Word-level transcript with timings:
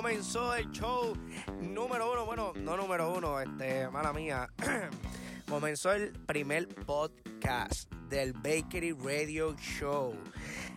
comenzó 0.00 0.54
el 0.54 0.70
show 0.70 1.12
número 1.60 2.10
uno. 2.10 2.24
Bueno, 2.24 2.54
no 2.56 2.74
número 2.74 3.12
uno, 3.12 3.38
este, 3.38 3.86
mala 3.90 4.14
mía. 4.14 4.48
comenzó 5.46 5.92
el 5.92 6.12
primer 6.12 6.68
podcast 6.68 7.92
del 8.08 8.32
Bakery 8.32 8.92
Radio 8.92 9.54
Show. 9.58 10.14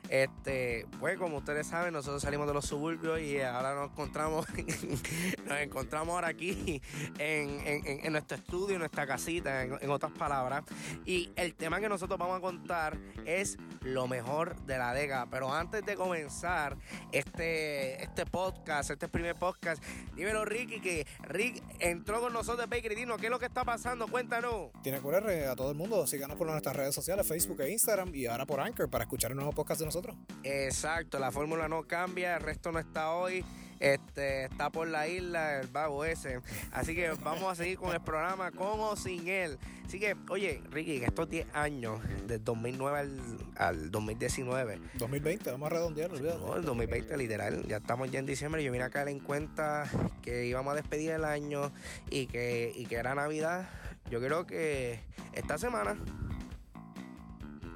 Este, 0.10 0.86
pues 1.00 1.18
como 1.18 1.38
ustedes 1.38 1.68
saben, 1.68 1.94
nosotros 1.94 2.22
salimos 2.22 2.48
de 2.48 2.54
los 2.54 2.66
suburbios 2.66 3.22
y 3.22 3.40
ahora 3.40 3.74
nos 3.74 3.92
encontramos, 3.92 4.46
nos 5.46 5.60
encontramos 5.60 6.14
ahora 6.16 6.28
aquí 6.28 6.82
en, 7.18 8.12
nuestro 8.12 8.38
estudio, 8.38 8.74
en 8.74 8.80
nuestra 8.80 9.08
casita, 9.08 9.64
en, 9.64 9.90
otras 9.90 10.12
palabras. 10.12 10.64
Y 11.06 11.32
el 11.38 11.56
tema 11.56 11.80
que 11.80 11.88
nosotros 11.88 12.20
vamos 12.20 12.38
a 12.38 12.42
contar 12.42 13.00
es 13.26 13.58
lo 13.84 14.08
mejor 14.08 14.56
de 14.66 14.78
la 14.78 14.94
década. 14.94 15.28
Pero 15.30 15.54
antes 15.54 15.86
de 15.86 15.96
comenzar 15.96 16.78
este, 17.12 18.02
este 18.02 18.26
podcast, 18.26 18.92
este 18.92 19.08
primer 19.08 19.36
podcast, 19.36 19.84
dímelo 20.16 20.46
Ricky, 20.46 20.80
que 20.80 21.08
Rick 21.22 21.64
entró 21.80 22.22
con 22.22 22.34
nosotros 22.34 22.70
de 22.70 22.76
Bakery. 22.76 22.96
Dino, 22.96 23.18
¿qué 23.18 23.28
es 23.28 23.32
lo 23.32 23.40
que 23.40 23.46
está 23.46 23.64
pasando? 23.64 24.08
Cuéntanos. 24.08 24.72
Tiene 24.82 24.98
que 25.00 25.04
correr 25.04 25.48
a 25.48 25.56
todo 25.56 25.72
el 25.72 25.78
mundo. 25.78 26.06
Síganos 26.08 26.38
por 26.38 26.48
nuestras 26.48 26.76
redes 26.76 26.96
sociales, 26.96 27.28
Facebook 27.28 27.62
e 27.62 27.72
Instagram 27.72 28.14
y 28.14 28.26
ahora 28.26 28.46
por 28.46 28.60
Anchor 28.60 28.90
para 28.90 29.04
escuchar 29.04 29.32
el 29.32 29.38
nuevo 29.38 29.52
podcast 29.52 29.80
de 29.80 29.86
nosotros. 29.86 30.16
Exacto, 30.44 31.20
la 31.20 31.32
fórmula 31.32 31.68
no 31.68 31.84
cambia, 31.84 32.36
el 32.36 32.42
resto 32.42 32.72
no 32.72 32.80
está 32.80 33.12
hoy. 33.12 33.44
Este, 33.80 34.46
está 34.46 34.70
por 34.70 34.88
la 34.88 35.08
isla 35.08 35.60
el 35.60 35.68
vago 35.68 36.06
ese. 36.06 36.40
Así 36.72 36.96
que 36.96 37.12
vamos 37.24 37.52
a 37.52 37.56
seguir 37.56 37.78
con 37.78 37.94
el 37.94 38.02
programa 38.02 38.52
con 38.52 38.80
o 38.80 38.96
sin 38.96 39.28
él. 39.28 39.58
Así 39.86 40.00
que, 40.00 40.16
oye, 40.30 40.62
Ricky, 40.72 40.98
en 40.98 41.04
estos 41.04 41.30
10 41.30 41.48
años, 41.54 42.00
del 42.28 42.44
2009 42.44 43.00
al, 43.00 43.20
al 43.58 43.92
2019. 43.92 44.80
2020, 44.96 45.52
vamos 45.52 45.68
a 45.68 45.70
redondear, 45.70 46.12
No, 46.12 46.56
el 46.56 46.64
2020, 46.64 47.18
literal. 47.18 47.64
Ya 47.68 47.78
estamos 47.78 48.10
ya 48.10 48.20
en 48.20 48.26
diciembre. 48.26 48.64
Yo 48.64 48.72
vine 48.72 48.86
a 48.86 48.90
caer 48.90 49.10
en 49.10 49.20
cuenta 49.20 49.90
que 50.22 50.46
íbamos 50.46 50.74
a 50.74 50.76
despedir 50.76 51.12
el 51.12 51.26
año 51.26 51.72
y 52.10 52.28
que, 52.28 52.72
y 52.76 52.86
que 52.86 52.96
era 52.96 53.14
Navidad. 53.14 53.70
Yo 54.10 54.20
creo 54.20 54.46
que 54.46 55.00
esta 55.34 55.58
semana 55.58 55.98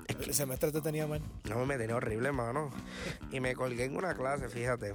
el 0.08 0.34
semestre 0.34 0.72
te 0.72 0.82
tenía 0.82 1.08
mal. 1.08 1.22
No, 1.50 1.66
me 1.66 1.78
tenía 1.78 1.96
horrible, 1.96 2.30
hermano. 2.30 2.72
Y 3.32 3.40
me 3.40 3.56
colgué 3.56 3.86
en 3.86 3.96
una 3.96 4.14
clase, 4.14 4.50
fíjate. 4.50 4.94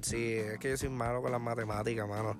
Sí, 0.00 0.34
es 0.34 0.58
que 0.58 0.70
yo 0.70 0.76
soy 0.76 0.88
malo 0.88 1.22
con 1.22 1.32
las 1.32 1.40
matemáticas, 1.40 2.08
mano. 2.08 2.36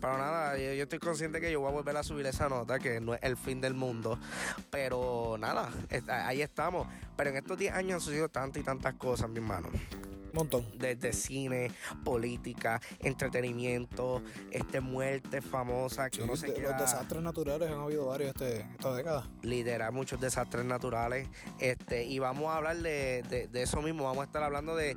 Pero 0.00 0.18
nada, 0.18 0.56
yo, 0.56 0.82
estoy 0.82 0.98
consciente 0.98 1.40
que 1.40 1.52
yo 1.52 1.60
voy 1.60 1.70
a 1.70 1.72
volver 1.72 1.96
a 1.96 2.02
subir 2.02 2.26
esa 2.26 2.48
nota, 2.48 2.78
que 2.78 3.00
no 3.00 3.14
es 3.14 3.22
el 3.22 3.36
fin 3.36 3.60
del 3.60 3.74
mundo. 3.74 4.18
Pero 4.70 5.36
nada, 5.38 5.70
ahí 6.08 6.42
estamos. 6.42 6.86
Pero 7.16 7.30
en 7.30 7.36
estos 7.36 7.58
10 7.58 7.74
años 7.74 7.94
han 7.94 8.00
sucedido 8.00 8.28
tantas 8.28 8.62
y 8.62 8.64
tantas 8.64 8.94
cosas, 8.94 9.28
mi 9.28 9.38
hermano. 9.38 9.68
Montón. 10.32 10.66
Desde 10.78 11.12
cine, 11.12 11.70
política, 12.04 12.80
entretenimiento, 13.00 14.22
este 14.50 14.80
muerte 14.80 15.40
famosa 15.40 16.10
que 16.10 16.24
Los 16.24 16.42
desastres 16.42 17.22
naturales 17.22 17.70
han 17.70 17.80
habido 17.80 18.06
varios 18.06 18.30
este, 18.30 18.60
esta 18.60 18.94
década. 18.94 19.28
Liderar 19.42 19.92
muchos 19.92 20.20
desastres 20.20 20.64
naturales. 20.64 21.28
Este, 21.58 22.04
y 22.04 22.18
vamos 22.18 22.46
a 22.46 22.56
hablar 22.56 22.76
de, 22.78 23.48
eso 23.52 23.82
mismo. 23.82 24.04
Vamos 24.04 24.22
a 24.22 24.24
estar 24.24 24.42
hablando 24.42 24.76
de, 24.76 24.96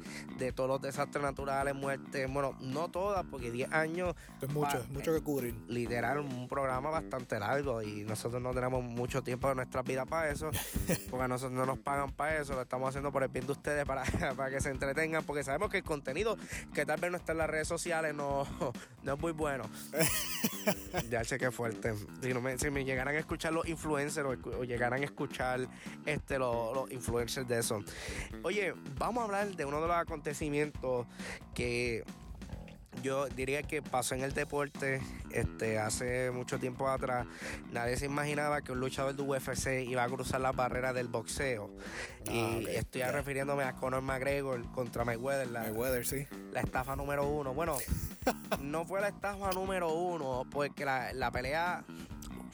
todos 0.56 0.70
los 0.70 0.81
desastres 0.81 1.23
naturales, 1.23 1.75
muertes. 1.75 2.31
Bueno, 2.31 2.56
no 2.59 2.90
todas, 2.90 3.25
porque 3.25 3.52
10 3.52 3.72
años. 3.72 4.16
Es 4.42 4.50
mucho, 4.50 4.78
es 4.78 4.90
mucho 4.90 5.14
que 5.14 5.22
cubrir. 5.22 5.56
Liderar 5.68 6.20
un 6.20 6.47
programa 6.47 6.90
bastante 6.90 7.40
largo 7.40 7.81
y 7.81 8.03
nosotros 8.03 8.41
no 8.41 8.53
tenemos 8.53 8.84
mucho 8.84 9.24
tiempo 9.24 9.50
de 9.50 9.56
nuestra 9.56 9.81
vida 9.81 10.06
para 10.06 10.30
eso. 10.30 10.52
porque 11.09 11.28
nosotros 11.28 11.57
no 11.57 11.66
nos 11.66 11.80
pagan 11.80 12.12
para 12.12 12.40
eso. 12.40 12.53
Lo 12.53 12.62
estamos 12.62 12.90
haciendo 12.90 13.12
por 13.12 13.24
el 13.24 13.30
bien 13.30 13.46
de 13.46 13.52
ustedes 13.52 13.86
para, 13.86 14.03
para 14.38 14.50
que 14.50 14.62
se 14.62 14.69
entretengan 14.69 15.22
porque 15.23 15.44
sabemos 15.44 15.69
que 15.69 15.78
el 15.78 15.84
contenido 15.84 16.38
que 16.73 16.85
tal 16.85 17.00
vez 17.00 17.11
no 17.11 17.17
está 17.17 17.31
en 17.31 17.39
las 17.39 17.50
redes 17.50 17.67
sociales 17.67 18.13
no, 18.13 18.45
no 19.03 19.13
es 19.13 19.19
muy 19.19 19.31
bueno. 19.31 19.63
ya 21.09 21.23
sé 21.23 21.38
que 21.38 21.51
fuerte. 21.51 21.94
Si, 22.22 22.34
me, 22.34 22.57
si 22.57 22.69
me 22.69 22.85
llegaran 22.85 23.16
a 23.16 23.19
escuchar 23.19 23.53
los 23.53 23.67
influencers 23.67 24.28
o, 24.28 24.63
llegaran 24.63 25.01
a 25.01 25.06
escuchar 25.06 25.67
este, 26.06 26.38
los, 26.39 26.73
los 26.73 26.91
influencers 26.91 27.47
de 27.47 27.59
eso. 27.59 27.83
Oye, 28.44 28.73
vamos 28.97 29.22
a 29.22 29.25
hablar 29.25 29.56
de 29.56 29.66
uno 29.66 29.81
de 29.81 29.88
los 29.88 29.97
acontecimientos 29.97 31.06
que 31.53 32.03
yo 33.02 33.28
diría 33.28 33.64
que 33.64 33.81
pasó 33.81 34.16
en 34.16 34.24
el 34.24 34.34
deporte 34.34 35.02
este, 35.31 35.80
hace 35.80 36.31
mucho 36.31 36.59
tiempo 36.59 36.88
atrás. 36.88 37.26
Nadie 37.72 37.98
se 37.98 38.06
imaginaba 38.06 38.62
que 38.62 38.72
un 38.72 38.80
luchador 38.80 39.16
de 39.16 39.24
UFC 39.24 39.88
iba 39.88 40.04
a 40.04 40.08
cruzar 40.08 40.42
las 40.42 40.56
barreras 40.56 40.94
del 40.94 41.08
boxeo. 41.08 41.70
y 42.30 42.40
ah, 42.40 42.72
estoy 42.72 43.04
refiriéndome 43.04 43.64
a 43.64 43.74
Conor 43.74 44.02
McGregor 44.02 44.72
contra 44.72 45.06
Mayweather. 45.06 45.48
La, 45.48 45.62
Mayweather, 45.62 46.06
sí. 46.06 46.28
La 46.52 46.62
estafa 46.62 46.96
número 46.96 47.28
uno. 47.28 47.54
Bueno, 47.54 47.78
no 48.62 48.86
fue 48.86 49.02
la 49.02 49.10
estafa 49.10 49.52
número 49.52 49.94
uno, 49.94 50.46
porque 50.52 50.86
la, 50.86 51.14
la 51.14 51.31
pelea 51.31 51.84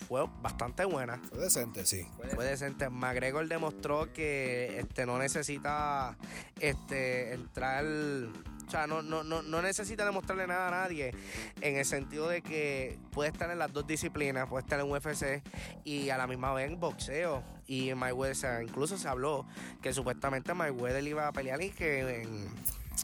fue 0.09 0.25
bastante 0.41 0.85
buena. 0.85 1.21
Fue 1.29 1.37
decente, 1.37 1.85
sí. 1.85 2.07
Fue, 2.33 2.43
decente. 2.43 2.89
McGregor 2.89 3.47
demostró 3.47 4.11
que 4.11 4.79
este, 4.79 5.05
no 5.05 5.19
necesita 5.19 6.17
este, 6.59 7.33
entrar 7.33 7.85
o 8.69 8.71
sea, 8.71 8.85
no, 8.85 9.01
no, 9.01 9.23
no, 9.23 9.41
no 9.41 9.63
necesita 9.63 10.05
demostrarle 10.05 10.45
nada 10.45 10.67
a 10.67 10.71
nadie 10.71 11.11
en 11.59 11.77
el 11.77 11.85
sentido 11.85 12.29
de 12.29 12.43
que 12.43 12.99
puede 13.09 13.31
estar 13.31 13.49
en 13.49 13.57
las 13.57 13.73
dos 13.73 13.87
disciplinas, 13.87 14.47
puede 14.47 14.61
estar 14.61 14.79
en 14.79 14.91
UFC 14.91 15.41
y 15.83 16.11
a 16.11 16.19
la 16.19 16.27
misma 16.27 16.53
vez 16.53 16.69
en 16.69 16.79
boxeo. 16.79 17.43
Y 17.65 17.91
Mayweather, 17.95 18.61
incluso 18.61 18.95
se 18.99 19.07
habló 19.07 19.47
que 19.81 19.91
supuestamente 19.91 20.53
Mayweather 20.53 21.03
iba 21.03 21.27
a 21.27 21.31
pelear 21.31 21.59
y 21.63 21.71
que 21.71 22.21
en, 22.21 22.47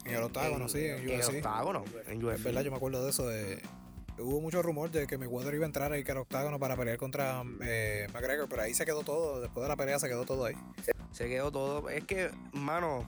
en 0.05 0.13
el 0.13 0.21
octágono, 0.21 0.69
sí, 0.69 0.85
en, 0.85 0.97
UFC. 0.99 1.07
En 1.07 1.19
el 1.19 1.37
octágono, 1.37 1.83
en 2.05 2.23
UFC. 2.23 2.35
Es 2.35 2.43
verdad, 2.43 2.61
yo 2.61 2.69
me 2.69 2.77
acuerdo 2.77 3.03
de 3.03 3.09
eso, 3.09 3.27
de 3.27 3.59
hubo 4.19 4.41
mucho 4.41 4.61
rumor 4.61 4.91
de 4.91 5.07
que 5.07 5.17
Mayweather 5.17 5.55
iba 5.55 5.65
a 5.65 5.67
entrar 5.67 5.91
ahí 5.91 6.03
al 6.07 6.17
octágono 6.17 6.59
para 6.59 6.75
pelear 6.75 6.97
contra 6.97 7.43
eh, 7.61 8.07
McGregor, 8.13 8.47
pero 8.49 8.61
ahí 8.61 8.73
se 8.73 8.85
quedó 8.85 9.03
todo, 9.03 9.41
después 9.41 9.63
de 9.63 9.69
la 9.69 9.75
pelea 9.75 9.99
se 9.99 10.07
quedó 10.07 10.25
todo 10.25 10.45
ahí. 10.45 10.55
Se 11.11 11.29
quedó 11.29 11.49
todo. 11.49 11.89
Es 11.89 12.03
que, 12.03 12.29
mano, 12.51 13.05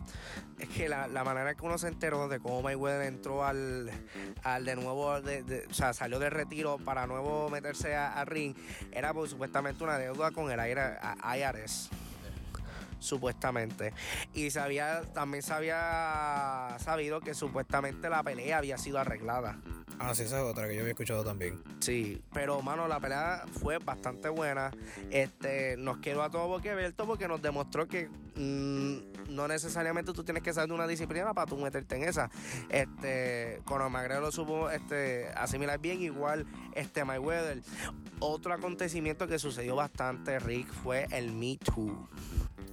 es 0.60 0.70
que 0.70 0.88
la, 0.88 1.08
manera 1.26 1.56
que 1.56 1.66
uno 1.66 1.78
se 1.78 1.90
enteró 1.90 2.30
de 2.30 2.40
cómo 2.40 2.62
Mayweather 2.62 3.06
entró 3.06 3.44
al, 3.44 3.92
al 4.44 4.64
de 4.64 4.76
nuevo, 4.78 5.20
de, 5.22 5.66
o 5.70 5.74
sea, 5.74 5.94
salió 5.94 6.18
de 6.18 6.30
retiro 6.30 6.78
para 6.78 7.06
nuevo 7.06 7.50
meterse 7.50 7.96
al 7.96 8.26
ring, 8.28 8.56
era 8.94 9.14
por 9.14 9.28
supuestamente 9.28 9.84
una 9.84 9.98
deuda 9.98 10.32
con 10.32 10.50
el 10.50 10.60
IRS 10.60 11.90
supuestamente. 13.00 13.94
Y 14.34 14.50
sabía, 14.50 15.02
también 15.14 15.44
se 15.44 15.54
había 15.54 16.78
sabido 16.80 17.20
que 17.22 17.34
supuestamente 17.34 18.10
la 18.10 18.24
pelea 18.24 18.58
había 18.58 18.78
sido 18.78 19.00
arreglada. 19.00 19.60
Ah, 20.00 20.14
sí, 20.14 20.24
esa 20.24 20.38
es 20.38 20.44
otra 20.44 20.68
que 20.68 20.76
yo 20.76 20.82
había 20.82 20.92
escuchado 20.92 21.24
también. 21.24 21.62
Sí, 21.80 22.22
pero 22.32 22.62
mano, 22.62 22.88
la 22.88 23.00
pelea 23.00 23.46
fue 23.60 23.80
bastante 23.80 24.30
buena. 24.30 24.72
Este, 25.10 25.76
nos 25.78 25.98
quedó 25.98 26.22
a 26.22 26.30
todo 26.30 26.60
Berto 26.60 27.06
porque 27.08 27.28
nos 27.28 27.42
demostró 27.42 27.88
que 27.88 28.10
mm, 28.36 29.34
no 29.34 29.48
necesariamente 29.48 30.14
tú 30.14 30.24
tienes 30.24 30.44
que 30.44 30.54
saber 30.54 30.70
de 30.70 30.76
una 30.76 30.88
disciplina 30.88 31.34
para 31.34 31.48
tú 31.48 31.58
meterte 31.58 31.96
en 31.96 32.04
esa. 32.04 32.30
Este, 32.70 33.62
Conor 33.66 33.90
McGregor 33.90 34.24
lo 34.24 34.32
supo 34.32 34.70
este, 34.70 35.30
asimilar 35.30 35.80
bien, 35.80 36.02
igual 36.02 36.46
este 36.76 37.04
Mayweather. 37.04 37.62
Otro 38.20 38.54
acontecimiento 38.54 39.28
que 39.28 39.40
sucedió 39.40 39.76
bastante, 39.76 40.40
Rick, 40.40 40.72
fue 40.72 41.08
el 41.12 41.32
Me 41.32 41.58
Too. 41.58 42.08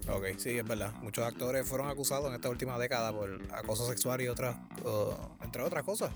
Ok, 0.09 0.27
sí, 0.37 0.59
es 0.59 0.67
verdad. 0.67 0.93
Muchos 1.03 1.25
actores 1.25 1.67
fueron 1.67 1.89
acusados 1.89 2.29
en 2.29 2.35
esta 2.35 2.49
última 2.49 2.79
década 2.79 3.13
por 3.13 3.41
acoso 3.53 3.87
sexual 3.87 4.21
y 4.21 4.29
otras, 4.29 4.57
entre 5.43 5.62
otras 5.62 5.83
cosas. 5.83 6.11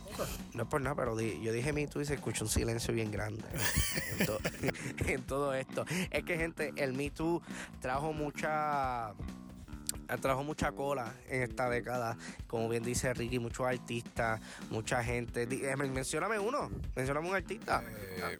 No 0.54 0.64
es 0.64 0.68
por 0.68 0.80
nada, 0.80 0.94
pero 0.94 1.18
yo 1.18 1.52
dije 1.52 1.72
Me 1.72 1.86
Too 1.86 2.02
y 2.02 2.04
se 2.04 2.14
escucha 2.14 2.44
un 2.44 2.50
silencio 2.50 2.92
bien 2.92 3.10
grande 3.10 3.42
en, 5.06 5.22
todo 5.22 5.54
esto. 5.54 5.84
Es 6.10 6.24
que, 6.24 6.36
gente, 6.36 6.72
el 6.76 6.92
Me 6.92 7.10
Too 7.10 7.42
trajo 7.80 8.12
mucha 8.12 9.14
trajo 10.20 10.42
mucha 10.42 10.72
cola 10.72 11.14
en 11.28 11.42
esta 11.42 11.68
década. 11.68 12.16
Como 12.46 12.68
bien 12.68 12.82
dice 12.82 13.12
Ricky, 13.14 13.38
muchos 13.38 13.66
artistas, 13.66 14.40
mucha 14.70 15.02
gente. 15.02 15.42
Eh, 15.42 15.76
mencióname 15.76 16.38
uno, 16.38 16.70
mencióname 16.94 17.28
un 17.28 17.36
artista. 17.36 17.82
Eh, 17.86 18.38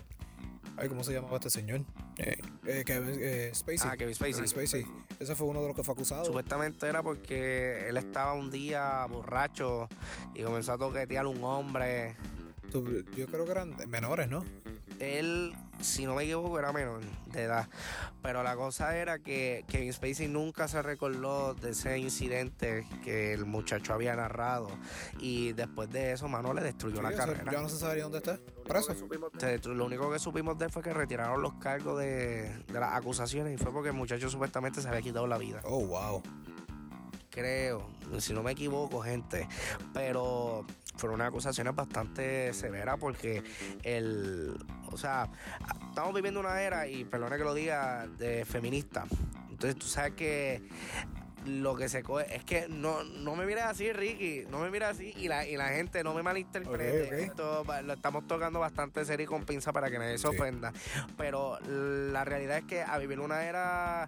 Ay, 0.77 0.89
¿cómo 0.89 1.03
se 1.03 1.13
llamaba 1.13 1.37
este 1.37 1.51
señor? 1.51 1.81
Eh, 2.19 2.39
eh, 2.67 2.83
Kevin 2.87 3.19
eh, 3.21 3.51
Spacey. 3.55 3.91
Ah, 3.91 3.97
Kevin 3.97 4.15
Spacey. 4.15 4.87
Ese 5.19 5.35
fue 5.35 5.47
uno 5.49 5.61
de 5.61 5.69
los 5.69 5.77
que 5.77 5.83
fue 5.83 5.95
acusado. 5.95 6.25
Supuestamente 6.25 6.87
era 6.87 7.03
porque 7.03 7.89
él 7.89 7.97
estaba 7.97 8.35
un 8.35 8.51
día 8.51 9.05
borracho 9.07 9.89
y 10.35 10.43
comenzó 10.43 10.75
a 10.75 10.79
toquetear 10.79 11.25
a 11.25 11.29
un 11.29 11.43
hombre. 11.43 12.17
Yo 12.73 13.27
creo 13.27 13.45
que 13.45 13.51
eran 13.51 13.77
menores, 13.89 14.29
¿no? 14.29 14.45
él, 15.01 15.55
si 15.81 16.07
no 16.07 16.15
me 16.15 16.25
equivoco, 16.25 16.59
era 16.59 16.73
menor 16.73 17.01
de 17.33 17.43
edad. 17.43 17.69
Pero 18.23 18.43
la 18.43 18.57
cosa 18.57 18.97
era 18.97 19.19
que 19.19 19.65
Kevin 19.69 19.93
Spacey 19.93 20.29
nunca 20.29 20.69
se 20.69 20.83
recordó 20.83 21.55
de 21.55 21.71
ese 21.71 21.99
incidente 21.99 22.87
que 23.05 23.33
el 23.33 23.47
muchacho 23.47 23.95
había 23.95 24.15
narrado. 24.17 24.69
Y 25.19 25.53
después 25.53 25.91
de 25.91 26.13
eso, 26.13 26.29
mano, 26.29 26.53
le 26.53 26.63
destruyó 26.63 27.03
la 27.03 27.13
carrera. 27.13 27.53
Ya 27.53 27.61
no 27.61 27.69
se 27.69 27.79
sabía 27.79 28.05
dónde 28.05 28.19
está. 28.19 28.39
Preso. 28.67 28.95
Lo 29.75 29.87
único 29.87 30.11
que 30.11 30.19
supimos 30.19 30.59
de 30.59 30.67
él 30.67 30.71
fue 30.71 30.83
que 30.83 30.93
retiraron 30.93 31.41
los 31.41 31.55
cargos 31.55 31.99
de, 31.99 32.65
de 32.67 32.81
las 32.81 32.95
acusaciones 32.95 33.59
y 33.59 33.63
fue 33.63 33.73
porque 33.73 33.91
el 33.91 33.95
muchacho 33.95 34.29
supuestamente 34.29 34.83
se 34.83 34.89
había 34.89 35.03
quitado 35.03 35.27
la 35.27 35.39
vida. 35.39 35.61
Oh, 35.65 35.87
wow 35.87 36.23
creo, 37.39 37.87
si 38.19 38.33
no 38.33 38.43
me 38.43 38.51
equivoco, 38.53 39.01
gente. 39.01 39.47
Pero 39.95 40.65
fueron 40.99 41.17
unas 41.17 41.29
acusaciones 41.29 41.75
bastante 41.75 42.53
severas 42.53 42.97
porque 42.99 43.43
el, 43.83 44.55
o 44.91 44.97
sea, 44.99 45.31
estamos 45.89 46.13
viviendo 46.15 46.41
una 46.41 46.61
era, 46.61 46.87
y 46.87 47.05
perdone 47.05 47.39
que 47.39 47.45
lo 47.45 47.55
diga, 47.55 48.07
de 48.19 48.45
feminista. 48.45 49.07
Entonces 49.49 49.77
tú 49.77 49.87
sabes 49.87 50.15
que 50.15 50.69
lo 51.47 51.77
que 51.77 51.89
se 51.89 52.03
coge 52.03 52.35
es 52.35 52.45
que 52.45 52.67
no, 52.69 53.05
no 53.05 53.37
me 53.37 53.47
mires 53.47 53.65
así, 53.65 53.93
Ricky, 53.93 54.45
no 54.51 54.59
me 54.61 54.71
mires 54.71 54.89
así 54.89 55.15
y 55.17 55.29
la, 55.29 55.47
y 55.47 55.57
la 55.57 55.69
gente 55.69 56.03
no 56.05 56.15
me 56.15 56.23
malinterprete. 56.23 57.25
Esto 57.25 57.65
lo 57.85 57.93
estamos 57.93 58.27
tocando 58.27 58.61
bastante 58.61 59.05
serio 59.05 59.25
y 59.25 59.27
con 59.27 59.45
pinza 59.45 59.73
para 59.73 59.91
que 59.91 59.99
nadie 59.99 60.19
se 60.19 60.29
ofenda. 60.29 60.73
Pero 61.17 61.59
la 61.67 62.25
realidad 62.25 62.59
es 62.59 62.65
que 62.65 62.83
a 62.83 62.99
vivir 62.99 63.21
una 63.21 63.45
era 63.45 64.07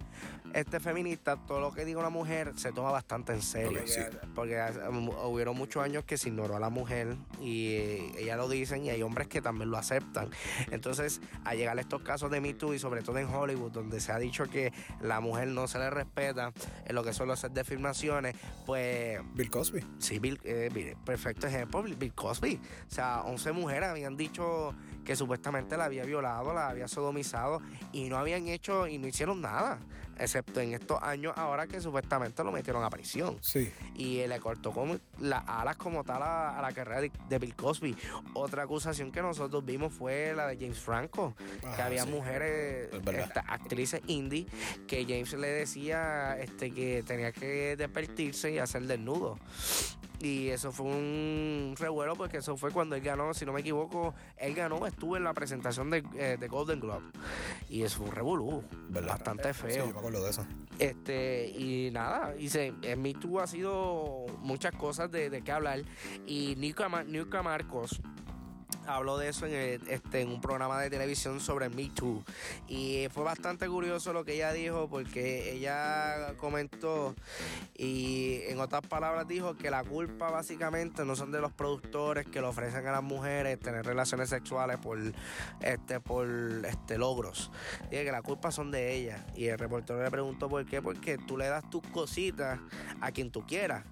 este 0.55 0.81
feminista, 0.81 1.37
todo 1.37 1.61
lo 1.61 1.73
que 1.73 1.85
diga 1.85 2.01
una 2.01 2.11
mujer 2.11 2.53
se 2.57 2.73
toma 2.73 2.91
bastante 2.91 3.33
en 3.33 3.43
serio. 3.43 3.81
Sí. 3.87 4.01
Porque 4.35 4.61
um, 4.89 5.09
hubieron 5.09 5.57
muchos 5.57 5.83
años 5.83 6.05
que 6.05 6.19
se 6.19 6.29
ignoró 6.29 6.57
a 6.57 6.61
la 6.61 6.71
mujer 6.71 7.17
y 7.41 7.75
eh, 7.75 8.13
ella 8.19 8.37
lo 8.37 8.49
dicen 8.49 8.85
y 8.85 8.91
hay 8.91 9.03
hombres 9.03 9.29
que 9.29 9.41
también 9.41 9.71
lo 9.71 9.79
aceptan. 9.79 10.31
Entonces, 10.71 11.21
a 11.45 11.55
llegar 11.55 11.79
a 11.79 11.81
estos 11.81 12.03
casos 12.03 12.31
de 12.31 12.41
Me 12.41 12.55
Too 12.55 12.75
y 12.75 12.79
sobre 12.79 13.03
todo 13.03 13.19
en 13.19 13.27
Hollywood, 13.27 13.71
donde 13.71 14.01
se 14.01 14.13
ha 14.13 14.19
dicho 14.19 14.49
que 14.49 14.73
la 15.01 15.21
mujer 15.21 15.49
no 15.49 15.69
se 15.69 15.79
le 15.79 15.91
respeta 15.91 16.53
en 16.87 16.95
lo 16.95 17.05
que 17.05 17.13
son 17.21 17.29
los 17.29 17.39
sets 17.39 17.53
de 17.55 17.65
filmaciones, 17.65 18.35
pues 18.65 19.21
Bill 19.35 19.51
Cosby. 19.51 19.85
Sí, 19.99 20.19
Bill, 20.19 20.41
eh, 20.43 20.71
Bill- 20.73 20.97
perfecto 21.05 21.47
ejemplo, 21.49 21.83
Bill- 21.83 22.15
Cosby. 22.15 22.59
O 22.89 22.91
sea, 22.91 23.21
11 23.27 23.53
mujeres 23.53 23.91
habían 23.91 24.17
dicho 24.17 24.75
que 25.05 25.15
supuestamente 25.15 25.77
la 25.77 25.85
había 25.85 26.05
violado, 26.05 26.55
la 26.55 26.69
había 26.71 26.89
sodomizado 26.89 27.61
y 27.93 28.09
no 28.09 28.17
habían 28.17 28.49
hecho 28.49 28.87
y 28.87 28.97
no 28.97 29.07
hicieron 29.07 29.43
nada, 29.43 29.79
excepto 30.21 30.61
en 30.61 30.75
estos 30.75 31.03
años 31.03 31.33
ahora 31.37 31.67
que 31.67 31.81
supuestamente 31.81 32.45
lo 32.45 32.53
metieron 32.53 32.85
a 32.85 32.91
prisión 32.91 33.39
Sí. 33.41 33.73
y 33.95 34.27
le 34.27 34.39
cortó 34.41 34.71
como 34.73 34.97
las 35.19 35.43
alas 35.49 35.77
como 35.77 36.05
tal 36.05 36.23
a, 36.23 36.59
a 36.59 36.63
la 36.63 36.73
carrera 36.73 37.01
de, 37.01 37.11
de 37.29 37.39
Bill 37.39 37.55
Cosby. 37.57 37.97
Otra 38.35 38.65
acusación 38.65 39.11
que 39.11 39.23
nosotros 39.23 39.65
vimos 39.65 39.93
fue 39.93 40.33
la 40.35 40.47
de 40.47 40.57
James 40.57 40.79
Franco, 40.79 41.35
que 41.77 41.83
había 41.83 42.03
Ah, 42.03 42.07
sí. 42.07 42.13
mujeres, 42.13 42.91
esta- 42.93 43.41
actrices 43.49 44.01
indie, 44.07 44.47
que 44.87 45.05
James 45.05 45.33
le 45.35 45.49
decía 45.49 46.39
este, 46.39 46.73
que 46.73 47.03
tenía 47.07 47.33
que 47.33 47.77
despertirse 47.77 48.51
y 48.53 48.59
hacer 48.59 48.83
desnudo. 48.83 49.39
Y 50.23 50.49
eso 50.49 50.71
fue 50.71 50.85
un 50.85 51.75
revuelo 51.79 52.15
porque 52.15 52.39
eso 52.39 52.55
fue 52.59 52.71
cuando 52.73 52.95
él 52.95 53.01
ganó, 53.01 53.33
si 53.33 53.47
no 53.47 53.55
me 53.55 53.61
equivoco, 53.61 54.15
él 54.37 54.55
ganó, 54.55 54.87
estuvo 54.87 55.17
en 55.17 55.25
la 55.25 55.33
presentación 55.33 55.89
de, 55.89 56.05
eh, 56.15 56.37
de 56.39 56.47
Golden 56.49 56.79
Globe. 56.79 57.07
Y 57.71 57.85
eso 57.85 57.99
fue 57.99 58.07
un 58.09 58.13
revolú, 58.13 58.63
bastante 58.91 59.55
Sí, 59.55 59.61
feo. 59.63 59.87
me 59.87 59.93
de 60.19 60.31
eso. 60.31 60.47
Este, 60.79 61.49
y 61.51 61.91
nada, 61.93 62.35
se, 62.49 62.73
en 62.83 63.03
Me 63.03 63.13
Too 63.15 63.39
ha 63.41 63.47
sido 63.47 64.27
muchas 64.39 64.73
cosas 64.75 65.11
de, 65.11 65.29
de 65.31 65.43
qué 65.43 65.53
hablar. 65.53 65.83
Y 66.27 66.57
Ma- 66.89 67.05
Nika 67.05 67.43
Marcos 67.43 68.01
habló 68.87 69.19
de 69.19 69.29
eso 69.29 69.47
este, 69.47 70.21
en 70.21 70.29
un 70.29 70.41
programa 70.41 70.81
de 70.81 70.91
televisión 70.91 71.41
sobre 71.41 71.69
Me 71.69 71.91
Too. 71.91 72.23
Y 72.69 73.09
fue 73.13 73.25
bastante 73.25 73.69
curioso 73.69 74.13
lo 74.13 74.25
que 74.25 74.35
ella 74.35 74.53
dijo, 74.53 74.89
porque 74.89 75.53
ella 75.53 76.35
comentó 76.37 77.15
y 77.75 78.41
en 78.49 78.61
otras 78.61 78.83
palabras 78.83 79.27
dijo 79.27 79.57
que 79.57 79.71
la 79.71 79.85
culpa 79.85 80.31
básicamente 80.31 81.05
no 81.05 81.17
son 81.17 81.33
de 81.33 81.41
los 81.41 81.53
productores 81.53 82.27
que 82.27 82.41
le 82.41 82.47
ofrecen 82.47 82.87
a 82.87 82.93
las 82.93 83.03
mujeres 83.03 83.59
tener 83.59 83.85
relaciones 83.85 84.29
sexuales 84.29 84.79
por 84.79 84.99
este 85.61 86.01
por 86.01 86.29
este 86.65 86.99
logros. 86.99 87.51
Dice 87.91 88.05
que 88.05 88.13
la 88.13 88.23
culpa 88.23 88.51
son 88.51 88.71
de 88.71 88.95
ella. 88.95 89.27
Y 89.35 89.47
el 89.47 89.59
reportero 89.59 90.03
le 90.03 90.11
preguntó 90.11 90.49
por 90.49 90.65
qué, 90.67 90.83
porque 90.83 91.19
tú 91.19 91.37
le 91.37 91.49
das 91.49 91.69
tus 91.71 91.83
cositas 91.89 92.59
a 93.01 93.13
quien 93.13 93.31
tú 93.31 93.47
quieras. 93.47 93.85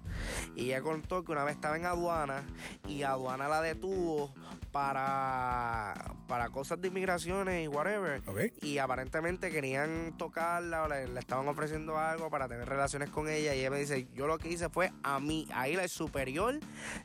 Y 0.55 0.65
ella 0.65 0.81
contó 0.81 1.23
que 1.23 1.31
una 1.31 1.43
vez 1.43 1.55
estaba 1.55 1.77
en 1.77 1.85
aduana 1.85 2.43
y 2.87 3.03
aduana 3.03 3.47
la 3.47 3.61
detuvo 3.61 4.33
para, 4.71 6.15
para 6.27 6.49
cosas 6.49 6.81
de 6.81 6.89
inmigraciones 6.89 7.65
y 7.65 7.67
whatever. 7.67 8.21
Y 8.61 8.77
aparentemente 8.77 9.51
querían 9.51 10.15
tocarla 10.17 10.83
o 10.83 10.87
le, 10.87 11.07
le 11.07 11.19
estaban 11.19 11.47
ofreciendo 11.47 11.97
algo 11.97 12.29
para 12.29 12.47
tener 12.47 12.67
relaciones 12.67 13.09
con 13.09 13.27
ella. 13.27 13.55
Y 13.55 13.59
ella 13.59 13.71
me 13.71 13.79
dice, 13.79 14.07
yo 14.13 14.27
lo 14.27 14.37
que 14.37 14.49
hice 14.49 14.69
fue 14.69 14.91
a 15.03 15.19
mí, 15.19 15.47
a 15.53 15.67
ir 15.67 15.79
al 15.79 15.89
superior 15.89 16.59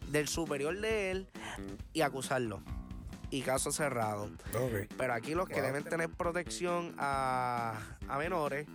del 0.08 0.28
superior 0.28 0.78
de 0.80 1.10
él 1.10 1.28
y 1.92 2.02
acusarlo. 2.02 2.62
Y 3.34 3.42
caso 3.42 3.72
cerrado. 3.72 4.30
Pero 4.96 5.12
aquí 5.12 5.34
los 5.34 5.48
que 5.48 5.54
Wow. 5.56 5.64
deben 5.64 5.82
tener 5.82 6.08
protección 6.08 6.94
a, 6.98 7.80
a 8.08 8.16
menores 8.18 8.68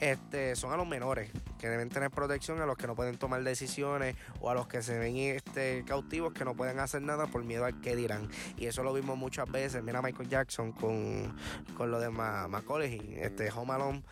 este, 0.00 0.54
son 0.54 0.70
a 0.70 0.76
los 0.76 0.86
menores, 0.86 1.30
que 1.58 1.70
deben 1.70 1.88
tener 1.88 2.10
protección 2.10 2.60
a 2.60 2.66
los 2.66 2.76
que 2.76 2.86
no 2.86 2.94
pueden 2.94 3.16
tomar 3.16 3.42
decisiones 3.42 4.14
o 4.40 4.50
a 4.50 4.54
los 4.54 4.66
que 4.66 4.82
se 4.82 4.98
ven 4.98 5.16
este, 5.16 5.82
cautivos 5.86 6.34
que 6.34 6.44
no 6.44 6.54
pueden 6.54 6.78
hacer 6.78 7.00
nada 7.00 7.26
por 7.26 7.42
miedo 7.44 7.64
al 7.64 7.80
que 7.80 7.96
dirán. 7.96 8.28
Y 8.58 8.66
eso 8.66 8.82
lo 8.82 8.92
vimos 8.92 9.16
muchas 9.16 9.50
veces. 9.50 9.82
Mira 9.82 10.00
a 10.00 10.02
Michael 10.02 10.28
Jackson 10.28 10.72
con, 10.72 11.34
con 11.74 11.90
lo 11.90 11.98
de 11.98 12.10
Ma- 12.10 12.48
Macaulay, 12.48 13.16
este 13.18 13.50
Home 13.50 13.72
Alone, 13.72 14.02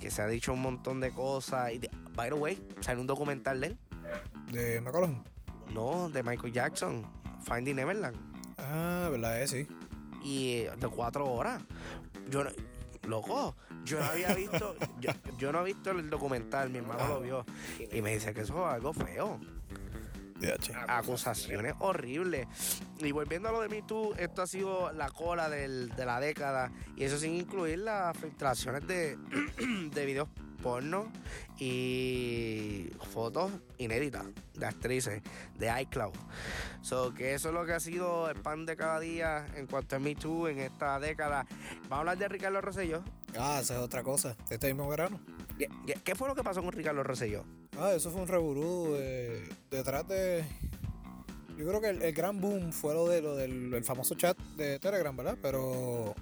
que 0.00 0.10
se 0.10 0.22
ha 0.22 0.26
dicho 0.26 0.54
un 0.54 0.62
montón 0.62 1.00
de 1.00 1.10
cosas. 1.10 1.70
Y 1.72 1.80
de- 1.80 1.90
by 2.14 2.30
the 2.30 2.34
way, 2.36 2.66
sale 2.80 2.98
un 2.98 3.06
documental 3.06 3.60
de 3.60 3.66
él, 3.66 3.78
De 4.52 4.80
McCollum. 4.80 5.22
no, 5.74 6.08
de 6.08 6.22
Michael 6.22 6.52
Jackson, 6.54 7.06
Finding 7.46 7.76
Neverland. 7.76 8.33
Ah, 8.64 9.08
verdad, 9.10 9.40
es, 9.42 9.50
sí. 9.50 9.66
y 10.22 10.62
de 10.62 10.88
cuatro 10.94 11.26
horas. 11.26 11.62
Yo 12.30 12.44
no, 12.44 12.50
loco, 13.06 13.54
yo 13.84 13.98
no 14.00 14.06
había 14.06 14.34
visto, 14.34 14.74
yo, 15.00 15.10
yo 15.38 15.52
no 15.52 15.60
he 15.60 15.64
visto 15.64 15.90
el 15.90 16.08
documental, 16.08 16.70
mi 16.70 16.78
hermano 16.78 17.06
lo 17.08 17.20
vio 17.20 17.44
y 17.92 18.00
me 18.00 18.14
dice 18.14 18.32
que 18.32 18.40
eso 18.42 18.66
es 18.68 18.74
algo 18.74 18.92
feo. 18.94 19.38
Acusaciones 20.88 21.74
horribles. 21.78 22.46
Y 22.98 23.12
volviendo 23.12 23.48
a 23.48 23.52
lo 23.52 23.60
de 23.60 23.68
Me 23.68 23.82
Too, 23.82 24.14
esto 24.18 24.42
ha 24.42 24.46
sido 24.46 24.92
la 24.92 25.08
cola 25.10 25.48
del- 25.48 25.88
de 25.90 26.04
la 26.04 26.20
década. 26.20 26.70
Y 26.96 27.04
eso 27.04 27.18
sin 27.18 27.34
incluir 27.34 27.78
las 27.78 28.16
filtraciones 28.16 28.86
de, 28.86 29.16
de 29.92 30.06
videos 30.06 30.28
porno 30.64 31.12
y 31.58 32.90
fotos 33.12 33.52
inéditas 33.76 34.24
de 34.54 34.64
actrices 34.64 35.22
de 35.58 35.82
iCloud. 35.82 36.14
So 36.80 37.12
que 37.12 37.34
eso 37.34 37.48
es 37.48 37.54
lo 37.54 37.66
que 37.66 37.74
ha 37.74 37.80
sido 37.80 38.30
el 38.30 38.40
pan 38.40 38.64
de 38.64 38.74
cada 38.74 38.98
día 38.98 39.46
en 39.56 39.66
cuanto 39.66 39.96
a 39.96 39.98
Me 39.98 40.14
Too 40.14 40.48
en 40.48 40.60
esta 40.60 40.98
década. 40.98 41.46
Vamos 41.82 41.92
a 41.92 41.98
hablar 41.98 42.18
de 42.18 42.28
Ricardo 42.28 42.62
Rosselló. 42.62 43.04
Ah, 43.38 43.58
esa 43.60 43.74
es 43.74 43.80
otra 43.80 44.02
cosa. 44.02 44.36
Este 44.48 44.68
mismo 44.68 44.88
verano. 44.88 45.20
¿Qué, 45.58 46.14
fue 46.14 46.28
lo 46.28 46.34
que 46.34 46.42
pasó 46.42 46.62
con 46.62 46.72
Ricardo 46.72 47.02
Rosselló? 47.02 47.44
Ah, 47.78 47.92
eso 47.92 48.10
fue 48.10 48.22
un 48.22 48.28
reburú 48.28 48.94
eh, 48.96 49.46
detrás 49.70 50.08
de. 50.08 50.44
Yo 51.58 51.68
creo 51.68 51.80
que 51.82 51.90
el, 51.90 52.02
el 52.02 52.14
gran 52.14 52.40
boom 52.40 52.72
fue 52.72 52.94
lo 52.94 53.06
de 53.06 53.20
lo 53.20 53.36
del 53.36 53.74
el 53.74 53.84
famoso 53.84 54.14
chat 54.14 54.36
de 54.56 54.78
Telegram, 54.78 55.14
¿verdad? 55.14 55.36
Pero 55.42 56.14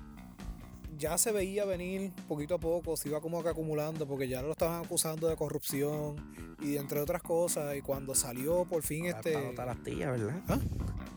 ya 1.03 1.19
se 1.19 1.33
veía 1.33 1.65
venir 1.65 2.13
poquito 2.29 2.55
a 2.55 2.59
poco, 2.59 2.97
se 2.97 3.09
iba 3.09 3.21
como 3.21 3.43
que 3.43 3.49
acumulando, 3.49 4.07
porque 4.07 4.29
ya 4.29 4.41
lo 4.41 4.53
estaban 4.53 4.85
acusando 4.85 5.29
de 5.29 5.35
corrupción 5.35 6.15
y 6.61 6.77
entre 6.77 7.01
otras 7.01 7.23
cosas. 7.23 7.75
Y 7.77 7.83
cuando 7.83 8.15
salió 8.15 8.65
por 8.65 8.83
fin 8.85 9.07
este. 9.07 9.37
Para 9.57 9.75
las 9.75 9.83
tías, 9.83 10.11
¿verdad? 10.13 10.41
¿Ah? 10.49 10.59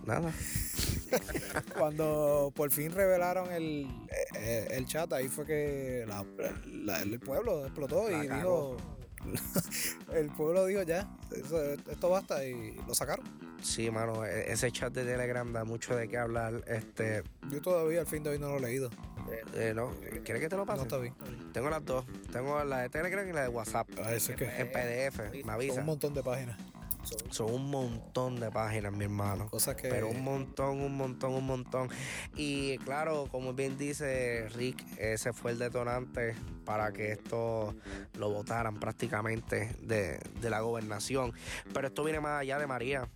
Nada. 0.05 0.33
Cuando 1.77 2.51
por 2.55 2.71
fin 2.71 2.91
revelaron 2.91 3.51
el, 3.51 3.87
eh, 4.35 4.67
el 4.71 4.85
chat, 4.85 5.11
ahí 5.13 5.27
fue 5.27 5.45
que 5.45 6.05
la- 6.07 6.25
la- 6.67 7.01
el 7.01 7.19
pueblo 7.19 7.63
explotó 7.65 8.09
La 8.09 8.23
y 8.23 8.27
cagó. 8.27 8.75
dijo. 8.75 8.95
el 10.13 10.27
pueblo 10.29 10.65
dijo 10.65 10.83
ya, 10.83 11.07
eso- 11.31 11.73
esto 11.73 12.09
basta 12.09 12.43
y 12.45 12.75
lo 12.87 12.93
sacaron. 12.93 13.25
Sí, 13.61 13.89
mano, 13.89 14.25
e- 14.25 14.51
ese 14.51 14.71
chat 14.71 14.93
de 14.93 15.03
Telegram 15.05 15.51
da 15.51 15.63
mucho 15.63 15.95
de 15.95 16.07
qué 16.07 16.17
hablar. 16.17 16.63
Este, 16.67 17.23
Yo 17.49 17.61
todavía 17.61 18.01
al 18.01 18.07
fin 18.07 18.21
de 18.23 18.31
hoy 18.31 18.39
no 18.39 18.49
lo 18.49 18.57
he 18.57 18.61
leído. 18.61 18.89
Eh, 19.53 19.73
no, 19.75 19.91
¿quieres 20.23 20.41
que 20.41 20.49
te 20.49 20.55
lo 20.55 20.61
No 20.63 20.65
pase? 20.65 20.83
está 20.83 20.97
bien. 20.97 21.13
Tengo 21.53 21.69
las 21.69 21.83
dos. 21.85 22.05
Tengo 22.31 22.63
la 22.63 22.79
de 22.81 22.89
Telegram 22.89 23.27
y 23.27 23.33
la 23.33 23.41
de 23.43 23.47
WhatsApp. 23.49 23.87
Ah, 24.03 24.13
eso 24.13 24.31
es 24.33 24.37
que 24.37 24.45
En 24.45 24.71
PDF, 24.71 25.31
me 25.33 25.41
son 25.41 25.49
avisa. 25.49 25.79
un 25.79 25.85
montón 25.85 26.13
de 26.13 26.23
páginas. 26.23 26.57
Son 27.29 27.53
un 27.53 27.69
montón 27.69 28.39
de 28.39 28.49
páginas, 28.49 28.91
mi 28.91 29.03
hermano. 29.03 29.47
Cosas 29.49 29.75
que. 29.75 29.89
Pero 29.89 30.07
un 30.09 30.23
montón, 30.23 30.81
un 30.81 30.97
montón, 30.97 31.33
un 31.33 31.45
montón. 31.45 31.87
Y 32.35 32.79
claro, 32.79 33.27
como 33.31 33.53
bien 33.53 33.77
dice 33.77 34.49
Rick, 34.55 34.83
ese 34.97 35.31
fue 35.31 35.51
el 35.51 35.59
detonante 35.59 36.35
para 36.65 36.91
que 36.91 37.11
esto 37.11 37.75
lo 38.17 38.31
votaran 38.31 38.79
prácticamente 38.79 39.75
de, 39.81 40.17
de 40.41 40.49
la 40.49 40.61
gobernación. 40.61 41.33
Pero 41.75 41.87
esto 41.87 42.03
viene 42.03 42.19
más 42.21 42.41
allá 42.41 42.57
de 42.57 42.65
María. 42.65 43.07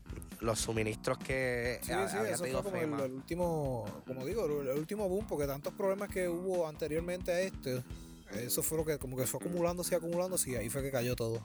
Los 0.41 0.59
suministros 0.59 1.17
que 1.17 1.79
Sí, 1.81 1.91
ha- 1.91 2.07
sí, 2.07 2.17
había 2.17 2.31
eso 2.33 2.43
fue 2.45 2.51
como 2.63 2.75
el, 2.75 2.81
FEMA. 2.81 3.03
el 3.03 3.11
último, 3.11 3.85
como 4.07 4.25
digo, 4.25 4.45
el, 4.61 4.67
el 4.69 4.77
último 4.77 5.09
boom, 5.09 5.25
porque 5.27 5.45
tantos 5.47 5.73
problemas 5.73 6.09
que 6.09 6.27
hubo 6.29 6.67
anteriormente 6.67 7.31
a 7.31 7.41
este, 7.41 7.83
eso 8.33 8.61
fue 8.63 8.77
lo 8.77 8.85
que 8.85 8.97
como 8.99 9.17
que 9.17 9.25
fue 9.25 9.39
acumulándose 9.39 9.95
y 9.95 9.97
acumulándose 9.97 10.51
y 10.51 10.55
ahí 10.55 10.69
fue 10.69 10.81
que 10.83 10.91
cayó 10.91 11.15
todo. 11.15 11.41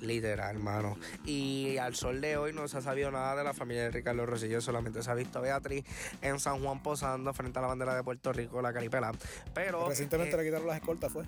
Literal, 0.00 0.56
hermano. 0.56 0.96
Y 1.26 1.76
al 1.78 1.94
sol 1.96 2.20
de 2.20 2.36
hoy 2.36 2.52
no 2.52 2.66
se 2.68 2.78
ha 2.78 2.80
sabido 2.80 3.10
nada 3.10 3.34
de 3.36 3.44
la 3.44 3.52
familia 3.52 3.82
de 3.82 3.90
Ricardo 3.90 4.24
Rosselló, 4.24 4.60
solamente 4.60 5.02
se 5.02 5.10
ha 5.10 5.14
visto 5.14 5.40
a 5.40 5.42
Beatriz 5.42 5.84
en 6.22 6.38
San 6.40 6.62
Juan 6.64 6.82
posando 6.82 7.34
frente 7.34 7.58
a 7.58 7.62
la 7.62 7.68
bandera 7.68 7.94
de 7.94 8.02
Puerto 8.04 8.32
Rico, 8.32 8.62
la 8.62 8.72
caripela. 8.72 9.12
Pero. 9.52 9.88
Recientemente 9.88 10.34
eh, 10.34 10.38
le 10.38 10.44
quitaron 10.44 10.66
las 10.68 10.76
escoltas, 10.76 11.12
fue. 11.12 11.24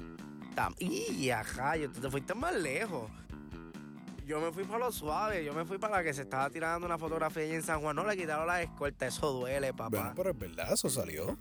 y 0.79 1.31
ajá, 1.31 1.77
yo- 1.77 1.91
te 1.91 2.11
fuiste 2.11 2.35
más 2.35 2.55
lejos. 2.55 3.11
Yo 4.27 4.41
me 4.41 4.53
fui 4.53 4.65
para 4.65 4.79
lo 4.87 4.93
suave, 4.93 5.45
yo 5.45 5.53
me 5.55 5.65
fui 5.65 5.79
para 5.79 5.97
la 5.99 6.03
que 6.05 6.13
se 6.15 6.23
estaba 6.23 6.49
tirando 6.51 6.87
una 6.87 6.99
fotografía 6.99 7.43
allí 7.43 7.55
en 7.55 7.63
San 7.63 7.81
Juan. 7.81 7.97
No 7.97 8.05
le 8.07 8.17
quitaron 8.17 8.47
la 8.47 8.63
escolta, 8.63 9.07
eso 9.07 9.33
duele, 9.33 9.73
papá. 9.73 9.89
Bueno, 9.91 10.13
pero 10.17 10.31
es 10.31 10.39
verdad, 10.39 10.73
eso 10.73 10.89
salió. 10.89 11.37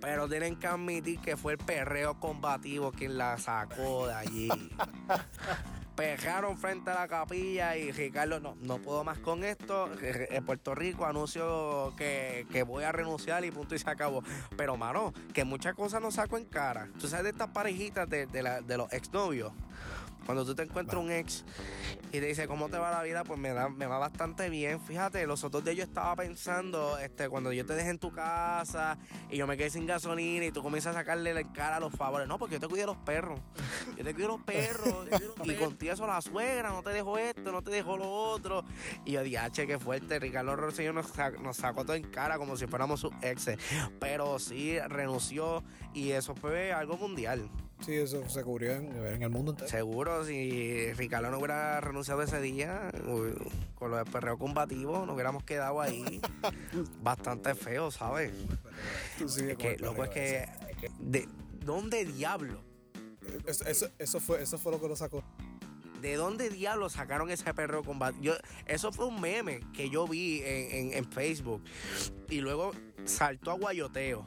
Pero 0.00 0.28
tienen 0.28 0.56
que 0.56 0.66
admitir 0.66 1.20
que 1.20 1.36
fue 1.36 1.52
el 1.52 1.58
perreo 1.58 2.18
combativo 2.18 2.90
quien 2.92 3.18
la 3.18 3.36
sacó 3.38 4.06
de 4.06 4.14
allí. 4.14 4.48
Pejaron 5.96 6.56
frente 6.56 6.90
a 6.90 6.94
la 6.94 7.08
capilla 7.08 7.76
y 7.76 7.92
Ricardo, 7.92 8.40
no, 8.40 8.56
no 8.62 8.78
puedo 8.78 9.04
más 9.04 9.18
con 9.18 9.44
esto. 9.44 9.90
En 10.02 10.46
Puerto 10.46 10.74
Rico 10.74 11.04
anuncio 11.04 11.92
que, 11.98 12.46
que 12.50 12.62
voy 12.62 12.84
a 12.84 12.92
renunciar 12.92 13.44
y 13.44 13.50
punto 13.50 13.74
y 13.74 13.78
se 13.78 13.90
acabó. 13.90 14.22
Pero, 14.56 14.78
mano, 14.78 15.12
que 15.34 15.44
muchas 15.44 15.74
cosas 15.74 16.00
no 16.00 16.10
saco 16.10 16.38
en 16.38 16.46
cara. 16.46 16.88
Tú 16.98 17.06
sabes 17.06 17.24
de 17.24 17.30
estas 17.30 17.48
parejitas 17.48 18.08
de, 18.08 18.24
de, 18.26 18.42
la- 18.42 18.62
de 18.62 18.76
los 18.78 18.90
exnovios. 18.94 19.52
Cuando 20.26 20.44
tú 20.44 20.54
te 20.54 20.62
encuentras 20.62 21.02
un 21.02 21.10
ex 21.10 21.44
y 22.12 22.20
te 22.20 22.26
dice 22.26 22.46
cómo 22.46 22.68
te 22.68 22.78
va 22.78 22.90
la 22.90 23.02
vida, 23.02 23.24
pues 23.24 23.38
me, 23.38 23.52
da, 23.52 23.68
me 23.68 23.86
va 23.86 23.98
bastante 23.98 24.48
bien. 24.48 24.80
Fíjate, 24.80 25.26
los 25.26 25.44
otros 25.44 25.64
días 25.64 25.76
yo 25.76 25.84
estaba 25.84 26.14
pensando, 26.16 26.98
este, 26.98 27.28
cuando 27.28 27.52
yo 27.52 27.64
te 27.66 27.74
dejé 27.74 27.90
en 27.90 27.98
tu 27.98 28.12
casa 28.12 28.98
y 29.30 29.36
yo 29.36 29.46
me 29.46 29.56
quedé 29.56 29.70
sin 29.70 29.86
gasolina 29.86 30.44
y 30.46 30.52
tú 30.52 30.62
comienzas 30.62 30.94
a 30.94 31.00
sacarle 31.00 31.38
en 31.38 31.48
cara 31.48 31.76
a 31.76 31.80
los 31.80 31.92
favores. 31.92 32.28
No, 32.28 32.38
porque 32.38 32.56
yo 32.56 32.60
te 32.60 32.68
cuido 32.68 32.86
los 32.86 32.96
perros. 32.98 33.40
Yo 33.96 34.04
te 34.04 34.14
cuido 34.14 34.28
los 34.28 34.42
perros. 34.42 35.06
y 35.44 35.54
contigo 35.54 35.92
eso 35.92 36.06
la 36.06 36.20
suegra, 36.20 36.70
no 36.70 36.82
te 36.82 36.90
dejó 36.90 37.18
esto, 37.18 37.52
no 37.52 37.62
te 37.62 37.70
dejó 37.70 37.96
lo 37.96 38.10
otro. 38.10 38.64
Y 39.04 39.12
yo 39.12 39.22
dije, 39.22 39.38
"Ah, 39.38 39.50
che, 39.50 39.66
qué 39.66 39.78
fuerte. 39.78 40.18
Ricardo 40.18 40.54
Rosselló 40.56 40.92
nos, 40.92 41.12
nos 41.40 41.56
sacó 41.56 41.84
todo 41.84 41.96
en 41.96 42.04
cara 42.10 42.38
como 42.38 42.56
si 42.56 42.66
fuéramos 42.66 43.00
sus 43.00 43.12
exes. 43.22 43.58
Pero 43.98 44.38
sí 44.38 44.78
renunció 44.78 45.62
y 45.94 46.10
eso 46.10 46.34
fue 46.34 46.72
algo 46.72 46.96
mundial. 46.96 47.50
Sí, 47.84 47.94
eso 47.94 48.28
se 48.28 48.42
cubrió 48.44 48.72
en, 48.72 48.94
en 49.06 49.22
el 49.22 49.30
mundo 49.30 49.52
entero. 49.52 49.68
Seguro, 49.68 50.24
si 50.24 50.92
Ricardo 50.92 51.30
no 51.30 51.38
hubiera 51.38 51.80
renunciado 51.80 52.22
ese 52.22 52.40
día, 52.40 52.90
con 53.74 53.90
los 53.90 54.08
perreos 54.08 54.38
combativos, 54.38 55.06
nos 55.06 55.14
hubiéramos 55.14 55.44
quedado 55.44 55.80
ahí 55.80 56.20
bastante 57.02 57.54
feo, 57.54 57.90
¿sabes? 57.90 58.32
Es 59.18 59.56
que, 59.56 59.78
loco, 59.78 60.04
es 60.04 60.10
perreo 60.10 60.10
que. 60.10 60.48
¿De 60.98 61.28
dónde 61.64 62.04
diablo? 62.04 62.62
ese. 63.22 63.38
Eso, 63.46 63.64
eso, 63.64 63.88
eso 63.98 64.20
fue, 64.20 64.42
eso 64.42 64.58
fue 64.58 64.72
lo 64.72 64.80
que 64.80 64.88
lo 64.88 64.96
sacó. 64.96 65.22
¿De 66.00 66.14
dónde 66.16 66.48
diablo 66.50 66.88
sacaron 66.88 67.30
ese 67.30 67.52
perro 67.54 67.82
combativo? 67.82 68.22
Yo, 68.22 68.34
eso 68.66 68.92
fue 68.92 69.06
un 69.06 69.20
meme 69.20 69.60
que 69.74 69.90
yo 69.90 70.06
vi 70.08 70.40
en, 70.44 70.70
en- 70.88 70.92
en 70.94 71.04
Facebook. 71.10 71.62
Y 72.28 72.40
luego 72.40 72.72
saltó 73.04 73.50
a 73.50 73.54
guayoteo. 73.54 74.24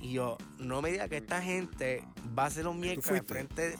Y 0.00 0.12
yo, 0.12 0.36
no 0.58 0.82
me 0.82 0.90
diga 0.92 1.08
que 1.08 1.18
esta 1.18 1.40
gente 1.42 2.02
va 2.38 2.44
a 2.44 2.46
hacer 2.46 2.66
un 2.66 2.80
miércoles 2.80 3.22
fuiste? 3.22 3.32
frente. 3.34 3.74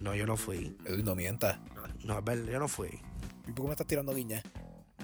No, 0.00 0.14
yo 0.14 0.26
no 0.26 0.36
fui. 0.36 0.76
No 1.04 1.14
mientas. 1.14 1.58
No, 2.04 2.18
es 2.18 2.24
verdad, 2.24 2.50
yo 2.52 2.58
no 2.58 2.68
fui. 2.68 2.88
¿Y 3.46 3.52
por 3.52 3.56
qué 3.56 3.68
me 3.68 3.70
estás 3.72 3.86
tirando 3.86 4.14
guiña? 4.14 4.42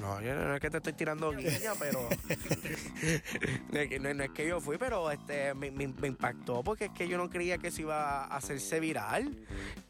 No, 0.01 0.21
yo 0.23 0.35
no 0.35 0.55
es 0.55 0.61
que 0.61 0.71
te 0.71 0.77
estoy 0.77 0.93
tirando 0.93 1.33
guiña, 1.33 1.73
pero. 1.79 2.09
no, 3.73 3.79
es 3.81 3.89
que, 3.89 3.99
no- 3.99 4.15
no 4.15 4.25
es 4.25 4.31
que 4.31 4.47
yo 4.47 4.61
fui, 4.61 4.79
pero 4.79 5.11
este 5.11 5.55
me, 5.55 5.71
me- 5.71 5.89
me 5.89 6.09
impactó 6.09 6.63
porque 6.63 6.87
es 6.87 6.91
que 6.93 7.09
yo 7.09 7.17
no 7.19 7.29
creía 7.29 7.59
que 7.59 7.71
se 7.71 7.83
iba 7.83 8.25
a 8.25 8.37
hacerse 8.37 8.81
viral 8.81 9.37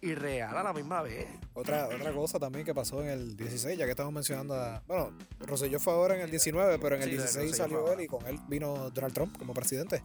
y 0.01 0.15
real 0.15 0.57
a 0.57 0.63
la 0.63 0.73
misma 0.73 1.03
vez. 1.03 1.27
Otra, 1.55 1.87
otra 1.87 2.13
cosa 2.13 2.39
también 2.39 2.65
que 2.65 2.75
pasó 2.75 3.03
en 3.03 3.09
el 3.09 3.37
16, 3.37 3.79
ya 3.79 3.85
que 3.85 3.91
estamos 3.91 4.13
mencionando 4.13 4.55
a. 4.55 4.83
Bueno, 4.87 5.13
Rosselló 5.41 5.79
fue 5.81 5.93
ahora 5.93 6.15
en 6.15 6.23
el 6.23 6.31
19, 6.31 6.79
pero 6.79 6.97
en 6.97 7.03
el 7.03 7.11
Sí, 7.11 7.17
16 7.17 7.37
Rosselló 7.51 7.57
salió 7.57 7.93
él 7.93 8.01
y 8.03 8.07
con 8.07 8.27
él 8.27 8.39
vino 8.49 8.91
Donald 8.91 9.15
Trump 9.15 9.37
como 9.39 9.53
presidente. 9.55 10.03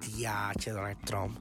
Diache, 0.00 0.70
Donald 0.72 0.98
Trump. 1.04 1.38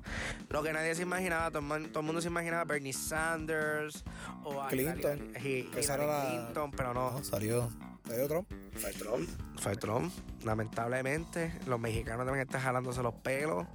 Lo 0.49 0.61
que 0.63 0.73
nadie 0.73 0.93
se 0.95 1.01
imaginaba, 1.03 1.49
todo 1.49 1.59
el, 1.59 1.65
mundo, 1.65 1.89
todo 1.89 1.99
el 2.01 2.05
mundo 2.05 2.21
se 2.21 2.27
imaginaba 2.27 2.63
Bernie 2.65 2.93
Sanders 2.93 4.03
o 4.43 4.61
a 4.61 4.67
Clinton, 4.69 5.33
Hillary- 5.35 5.69
que 5.71 5.81
Hillary 5.81 6.05
la- 6.07 6.25
Clinton, 6.43 6.71
pero 6.71 6.93
no. 6.93 7.11
No, 7.11 7.23
salió, 7.23 7.69
salió 8.07 8.27
Trump. 8.27 8.47
Fue 8.75 8.91
Trump. 8.93 9.29
Fue 9.59 9.75
Trump. 9.77 10.11
Lamentablemente, 10.43 11.53
los 11.67 11.79
mexicanos 11.79 12.25
también 12.25 12.45
están 12.47 12.61
jalándose 12.61 13.01
los 13.03 13.13
pelos. 13.15 13.65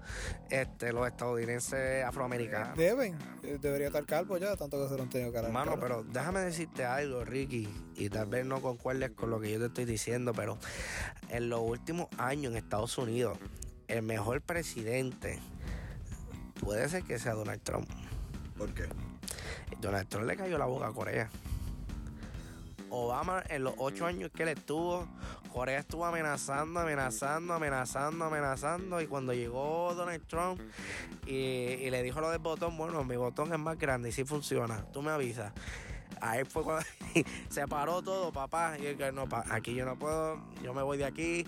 Este, 0.50 0.92
los 0.92 1.06
estadounidenses 1.06 2.04
afroamericanos. 2.04 2.76
Deben, 2.76 3.16
eh, 3.42 3.58
debería 3.60 3.86
estar 3.88 4.04
calvo 4.06 4.36
ya, 4.38 4.56
tanto 4.56 4.82
que 4.82 4.88
se 4.88 4.96
lo 4.96 5.02
han 5.04 5.08
tenido 5.08 5.32
cara. 5.32 5.48
Mano, 5.50 5.78
pero 5.80 6.02
déjame 6.02 6.40
decirte 6.40 6.84
algo, 6.84 7.24
Ricky, 7.24 7.68
y 7.94 8.08
tal 8.08 8.26
vez 8.26 8.44
no 8.44 8.60
concuerdes 8.60 9.10
con 9.12 9.30
lo 9.30 9.40
que 9.40 9.52
yo 9.52 9.58
te 9.60 9.66
estoy 9.66 9.84
diciendo, 9.84 10.32
pero 10.34 10.58
en 11.28 11.48
los 11.48 11.60
últimos 11.60 12.08
años 12.18 12.52
en 12.52 12.58
Estados 12.58 12.98
Unidos, 12.98 13.38
el 13.88 14.02
mejor 14.02 14.40
presidente 14.42 15.38
puede 16.60 16.88
ser 16.88 17.02
que 17.02 17.18
sea 17.18 17.34
Donald 17.34 17.62
Trump. 17.62 17.88
¿Por 18.56 18.72
qué? 18.74 18.84
Donald 19.80 20.08
Trump 20.08 20.26
le 20.26 20.36
cayó 20.36 20.58
la 20.58 20.66
boca 20.66 20.88
a 20.88 20.92
Corea. 20.92 21.30
Obama, 22.90 23.42
en 23.48 23.64
los 23.64 23.74
ocho 23.76 24.06
años 24.06 24.30
que 24.34 24.44
él 24.44 24.50
estuvo, 24.50 25.06
Corea 25.52 25.80
estuvo 25.80 26.06
amenazando, 26.06 26.80
amenazando, 26.80 27.54
amenazando, 27.54 28.24
amenazando. 28.24 29.00
Y 29.00 29.06
cuando 29.06 29.34
llegó 29.34 29.94
Donald 29.94 30.26
Trump 30.26 30.60
y, 31.26 31.34
y 31.34 31.90
le 31.90 32.02
dijo 32.02 32.20
lo 32.20 32.30
del 32.30 32.38
botón, 32.38 32.76
bueno, 32.76 33.04
mi 33.04 33.16
botón 33.16 33.52
es 33.52 33.58
más 33.58 33.78
grande 33.78 34.08
y 34.08 34.12
sí 34.12 34.24
funciona, 34.24 34.84
tú 34.92 35.02
me 35.02 35.10
avisas. 35.10 35.52
Ahí 36.20 36.44
fue 36.44 36.62
cuando 36.62 36.84
se 37.48 37.66
paró 37.68 38.02
todo, 38.02 38.32
papá. 38.32 38.76
Y 38.80 38.86
él 38.86 38.96
que 38.96 39.12
no, 39.12 39.28
pa- 39.28 39.44
aquí 39.50 39.74
yo 39.74 39.84
no 39.84 39.98
puedo, 39.98 40.40
yo 40.62 40.74
me 40.74 40.82
voy 40.82 40.98
de 40.98 41.04
aquí. 41.04 41.46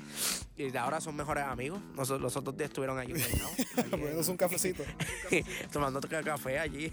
Y 0.57 0.71
de 0.71 0.79
ahora 0.79 1.01
son 1.01 1.17
mejores 1.17 1.45
amigos. 1.45 1.81
Nosotros, 1.95 2.21
los 2.21 2.37
otros 2.37 2.57
días 2.57 2.69
estuvieron 2.71 2.99
allí 2.99 3.15
pegados, 3.15 4.29
un 4.29 4.37
cafecito. 4.37 4.83
tomando 5.73 6.01
ca- 6.01 6.23
café 6.23 6.59
allí. 6.59 6.93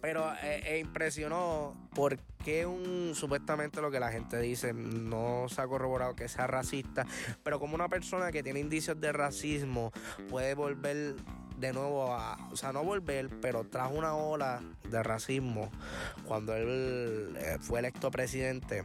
Pero 0.00 0.32
eh, 0.42 0.62
eh, 0.64 0.78
impresionó 0.78 1.74
por 1.94 2.18
qué 2.44 2.66
un 2.66 3.14
supuestamente 3.14 3.80
lo 3.80 3.90
que 3.90 3.98
la 3.98 4.12
gente 4.12 4.38
dice 4.38 4.72
no 4.72 5.46
se 5.48 5.60
ha 5.60 5.66
corroborado 5.66 6.14
que 6.14 6.28
sea 6.28 6.46
racista, 6.46 7.04
pero 7.42 7.58
como 7.58 7.74
una 7.74 7.88
persona 7.88 8.30
que 8.30 8.42
tiene 8.42 8.60
indicios 8.60 9.00
de 9.00 9.12
racismo 9.12 9.92
puede 10.30 10.54
volver 10.54 11.16
de 11.58 11.72
nuevo 11.72 12.12
a, 12.14 12.48
o 12.52 12.56
sea, 12.56 12.72
no 12.72 12.84
volver, 12.84 13.28
pero 13.40 13.64
trajo 13.64 13.94
una 13.94 14.14
ola 14.14 14.62
de 14.88 15.02
racismo 15.02 15.70
cuando 16.26 16.54
él 16.54 17.34
eh, 17.38 17.56
fue 17.60 17.80
electo 17.80 18.10
presidente. 18.10 18.82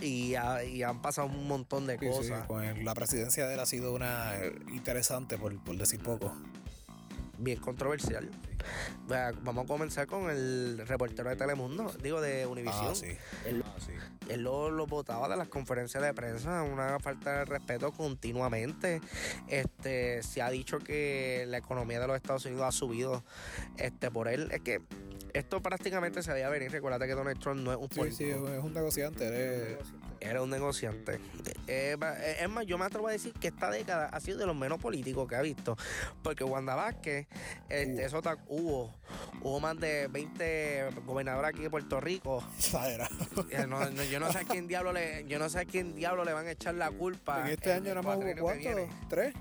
Y, 0.00 0.34
ha- 0.34 0.64
y 0.64 0.82
han 0.82 1.00
pasado 1.00 1.28
un 1.28 1.46
montón 1.46 1.86
de 1.86 1.98
Sí, 1.98 2.06
sí, 2.06 2.10
cosas 2.10 2.46
con 2.46 2.84
la 2.84 2.94
presidencia 2.94 3.46
de 3.46 3.54
él 3.54 3.60
ha 3.60 3.66
sido 3.66 3.94
una 3.94 4.34
eh, 4.36 4.52
interesante, 4.72 5.38
por, 5.38 5.56
por 5.62 5.76
decir 5.76 6.00
poco. 6.02 6.34
Bien 7.44 7.58
controversial. 7.60 8.28
Vamos 9.42 9.64
a 9.64 9.68
comenzar 9.68 10.06
con 10.06 10.30
el 10.30 10.82
reportero 10.86 11.28
de 11.28 11.36
Telemundo, 11.36 11.92
digo 12.02 12.20
de 12.22 12.46
Univision. 12.46 12.86
Ah, 12.92 12.94
sí. 12.94 13.08
Él, 13.44 13.62
él 14.30 14.42
lo, 14.42 14.70
lo 14.70 14.86
botaba 14.86 15.28
de 15.28 15.36
las 15.36 15.48
conferencias 15.48 16.02
de 16.02 16.14
prensa, 16.14 16.62
una 16.62 16.98
falta 16.98 17.40
de 17.40 17.44
respeto 17.44 17.92
continuamente. 17.92 19.02
Este, 19.48 20.22
se 20.22 20.40
ha 20.40 20.48
dicho 20.48 20.78
que 20.78 21.44
la 21.48 21.58
economía 21.58 22.00
de 22.00 22.06
los 22.06 22.16
Estados 22.16 22.46
Unidos 22.46 22.64
ha 22.66 22.72
subido 22.72 23.22
este, 23.76 24.10
por 24.10 24.28
él. 24.28 24.48
Es 24.50 24.62
que 24.62 24.80
esto 25.34 25.60
prácticamente 25.60 26.22
se 26.22 26.32
veía 26.32 26.48
venir. 26.48 26.70
Recuerda 26.70 27.06
que 27.06 27.12
Donald 27.12 27.38
Trump 27.38 27.60
no 27.60 27.72
es 27.72 27.76
un 27.78 27.88
Sí, 27.90 27.98
político. 27.98 28.46
sí, 28.46 28.52
es 28.56 28.64
un 28.64 28.72
negociante. 28.72 29.26
él 29.28 29.34
es- 29.78 29.78
Era 30.24 30.42
un 30.42 30.50
negociante. 30.50 31.20
Eh, 31.66 31.96
eh, 32.00 32.36
es 32.40 32.48
más, 32.48 32.64
yo 32.66 32.78
me 32.78 32.84
atrevo 32.86 33.08
a 33.08 33.12
decir 33.12 33.32
que 33.34 33.48
esta 33.48 33.70
década 33.70 34.06
ha 34.06 34.20
sido 34.20 34.38
de 34.38 34.46
los 34.46 34.56
menos 34.56 34.80
políticos 34.80 35.28
que 35.28 35.36
ha 35.36 35.42
visto. 35.42 35.76
Porque 36.22 36.44
Wanda 36.44 36.74
Vázquez, 36.74 37.26
Hubo. 37.68 38.00
eso 38.00 38.22
hubo, 38.48 38.94
hubo 39.42 39.60
más 39.60 39.78
de 39.78 40.08
20 40.08 40.90
gobernadores 41.06 41.50
aquí 41.50 41.62
de 41.62 41.70
Puerto 41.70 42.00
Rico. 42.00 42.42
Eh, 43.50 43.66
no- 43.68 43.90
no, 43.90 44.02
yo 44.04 44.18
no 44.20 44.32
sé 44.32 44.38
a 44.38 44.44
quién 44.44 44.66
diablo 44.66 44.92
le, 44.92 45.24
yo 45.28 45.38
no 45.38 45.48
sé 45.48 45.60
a 45.60 45.64
quién 45.64 45.94
diablo 45.94 46.24
le 46.24 46.32
van 46.32 46.46
a 46.46 46.50
echar 46.52 46.74
la 46.74 46.90
culpa. 46.90 47.40
En 47.42 47.52
este 47.52 47.72
año 47.72 47.94
nada 47.94 48.02
más 48.02 48.16
hubo 48.18 48.34
cuántos? 48.40 48.74
¿Tres? 49.08 49.34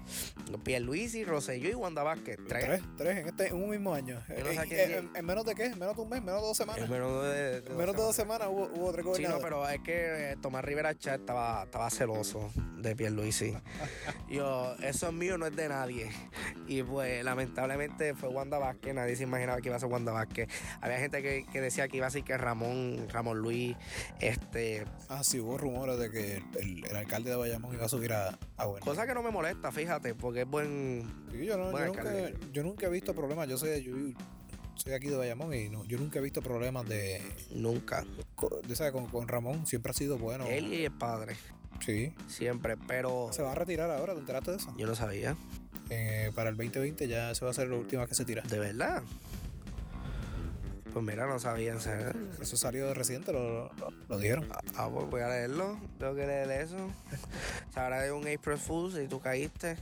Pierluisi, 0.63 1.23
Rosselló 1.23 1.69
y 1.69 1.73
Wanda 1.75 2.03
Vázquez. 2.03 2.37
Tres. 2.47 2.65
Tres, 2.65 2.81
tres 2.97 3.17
en, 3.19 3.27
este, 3.27 3.47
en 3.47 3.55
un 3.55 3.69
mismo 3.69 3.93
año. 3.93 4.21
No 4.27 4.61
sé 4.63 4.97
en, 5.15 5.25
menos 5.25 5.45
de 5.45 5.55
qué? 5.55 5.65
¿En 5.65 5.79
menos 5.79 5.95
de 5.95 6.01
un 6.01 6.09
mes? 6.09 6.21
¿Menos 6.21 6.41
de 6.41 6.47
dos 6.47 6.57
semanas? 6.57 6.83
En 6.83 6.91
menos 6.91 7.23
de, 7.23 7.61
de 7.61 7.67
En 7.71 7.77
menos 7.77 7.95
de 7.95 8.01
dos 8.01 8.15
semanas 8.15 8.47
hubo, 8.49 8.65
hubo 8.73 8.91
tres 8.91 9.05
Sí, 9.15 9.23
no, 9.23 9.37
gobernadores. 9.37 9.43
pero 9.43 9.69
es 9.69 9.81
que 9.81 10.31
eh, 10.31 10.37
Tomás 10.41 10.63
Rivera 10.73 10.97
Chat 10.97 11.19
estaba, 11.19 11.65
estaba 11.65 11.87
celoso 11.91 12.49
de 12.79 12.95
Pierluisi. 12.95 13.53
Yo, 14.27 14.73
eso 14.81 15.09
es 15.09 15.13
mío, 15.13 15.37
no 15.37 15.45
es 15.45 15.55
de 15.55 15.69
nadie. 15.69 16.09
Y 16.67 16.81
pues, 16.81 17.23
lamentablemente 17.23 18.15
fue 18.15 18.29
Wanda 18.29 18.57
Vázquez. 18.57 18.95
Nadie 18.95 19.15
se 19.15 19.21
imaginaba 19.21 19.61
que 19.61 19.67
iba 19.69 19.75
a 19.75 19.79
ser 19.79 19.89
Wanda 19.89 20.11
Vázquez. 20.11 20.49
Había 20.81 20.97
gente 20.97 21.21
que, 21.21 21.45
que 21.45 21.61
decía 21.61 21.87
que 21.87 21.97
iba 21.97 22.07
a 22.07 22.09
ser 22.09 22.23
que 22.23 22.35
Ramón, 22.39 23.07
Ramón 23.11 23.37
Luis, 23.37 23.75
este... 24.19 24.85
Ah, 25.09 25.23
sí, 25.23 25.39
hubo 25.39 25.59
rumores 25.59 25.99
de 25.99 26.09
que 26.09 26.43
el, 26.59 26.83
el 26.83 26.95
alcalde 26.95 27.29
de 27.29 27.35
Bayamón 27.35 27.75
iba 27.75 27.85
a 27.85 27.89
subir 27.89 28.11
a, 28.13 28.29
a. 28.57 28.65
Cosa 28.79 29.05
que 29.05 29.13
no 29.13 29.21
me 29.21 29.29
molesta, 29.29 29.71
fíjate, 29.71 30.15
porque 30.15 30.41
es 30.41 30.47
buen... 30.47 31.27
Sí, 31.31 31.45
yo, 31.45 31.55
no- 31.55 31.69
buen 31.69 31.93
yo 31.93 32.03
nunca, 32.03 32.13
yo 32.51 32.63
nunca 32.63 32.87
he 32.87 32.89
visto 32.89 33.13
problemas. 33.13 33.47
Yo 33.47 33.59
soy, 33.59 33.83
yo 33.83 33.93
soy 34.83 34.93
aquí 34.93 35.07
de 35.07 35.15
Bayamón 35.15 35.53
y 35.53 35.69
no, 35.69 35.85
yo 35.85 35.97
nunca 35.97 36.19
he 36.19 36.21
visto 36.21 36.41
problemas 36.41 36.87
de, 36.87 37.21
Nunca. 37.51 38.03
de 38.67 38.75
¿sabes? 38.75 38.91
Con, 38.91 39.07
con 39.07 39.27
Ramón. 39.27 39.65
Siempre 39.65 39.91
ha 39.91 39.93
sido 39.93 40.17
bueno. 40.17 40.45
Él 40.47 40.73
y 40.73 40.85
el 40.85 40.91
padre, 40.91 41.35
Sí. 41.79 42.13
siempre, 42.27 42.75
pero... 42.87 43.29
Se 43.31 43.41
va 43.41 43.51
a 43.53 43.55
retirar 43.55 43.89
ahora, 43.91 44.13
¿te 44.13 44.19
enteraste 44.19 44.51
de 44.51 44.57
eso? 44.57 44.73
Yo 44.77 44.85
no 44.87 44.95
sabía, 44.95 45.35
Eh, 45.89 46.31
para 46.35 46.49
el 46.49 46.57
2020 46.57 47.07
ya 47.07 47.33
se 47.35 47.43
va 47.45 47.51
a 47.51 47.53
ser 47.53 47.67
la 47.69 47.75
última 47.77 48.07
que 48.07 48.15
se 48.15 48.25
tira. 48.25 48.41
de 48.43 48.59
verdad. 48.59 49.03
Pues 50.91 51.03
mira, 51.03 51.25
no 51.25 51.39
sabía 51.39 51.79
serio. 51.79 52.11
Eso 52.39 52.55
salió 52.55 52.93
reciente, 52.93 53.33
lo, 53.33 53.71
lo, 53.79 53.89
lo 54.07 54.17
dijeron. 54.19 54.47
Ah, 54.75 54.89
pues 54.93 55.09
voy 55.09 55.21
a 55.21 55.27
leerlo. 55.27 55.79
Tengo 55.97 56.13
que 56.13 56.27
leer 56.27 56.51
eso. 56.51 56.77
Sabrá 57.73 58.01
de 58.03 58.11
un 58.11 58.27
April 58.27 58.57
Fools 58.59 58.95
y 59.03 59.07
tú 59.07 59.19
caíste. 59.19 59.75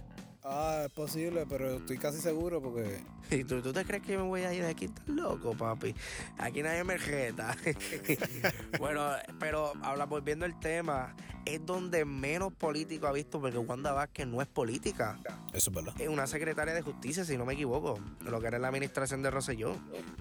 Ah, 0.43 0.83
es 0.85 0.91
posible, 0.91 1.45
pero 1.47 1.75
estoy 1.75 1.97
casi 1.97 2.19
seguro 2.19 2.61
porque. 2.61 2.99
¿Y 3.29 3.43
tú, 3.43 3.61
tú 3.61 3.71
te 3.71 3.85
crees 3.85 4.01
que 4.01 4.17
me 4.17 4.23
voy 4.23 4.41
a 4.41 4.53
ir 4.53 4.63
de 4.63 4.69
aquí? 4.69 4.85
Estás 4.85 5.07
loco, 5.07 5.55
papi. 5.55 5.93
Aquí 6.39 6.63
nadie 6.63 6.83
me 6.83 6.97
reta. 6.97 7.55
bueno, 8.79 9.11
pero 9.39 9.73
habla, 9.83 10.05
volviendo 10.05 10.45
al 10.45 10.59
tema, 10.59 11.15
es 11.45 11.63
donde 11.63 12.05
menos 12.05 12.51
político 12.53 13.05
ha 13.05 13.11
visto, 13.11 13.39
porque 13.39 13.59
Wanda 13.59 13.91
Vázquez 13.91 14.25
no 14.25 14.41
es 14.41 14.47
política. 14.47 15.19
Eso 15.53 15.69
es 15.69 15.75
verdad. 15.75 15.93
Es 16.01 16.09
una 16.09 16.25
secretaria 16.25 16.73
de 16.73 16.81
justicia, 16.81 17.23
si 17.23 17.37
no 17.37 17.45
me 17.45 17.53
equivoco. 17.53 17.99
Lo 18.21 18.41
que 18.41 18.47
era 18.47 18.57
la 18.57 18.69
administración 18.69 19.21
de 19.21 19.29
Rosselló. 19.29 19.75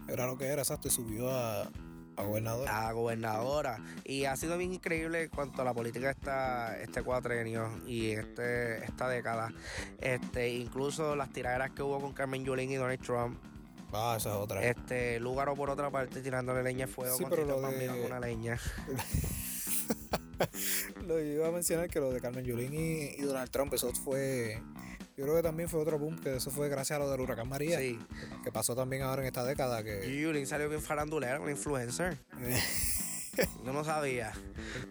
Era 0.07 0.27
lo 0.27 0.37
que 0.37 0.47
era, 0.47 0.61
exacto, 0.61 0.89
y 0.89 0.91
subió 0.91 1.31
a, 1.31 1.71
a 2.17 2.23
gobernadora. 2.23 2.89
A 2.89 2.93
gobernadora. 2.93 3.79
Y 4.05 4.25
ha 4.27 4.37
sido 4.37 4.59
bien 4.59 4.73
increíble 4.75 5.29
cuanto 5.31 5.63
a 5.63 5.65
la 5.65 5.73
política 5.75 6.07
de 6.07 6.13
esta, 6.13 6.79
este 6.81 7.03
cuatrenio 7.03 7.81
y 7.87 8.11
este, 8.11 8.85
esta 8.85 9.09
década. 9.09 9.53
Este, 10.01 10.51
incluso 10.51 11.17
las 11.17 11.33
tiraderas 11.33 11.71
que 11.71 11.83
hubo 11.83 12.01
con 12.01 12.13
Carmen 12.13 12.45
Yulín 12.45 12.71
y 12.71 12.75
Donald 12.77 13.01
Trump. 13.01 13.39
Ah, 13.93 14.15
esa 14.19 14.31
es 14.31 14.37
otra. 14.37 14.63
Este, 14.63 15.19
Lugaro 15.19 15.57
por 15.57 15.69
otra 15.71 15.91
parte 15.91 16.21
tirándole 16.23 16.63
leña 16.63 16.87
de 16.87 16.93
fuego 16.93 17.17
Sí, 17.17 17.23
con 17.25 17.31
pero 17.31 17.45
lo 17.45 17.61
de- 17.61 17.87
con 17.87 18.01
una 18.03 18.21
leña. 18.21 18.59
Lo 21.07 21.21
iba 21.23 21.49
a 21.49 21.51
mencionar 21.51 21.89
que 21.91 22.01
lo 22.01 22.11
de 22.13 22.21
Carmen 22.21 22.45
Yulín 22.45 22.73
y, 22.73 23.21
y 23.21 23.23
Donald 23.23 23.51
Trump, 23.51 23.75
eso 23.75 23.93
fue. 23.93 24.63
Yo 25.21 25.27
creo 25.27 25.37
que 25.37 25.43
también 25.43 25.69
fue 25.69 25.81
otro 25.81 25.99
boom, 25.99 26.19
que 26.19 26.37
eso 26.37 26.51
fue 26.51 26.71
gracias 26.71 26.97
a 26.97 27.01
lo 27.01 27.11
del 27.11 27.21
huracán 27.21 27.47
María, 27.47 27.79
Sí. 27.79 27.99
que 28.43 28.51
pasó 28.51 28.75
también 28.75 29.03
ahora 29.03 29.21
en 29.21 29.27
esta 29.27 29.45
década. 29.45 29.83
Y 29.83 29.85
que 29.85 30.19
Yulín 30.23 30.47
salió 30.47 30.67
bien 30.71 30.81
farandulera, 30.81 31.39
una 31.39 31.51
influencer. 31.51 32.17
Yo 33.65 33.73
no 33.75 33.85
sabía. 33.85 34.33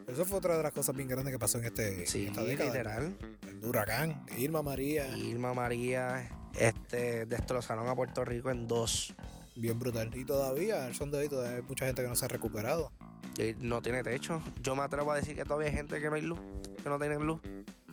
Eso 0.08 0.26
fue 0.26 0.38
otra 0.38 0.56
de 0.56 0.62
las 0.62 0.72
cosas 0.72 0.96
bien 0.96 1.08
grandes 1.10 1.34
que 1.34 1.40
pasó 1.40 1.58
en, 1.58 1.66
este, 1.66 2.06
Sí, 2.06 2.24
en 2.24 2.28
esta 2.30 2.44
década. 2.44 2.70
literal. 2.70 3.18
El 3.48 3.66
huracán, 3.66 4.24
Irma 4.38 4.62
María, 4.62 5.08
Irma 5.18 5.56
María, 5.56 6.30
este, 6.60 7.26
destrozaron 7.26 7.88
a 7.88 7.96
Puerto 7.96 8.24
Rico 8.24 8.52
en 8.52 8.68
dos. 8.68 9.16
bien 9.56 9.80
brutal. 9.80 10.10
Y 10.16 10.26
todavía, 10.26 10.86
al 10.86 10.94
son 10.96 11.10
de 11.12 11.18
hoy, 11.18 11.28
todavía 11.28 11.58
hay 11.58 11.64
mucha 11.64 11.86
gente 11.88 12.04
que 12.04 12.08
no 12.08 12.16
se 12.16 12.26
ha 12.26 12.28
recuperado. 12.28 12.92
Y 13.38 13.56
no 13.60 13.82
tiene 13.82 14.04
techo. 14.04 14.42
Yo 14.62 14.76
me 14.76 14.84
atrevo 14.84 15.12
a 15.12 15.16
decir 15.16 15.36
que 15.36 15.44
todavía 15.44 15.70
hay 15.70 15.76
gente 15.76 16.00
que 16.00 16.08
no 16.10 16.16
hay 16.16 16.22
luz, 16.22 16.40
que 16.84 16.88
no 16.88 17.00
tienen 17.00 17.26
luz. 17.26 17.42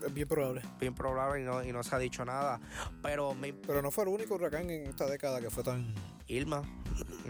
Es 0.05 0.13
bien 0.13 0.29
probable. 0.29 0.63
Bien 0.81 0.95
probable 0.95 1.43
y 1.43 1.45
no, 1.45 1.65
y 1.65 1.73
no 1.73 1.83
se 1.83 1.95
ha 1.95 1.99
dicho 1.99 2.25
nada. 2.25 2.61
Pero 3.03 3.35
me, 3.35 3.53
Pero 3.53 3.83
no 3.83 3.91
fue 3.91 4.05
el 4.05 4.09
único 4.11 4.35
huracán 4.35 4.69
en 4.71 4.87
esta 4.89 5.07
década 5.07 5.41
que 5.41 5.51
fue 5.51 5.63
tan. 5.63 5.95
Irma, 6.29 6.63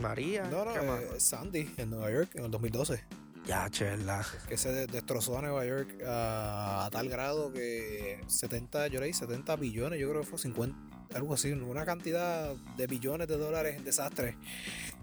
María, 0.00 0.44
No, 0.50 0.64
no, 0.64 0.96
eh, 0.96 1.20
Sandy 1.20 1.70
en 1.76 1.90
Nueva 1.90 2.11
York 2.11 2.30
en 2.35 2.44
el 2.46 2.50
2012. 2.50 3.04
Ya, 3.46 3.68
chela. 3.70 4.25
Que 4.49 4.56
se 4.56 4.73
de- 4.73 4.87
destrozó 4.87 5.38
a 5.38 5.42
Nueva 5.42 5.64
York 5.66 6.02
a, 6.04 6.87
a 6.87 6.90
tal 6.90 7.08
grado 7.08 7.52
que 7.52 8.20
70, 8.26 8.88
yo 8.88 9.00
leí 9.00 9.12
70 9.12 9.54
billones, 9.56 10.00
yo 10.00 10.08
creo 10.08 10.23
que 10.23 10.26
fue 10.26 10.38
50, 10.38 10.76
algo 11.14 11.35
así, 11.35 11.52
una 11.52 11.85
cantidad 11.85 12.54
de 12.76 12.87
billones 12.87 13.28
de 13.28 13.37
dólares 13.37 13.76
en 13.76 13.85
desastres 13.85 14.35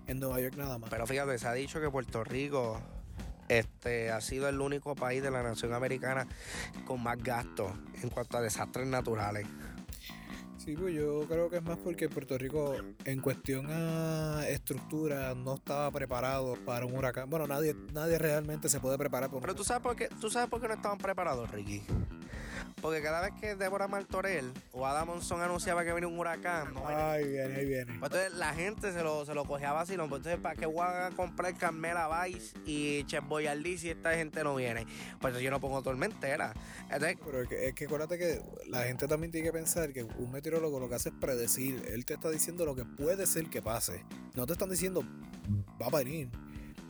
en 0.07 0.19
Nueva 0.19 0.41
York 0.41 0.55
nada 0.57 0.77
más. 0.79 0.89
Pero 0.89 1.05
fíjate, 1.07 1.37
se 1.37 1.47
ha 1.47 1.53
dicho 1.53 1.79
que 1.79 1.89
Puerto 1.89 2.23
Rico 2.23 2.81
este, 3.47 4.11
ha 4.11 4.21
sido 4.21 4.47
el 4.49 4.59
único 4.61 4.95
país 4.95 5.21
de 5.21 5.31
la 5.31 5.43
nación 5.43 5.73
americana 5.73 6.27
con 6.85 7.01
más 7.01 7.17
gastos 7.17 7.71
en 8.01 8.09
cuanto 8.09 8.37
a 8.37 8.41
desastres 8.41 8.87
naturales. 8.87 9.47
Sí, 10.63 10.77
pues 10.77 10.95
yo 10.95 11.25
creo 11.27 11.49
que 11.49 11.57
es 11.57 11.63
más 11.63 11.77
porque 11.77 12.07
Puerto 12.07 12.37
Rico 12.37 12.73
en 13.03 13.19
cuestión 13.19 13.67
a 13.69 14.47
estructura 14.47 15.35
no 15.35 15.55
estaba 15.55 15.91
preparado 15.91 16.55
para 16.65 16.85
un 16.85 16.95
huracán. 16.95 17.29
Bueno, 17.29 17.47
nadie, 17.47 17.75
nadie 17.91 18.17
realmente 18.17 18.69
se 18.69 18.79
puede 18.79 18.97
preparar 18.97 19.27
para 19.27 19.37
un 19.37 19.41
Pero 19.41 19.55
tú 19.55 19.65
sabes 19.65 19.83
por 19.83 19.97
qué, 19.97 20.07
tú 20.21 20.29
sabes 20.29 20.49
por 20.49 20.61
qué 20.61 20.69
no 20.69 20.75
estaban 20.75 20.99
preparados, 20.99 21.51
Ricky. 21.51 21.83
Porque 22.83 23.01
cada 23.01 23.21
vez 23.21 23.31
que 23.39 23.55
Débora 23.55 23.87
Martorell 23.87 24.51
o 24.73 24.85
Adam 24.85 25.07
Monzón 25.07 25.39
anunciaba 25.39 25.85
que 25.85 25.93
venía 25.93 26.09
un 26.09 26.19
huracán, 26.19 26.73
no 26.73 26.85
Ahí 26.85 27.25
viene, 27.29 27.55
ahí 27.55 27.65
viene. 27.65 27.85
Pues 27.97 28.11
entonces 28.11 28.33
la 28.33 28.53
gente 28.53 28.91
se 28.91 29.01
lo, 29.01 29.25
se 29.25 29.33
lo 29.33 29.45
cogía 29.45 29.71
vacilón. 29.71 30.09
Pues 30.09 30.19
entonces, 30.19 30.41
¿para 30.41 30.55
qué 30.55 30.65
voy 30.65 30.85
a 30.85 31.09
comprar 31.15 31.55
Carmela 31.57 32.09
Vice 32.25 32.57
y 32.65 33.05
Chef 33.05 33.23
Boyardee 33.25 33.77
si 33.77 33.89
esta 33.89 34.13
gente 34.15 34.43
no 34.43 34.53
viene? 34.55 34.83
Pues 34.83 35.31
entonces 35.31 35.43
yo 35.43 35.49
no 35.49 35.61
pongo 35.61 35.81
tormentera. 35.81 36.53
Entonces, 36.91 37.17
Pero 37.25 37.41
es 37.43 37.47
que, 37.47 37.67
es 37.69 37.73
que 37.73 37.85
acuérdate 37.85 38.17
que 38.17 38.41
la 38.67 38.83
gente 38.83 39.07
también 39.07 39.31
tiene 39.31 39.47
que 39.47 39.53
pensar 39.53 39.93
que 39.93 40.03
un 40.03 40.29
meteorólogo 40.29 40.81
lo 40.81 40.89
que 40.89 40.95
hace 40.95 41.07
es 41.07 41.15
predecir. 41.15 41.81
Él 41.87 42.05
te 42.05 42.15
está 42.15 42.29
diciendo 42.29 42.65
lo 42.65 42.75
que 42.75 42.83
puede 42.83 43.25
ser 43.27 43.49
que 43.49 43.61
pase. 43.61 44.03
No 44.35 44.45
te 44.45 44.51
están 44.51 44.69
diciendo 44.69 45.03
va 45.81 45.87
a 45.87 46.03
venir. 46.03 46.29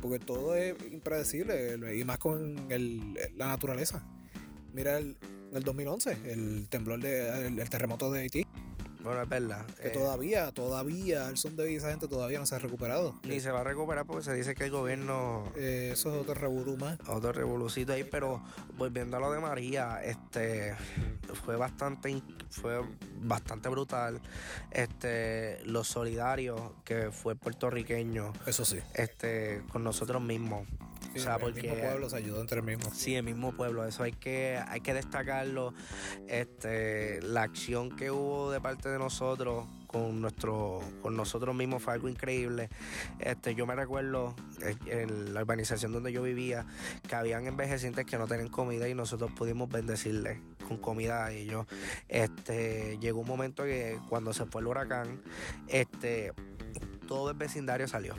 Porque 0.01 0.17
todo 0.17 0.55
es 0.55 0.73
impredecible. 0.91 1.77
Y 1.95 2.03
más 2.03 2.17
con 2.17 2.71
el- 2.71 3.13
la 3.37 3.45
naturaleza. 3.47 4.03
Mira 4.73 4.97
el, 4.97 5.15
en 5.53 5.57
el 5.57 5.63
2011, 5.63 6.17
el 6.25 6.67
temblor 6.67 6.99
de 6.99 7.47
el, 7.47 7.59
el 7.59 7.69
terremoto 7.69 8.11
de 8.11 8.21
Haití. 8.21 8.47
bueno, 9.03 9.21
es 9.21 9.29
verdad. 9.29 9.63
Que 9.79 9.89
eh, 9.89 9.91
todavía, 9.91 10.51
todavía, 10.51 11.27
al 11.27 11.37
son 11.37 11.55
de 11.55 11.75
esa 11.75 11.91
gente 11.91 12.07
todavía 12.07 12.39
no 12.39 12.47
se 12.47 12.55
ha 12.55 12.59
recuperado. 12.59 13.19
ni 13.23 13.39
se 13.39 13.51
va 13.51 13.59
a 13.61 13.63
recuperar 13.63 14.07
porque 14.07 14.23
se 14.23 14.33
dice 14.33 14.55
que 14.55 14.63
el 14.63 14.71
gobierno 14.71 15.43
Eh, 15.55 15.91
eso 15.93 16.09
es 16.09 16.19
otro 16.19 16.33
revolú 16.33 16.75
más. 16.77 16.97
otro 17.07 17.31
revolucito 17.33 17.93
ahí, 17.93 18.03
pero 18.03 18.41
volviendo 18.79 19.17
a 19.17 19.19
lo 19.19 19.31
de 19.31 19.39
María, 19.41 20.03
este 20.03 20.73
fue 21.45 21.55
bastante 21.55 22.19
fue 22.49 22.81
bastante 23.21 23.69
brutal. 23.69 24.21
Este 24.71 25.59
los 25.65 25.87
solidarios 25.87 26.59
que 26.83 27.11
fue 27.11 27.35
puertorriqueño 27.35 28.33
Eso 28.47 28.65
sí. 28.65 28.79
este 28.95 29.61
con 29.71 29.83
nosotros 29.83 30.19
mismos. 30.19 30.67
O 31.15 31.19
sea, 31.19 31.35
el 31.35 31.41
porque 31.41 31.61
mismo 31.61 31.77
pueblo 31.77 32.09
se 32.09 32.17
ayudó 32.17 32.41
entre 32.41 32.59
el 32.59 32.65
mismo. 32.65 32.91
Sí, 32.93 33.15
el 33.15 33.23
mismo 33.23 33.51
pueblo, 33.51 33.85
eso 33.85 34.03
hay 34.03 34.13
que, 34.13 34.59
hay 34.67 34.81
que 34.81 34.93
destacarlo. 34.93 35.73
Este, 36.27 37.21
la 37.21 37.43
acción 37.43 37.95
que 37.95 38.11
hubo 38.11 38.51
de 38.51 38.59
parte 38.61 38.89
de 38.89 38.99
nosotros 38.99 39.65
con 39.93 40.21
nuestro, 40.21 40.81
con 41.03 41.15
nosotros 41.15 41.55
mismos 41.55 41.83
fue 41.83 41.93
algo 41.93 42.09
increíble. 42.09 42.69
Este, 43.19 43.53
yo 43.53 43.67
me 43.67 43.75
recuerdo 43.75 44.35
eh, 44.61 44.75
en 44.87 45.35
la 45.35 45.41
urbanización 45.41 45.91
donde 45.91 46.11
yo 46.11 46.23
vivía 46.23 46.65
que 47.07 47.15
habían 47.15 47.45
envejecientes 47.45 48.05
que 48.05 48.17
no 48.17 48.27
tenían 48.27 48.49
comida 48.49 48.89
y 48.89 48.95
nosotros 48.95 49.31
pudimos 49.31 49.69
bendecirles 49.69 50.39
con 50.67 50.77
comida 50.77 51.25
a 51.25 51.31
ellos. 51.31 51.67
Este, 52.09 52.97
llegó 52.99 53.21
un 53.21 53.27
momento 53.27 53.63
que 53.63 53.99
cuando 54.09 54.33
se 54.33 54.45
fue 54.45 54.61
el 54.61 54.67
huracán, 54.67 55.21
este, 55.67 56.33
todo 57.07 57.29
el 57.29 57.37
vecindario 57.37 57.87
salió 57.87 58.15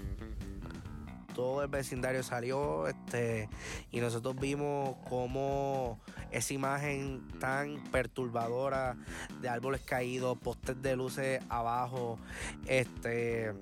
todo 1.35 1.63
el 1.63 1.69
vecindario 1.69 2.23
salió 2.23 2.87
este 2.87 3.49
y 3.91 4.01
nosotros 4.01 4.37
vimos 4.37 4.97
cómo 5.09 6.01
esa 6.31 6.55
imagen 6.55 7.29
tan 7.39 7.83
perturbadora 7.91 8.97
de 9.41 9.49
árboles 9.49 9.83
caídos, 9.83 10.39
postes 10.39 10.81
de 10.81 10.97
luces 10.97 11.43
abajo, 11.49 12.19
este 12.67 13.53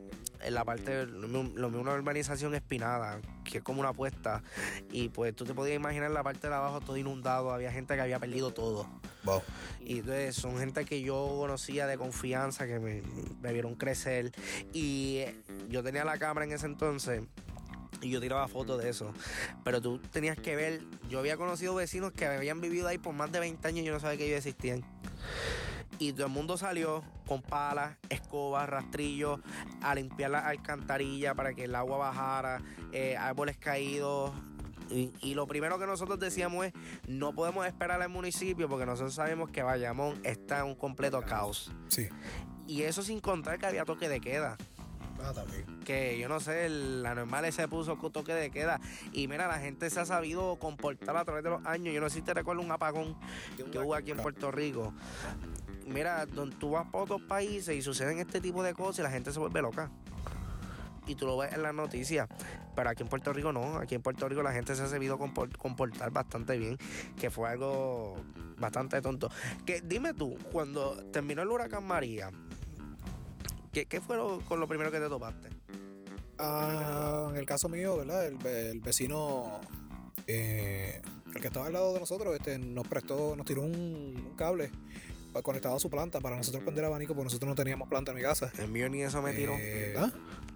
en 0.44 0.54
la 0.54 0.64
parte, 0.64 1.06
lo 1.06 1.28
mío 1.28 1.80
una 1.80 1.94
urbanización 1.94 2.54
espinada, 2.54 3.20
que 3.44 3.58
es 3.58 3.64
como 3.64 3.80
una 3.80 3.92
puesta, 3.92 4.42
y 4.90 5.08
pues 5.08 5.34
tú 5.34 5.44
te 5.44 5.54
podías 5.54 5.76
imaginar 5.76 6.10
la 6.10 6.22
parte 6.22 6.48
de 6.48 6.54
abajo 6.54 6.80
todo 6.80 6.96
inundado, 6.96 7.52
había 7.52 7.70
gente 7.70 7.94
que 7.94 8.00
había 8.00 8.18
perdido 8.18 8.52
todo. 8.52 8.88
Wow. 9.24 9.42
Y 9.80 10.00
entonces 10.00 10.34
son 10.34 10.58
gente 10.58 10.84
que 10.84 11.00
yo 11.00 11.36
conocía 11.38 11.86
de 11.86 11.96
confianza, 11.96 12.66
que 12.66 12.80
me, 12.80 13.02
me 13.40 13.52
vieron 13.52 13.76
crecer. 13.76 14.32
Y 14.72 15.20
yo 15.68 15.82
tenía 15.82 16.04
la 16.04 16.18
cámara 16.18 16.44
en 16.44 16.52
ese 16.52 16.66
entonces. 16.66 17.22
Y 18.02 18.10
yo 18.10 18.20
tiraba 18.20 18.48
fotos 18.48 18.82
de 18.82 18.90
eso. 18.90 19.12
Pero 19.64 19.80
tú 19.80 19.98
tenías 20.10 20.36
que 20.36 20.56
ver, 20.56 20.82
yo 21.08 21.20
había 21.20 21.36
conocido 21.36 21.74
vecinos 21.74 22.12
que 22.12 22.26
habían 22.26 22.60
vivido 22.60 22.88
ahí 22.88 22.98
por 22.98 23.14
más 23.14 23.30
de 23.30 23.40
20 23.40 23.66
años 23.66 23.80
y 23.80 23.84
yo 23.84 23.92
no 23.92 24.00
sabía 24.00 24.18
que 24.18 24.26
ellos 24.26 24.38
existían. 24.38 24.82
Y 25.98 26.12
todo 26.12 26.26
el 26.26 26.32
mundo 26.32 26.58
salió 26.58 27.04
con 27.28 27.42
palas, 27.42 27.96
escobas, 28.08 28.68
rastrillos, 28.68 29.40
a 29.82 29.94
limpiar 29.94 30.32
la 30.32 30.40
alcantarilla 30.40 31.34
para 31.34 31.54
que 31.54 31.64
el 31.64 31.74
agua 31.76 31.96
bajara, 31.96 32.60
eh, 32.92 33.16
árboles 33.16 33.56
caídos. 33.56 34.32
Y, 34.90 35.12
y 35.20 35.34
lo 35.34 35.46
primero 35.46 35.78
que 35.78 35.86
nosotros 35.86 36.18
decíamos 36.18 36.66
es, 36.66 36.72
no 37.06 37.32
podemos 37.34 37.66
esperar 37.66 38.02
al 38.02 38.08
municipio 38.08 38.68
porque 38.68 38.84
nosotros 38.84 39.14
sabemos 39.14 39.50
que 39.50 39.62
Bayamón 39.62 40.20
está 40.24 40.58
en 40.58 40.66
un 40.66 40.74
completo 40.74 41.22
caos. 41.22 41.70
Sí. 41.86 42.08
Y 42.66 42.82
eso 42.82 43.02
sin 43.02 43.20
contar 43.20 43.58
que 43.58 43.66
había 43.66 43.84
toque 43.84 44.08
de 44.08 44.20
queda 44.20 44.56
Ah, 45.24 45.32
también. 45.32 45.64
que 45.84 46.18
yo 46.18 46.28
no 46.28 46.40
sé, 46.40 46.66
el- 46.66 47.02
la 47.02 47.14
normal 47.14 47.50
se 47.52 47.68
puso 47.68 47.96
toque 47.96 48.34
de 48.34 48.50
queda. 48.50 48.80
Y 49.12 49.28
mira, 49.28 49.46
la 49.48 49.58
gente 49.58 49.88
se 49.90 50.00
ha 50.00 50.04
sabido 50.06 50.56
comportar 50.56 51.16
a 51.16 51.24
través 51.24 51.44
de 51.44 51.50
los 51.50 51.64
años. 51.66 51.94
Yo 51.94 52.00
no 52.00 52.08
sé 52.08 52.16
si 52.16 52.22
te 52.22 52.34
recuerdo 52.34 52.62
un 52.62 52.70
apagón 52.72 53.16
que 53.70 53.78
hubo 53.78 53.94
aquí 53.94 54.10
en 54.10 54.16
Puerto 54.18 54.50
Rico. 54.50 54.92
Mira, 55.86 56.26
donde 56.26 56.56
tú 56.56 56.70
vas 56.72 56.86
para 56.90 57.04
otros 57.04 57.22
países 57.22 57.74
y 57.76 57.82
suceden 57.82 58.18
este 58.18 58.40
tipo 58.40 58.62
de 58.62 58.74
cosas 58.74 59.00
y 59.00 59.02
la 59.02 59.10
gente 59.10 59.32
se 59.32 59.38
vuelve 59.38 59.60
loca. 59.62 59.90
Y 61.06 61.16
tú 61.16 61.26
lo 61.26 61.36
ves 61.36 61.52
en 61.52 61.62
las 61.62 61.74
noticias. 61.74 62.28
Pero 62.76 62.88
aquí 62.90 63.02
en 63.02 63.08
Puerto 63.08 63.32
Rico 63.32 63.52
no. 63.52 63.76
Aquí 63.78 63.96
en 63.96 64.02
Puerto 64.02 64.28
Rico 64.28 64.42
la 64.42 64.52
gente 64.52 64.74
se 64.76 64.82
ha 64.82 64.86
sabido 64.88 65.18
compor- 65.18 65.56
comportar 65.56 66.10
bastante 66.12 66.56
bien. 66.56 66.78
Que 67.20 67.28
fue 67.30 67.48
algo 67.50 68.16
bastante 68.58 69.02
tonto. 69.02 69.28
Que 69.66 69.80
dime 69.80 70.14
tú, 70.14 70.38
cuando 70.52 70.94
terminó 71.12 71.42
el 71.42 71.48
huracán 71.48 71.84
María, 71.84 72.30
¿qué, 73.72 73.86
qué 73.86 74.00
fue 74.00 74.16
lo, 74.16 74.40
con 74.40 74.60
lo 74.60 74.68
primero 74.68 74.90
que 74.90 74.98
te 75.00 75.08
topaste? 75.08 75.48
Ah, 76.38 77.28
en 77.30 77.36
el 77.36 77.46
caso 77.46 77.68
mío, 77.68 77.96
¿verdad? 77.96 78.26
El, 78.26 78.36
ve- 78.36 78.70
el 78.70 78.80
vecino, 78.80 79.60
eh, 80.26 81.00
el 81.34 81.40
que 81.40 81.46
estaba 81.46 81.66
al 81.66 81.72
lado 81.72 81.92
de 81.94 82.00
nosotros, 82.00 82.34
este, 82.34 82.58
nos 82.58 82.86
prestó, 82.88 83.36
nos 83.36 83.46
tiró 83.46 83.62
un, 83.62 83.74
un 83.74 84.34
cable 84.36 84.70
conectado 85.42 85.76
a 85.76 85.80
su 85.80 85.88
planta 85.88 86.20
para 86.20 86.36
nosotros 86.36 86.62
prender 86.62 86.84
abanico, 86.84 87.14
porque 87.14 87.24
nosotros 87.24 87.48
no 87.48 87.54
teníamos 87.54 87.88
planta 87.88 88.10
en 88.10 88.18
mi 88.18 88.22
casa. 88.22 88.52
El 88.58 88.68
mío 88.68 88.88
ni 88.90 89.02
eso 89.02 89.22
me 89.22 89.32
tiró. 89.32 89.54
Eh, 89.58 89.94
¿ah? 89.96 90.10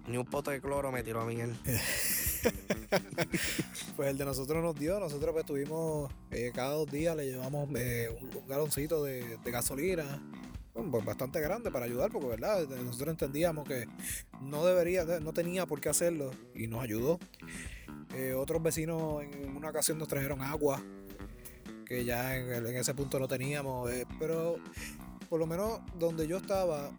Ni 0.07 0.17
un 0.17 0.25
pote 0.25 0.51
de 0.51 0.61
cloro 0.61 0.91
me 0.91 1.01
tiró 1.03 1.21
a 1.21 1.25
mí 1.25 1.39
él. 1.41 1.55
Pues 3.95 4.09
el 4.09 4.17
de 4.17 4.25
nosotros 4.25 4.63
nos 4.63 4.75
dio, 4.75 4.99
nosotros 4.99 5.31
pues 5.33 5.45
tuvimos, 5.45 6.11
eh, 6.31 6.51
cada 6.53 6.71
dos 6.73 6.89
días 6.91 7.15
le 7.15 7.25
llevamos 7.25 7.67
eh, 7.75 8.15
un, 8.21 8.29
un 8.35 8.47
galoncito 8.47 9.03
de, 9.03 9.37
de 9.43 9.51
gasolina, 9.51 10.21
pues 10.91 11.03
bastante 11.03 11.41
grande 11.41 11.71
para 11.71 11.85
ayudar, 11.85 12.11
porque 12.11 12.27
verdad, 12.27 12.67
nosotros 12.83 13.09
entendíamos 13.09 13.67
que 13.67 13.87
no 14.41 14.65
debería, 14.65 15.05
no 15.19 15.33
tenía 15.33 15.65
por 15.65 15.81
qué 15.81 15.89
hacerlo 15.89 16.31
y 16.53 16.67
nos 16.67 16.83
ayudó. 16.83 17.19
Eh, 18.15 18.33
otros 18.33 18.61
vecinos 18.61 19.23
en 19.23 19.55
una 19.55 19.69
ocasión 19.69 19.97
nos 19.97 20.07
trajeron 20.07 20.41
agua, 20.41 20.81
que 21.85 22.05
ya 22.05 22.35
en 22.37 22.65
ese 22.75 22.93
punto 22.93 23.19
no 23.19 23.27
teníamos, 23.27 23.91
eh, 23.91 24.05
pero 24.19 24.57
por 25.29 25.39
lo 25.39 25.47
menos 25.47 25.79
donde 25.97 26.27
yo 26.27 26.37
estaba, 26.37 26.91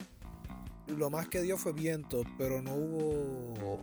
lo 0.88 1.10
más 1.10 1.28
que 1.28 1.40
dio 1.42 1.56
fue 1.56 1.72
viento, 1.72 2.22
pero 2.36 2.60
no 2.60 2.74
hubo... 2.74 3.80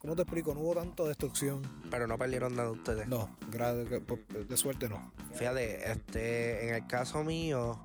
¿Cómo 0.00 0.14
te 0.14 0.22
explico? 0.22 0.54
No 0.54 0.60
hubo 0.60 0.74
tanta 0.74 1.02
destrucción. 1.04 1.60
Pero 1.90 2.06
no 2.06 2.16
perdieron 2.16 2.54
nada 2.54 2.70
ustedes. 2.70 3.08
No, 3.08 3.36
gra- 3.50 3.74
de, 3.74 4.56
suerte 4.56 4.88
no. 4.88 5.12
Fíjate, 5.34 5.90
este, 5.90 6.68
en 6.68 6.74
el 6.76 6.86
caso 6.86 7.24
mío, 7.24 7.80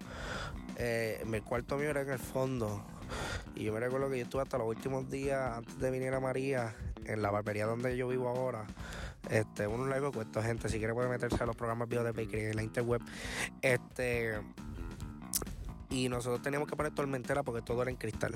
eh, 0.77 1.23
el 1.31 1.43
cuarto 1.43 1.75
mío 1.77 1.89
era 1.89 2.01
en 2.01 2.11
el 2.11 2.19
fondo. 2.19 2.85
Y 3.55 3.63
yo 3.63 3.73
me 3.73 3.79
recuerdo 3.79 4.09
que 4.09 4.17
yo 4.19 4.23
estuve 4.23 4.43
hasta 4.43 4.57
los 4.59 4.67
últimos 4.67 5.09
días 5.09 5.57
antes 5.57 5.79
de 5.79 5.89
venir 5.91 6.13
a 6.13 6.19
María, 6.19 6.75
en 7.05 7.21
la 7.21 7.31
barbería 7.31 7.65
donde 7.65 7.97
yo 7.97 8.07
vivo 8.07 8.29
ahora. 8.29 8.65
Este, 9.29 9.65
un 9.65 9.89
largo 9.89 10.11
cuento, 10.11 10.41
gente. 10.43 10.69
Si 10.69 10.77
quiere 10.77 10.93
puede 10.93 11.09
meterse 11.09 11.41
a 11.41 11.47
los 11.47 11.55
programas 11.55 11.89
videos 11.89 12.05
de 12.05 12.11
Bakery 12.11 12.45
en 12.45 12.55
la 12.55 12.63
interweb. 12.63 13.01
Este. 13.61 14.39
Y 15.89 16.09
nosotros 16.09 16.41
teníamos 16.41 16.67
que 16.67 16.75
poner 16.75 16.93
tormentera 16.93 17.41
porque 17.43 17.61
todo 17.61 17.81
era 17.81 17.89
en 17.91 17.97
cristal. 17.97 18.33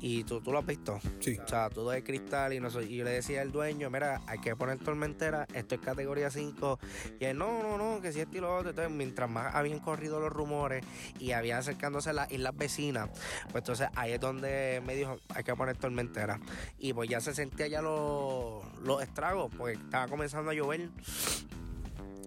Y 0.00 0.22
tú, 0.24 0.40
tú 0.40 0.52
lo 0.52 0.60
has 0.60 0.66
visto. 0.66 1.00
Sí. 1.18 1.36
O 1.44 1.48
sea, 1.48 1.70
todo 1.70 1.92
es 1.92 2.04
cristal 2.04 2.52
y, 2.52 2.60
noso- 2.60 2.82
y 2.82 2.96
yo 2.96 3.04
le 3.04 3.10
decía 3.10 3.40
al 3.42 3.50
dueño, 3.50 3.90
mira, 3.90 4.20
hay 4.26 4.38
que 4.38 4.54
poner 4.54 4.78
tormentera, 4.78 5.46
esto 5.54 5.74
es 5.74 5.80
categoría 5.80 6.30
5. 6.30 6.78
Y 7.18 7.24
él, 7.24 7.36
no, 7.36 7.62
no, 7.62 7.76
no, 7.78 8.00
que 8.00 8.12
si 8.12 8.20
esto 8.20 8.36
y 8.38 8.40
lo 8.40 8.54
otro. 8.56 8.70
Entonces, 8.70 8.92
mientras 8.94 9.28
más 9.28 9.54
habían 9.54 9.80
corrido 9.80 10.20
los 10.20 10.32
rumores 10.32 10.84
y 11.18 11.32
habían 11.32 11.58
acercándose 11.58 12.10
a 12.10 12.12
las 12.12 12.30
islas 12.30 12.56
vecinas, 12.56 13.08
pues 13.50 13.62
entonces 13.62 13.88
ahí 13.96 14.12
es 14.12 14.20
donde 14.20 14.82
me 14.86 14.94
dijo, 14.94 15.18
hay 15.34 15.42
que 15.42 15.54
poner 15.56 15.76
tormentera. 15.76 16.38
Y 16.78 16.92
pues 16.92 17.08
ya 17.08 17.20
se 17.20 17.34
sentía 17.34 17.66
ya 17.66 17.82
los, 17.82 18.62
los 18.84 19.02
estragos, 19.02 19.52
porque 19.56 19.74
estaba 19.74 20.06
comenzando 20.06 20.50
a 20.50 20.54
llover. 20.54 20.90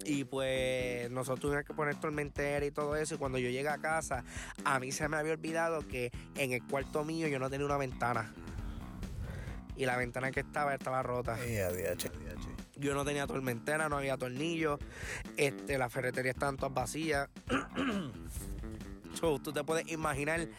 Y 0.05 0.23
pues 0.23 1.09
nosotros 1.11 1.39
tuvimos 1.39 1.65
que 1.65 1.73
poner 1.73 1.95
tormentera 1.95 2.65
y 2.65 2.71
todo 2.71 2.95
eso. 2.95 3.15
Y 3.15 3.17
cuando 3.17 3.37
yo 3.37 3.49
llegué 3.49 3.69
a 3.69 3.77
casa, 3.77 4.23
a 4.63 4.79
mí 4.79 4.91
se 4.91 5.07
me 5.07 5.17
había 5.17 5.33
olvidado 5.33 5.87
que 5.87 6.11
en 6.35 6.53
el 6.53 6.63
cuarto 6.65 7.03
mío 7.03 7.27
yo 7.27 7.39
no 7.39 7.49
tenía 7.49 7.65
una 7.65 7.77
ventana. 7.77 8.33
Y 9.75 9.85
la 9.85 9.97
ventana 9.97 10.31
que 10.31 10.41
estaba 10.41 10.73
estaba 10.73 11.01
rota. 11.01 11.37
Yo 12.75 12.93
no 12.93 13.05
tenía 13.05 13.27
tormentera, 13.27 13.89
no 13.89 13.97
había 13.97 14.17
tornillos. 14.17 14.79
Este, 15.37 15.77
las 15.77 15.91
ferreterías 15.91 16.35
estaban 16.35 16.57
todas 16.57 16.73
vacías. 16.73 17.29
So, 19.13 19.39
tú 19.39 19.51
te 19.53 19.63
puedes 19.63 19.89
imaginar 19.91 20.39
el, 20.39 20.51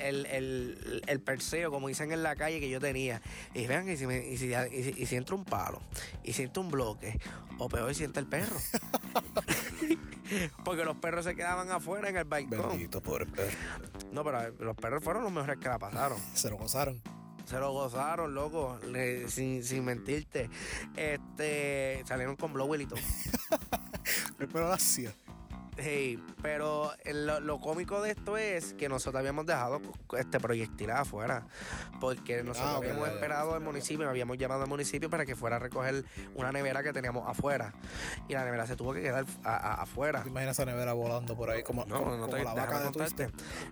el, 0.00 0.26
el, 0.26 1.02
el 1.06 1.20
perseo, 1.20 1.70
como 1.70 1.88
dicen 1.88 2.12
en 2.12 2.22
la 2.22 2.36
calle, 2.36 2.60
que 2.60 2.68
yo 2.68 2.80
tenía. 2.80 3.22
Y 3.54 3.66
vean, 3.66 3.88
y 3.88 3.96
si, 3.96 4.06
me- 4.06 4.26
y 4.28 4.36
si, 4.36 4.52
y 4.52 4.82
si- 4.82 4.94
y 4.96 5.06
si 5.06 5.16
entra 5.16 5.34
un 5.36 5.44
palo, 5.44 5.80
y 6.24 6.32
si 6.32 6.42
entra 6.42 6.62
un 6.62 6.70
bloque, 6.70 7.18
o 7.58 7.68
peor, 7.68 7.94
si 7.94 8.04
entra 8.04 8.20
el 8.20 8.26
perro. 8.28 8.56
Porque 10.64 10.84
los 10.84 10.96
perros 10.96 11.24
se 11.24 11.34
quedaban 11.34 11.70
afuera 11.70 12.08
en 12.10 12.16
el 12.16 12.24
balcón. 12.24 12.68
Bendito 12.70 13.00
pobre 13.00 13.26
perro. 13.26 13.56
No, 14.12 14.22
pero 14.24 14.50
los 14.60 14.76
perros 14.76 15.02
fueron 15.02 15.22
los 15.22 15.32
mejores 15.32 15.58
que 15.58 15.68
la 15.68 15.78
pasaron. 15.78 16.18
Se 16.34 16.50
lo 16.50 16.56
gozaron. 16.58 17.00
Se 17.46 17.58
lo 17.58 17.72
gozaron, 17.72 18.34
loco, 18.34 18.78
le- 18.90 19.28
sin, 19.28 19.64
sin 19.64 19.84
mentirte. 19.84 20.50
Este, 20.96 22.02
salieron 22.06 22.36
con 22.36 22.52
blower 22.52 22.80
y 22.82 22.86
todo. 22.86 23.00
El 24.38 24.48
perro 24.48 24.68
vacío. 24.68 25.10
Hey, 25.80 26.20
pero 26.42 26.90
lo, 27.12 27.38
lo 27.38 27.60
cómico 27.60 28.02
de 28.02 28.10
esto 28.10 28.36
es 28.36 28.74
que 28.74 28.88
nosotros 28.88 29.20
habíamos 29.20 29.46
dejado 29.46 29.80
este 30.18 30.40
proyectil 30.40 30.90
afuera. 30.90 31.46
Porque 32.00 32.42
nosotros 32.42 32.72
Ah, 32.74 32.76
habíamos 32.78 33.08
esperado 33.08 33.54
al 33.54 33.60
municipio, 33.60 34.08
habíamos 34.08 34.38
llamado 34.38 34.62
al 34.62 34.68
municipio 34.68 35.08
para 35.08 35.24
que 35.24 35.36
fuera 35.36 35.56
a 35.56 35.58
recoger 35.60 36.04
una 36.34 36.50
nevera 36.50 36.82
que 36.82 36.92
teníamos 36.92 37.28
afuera. 37.28 37.72
Y 38.28 38.32
la 38.32 38.44
nevera 38.44 38.66
se 38.66 38.74
tuvo 38.74 38.92
que 38.92 39.02
quedar 39.02 39.24
a- 39.44 39.56
a- 39.56 39.82
afuera. 39.82 40.22
¿Te 40.24 40.30
imaginas 40.30 40.56
esa 40.58 40.64
nevera 40.64 40.94
volando 40.94 41.36
por 41.36 41.48
ahí 41.50 41.62
como, 41.62 41.84
No, 41.84 41.98
como, 41.98 42.10
no 42.16 42.22
como 42.22 42.36
te 42.36 42.42
la 42.44 42.54
vaca 42.54 42.78
de 42.80 42.84
contarte. 42.86 43.28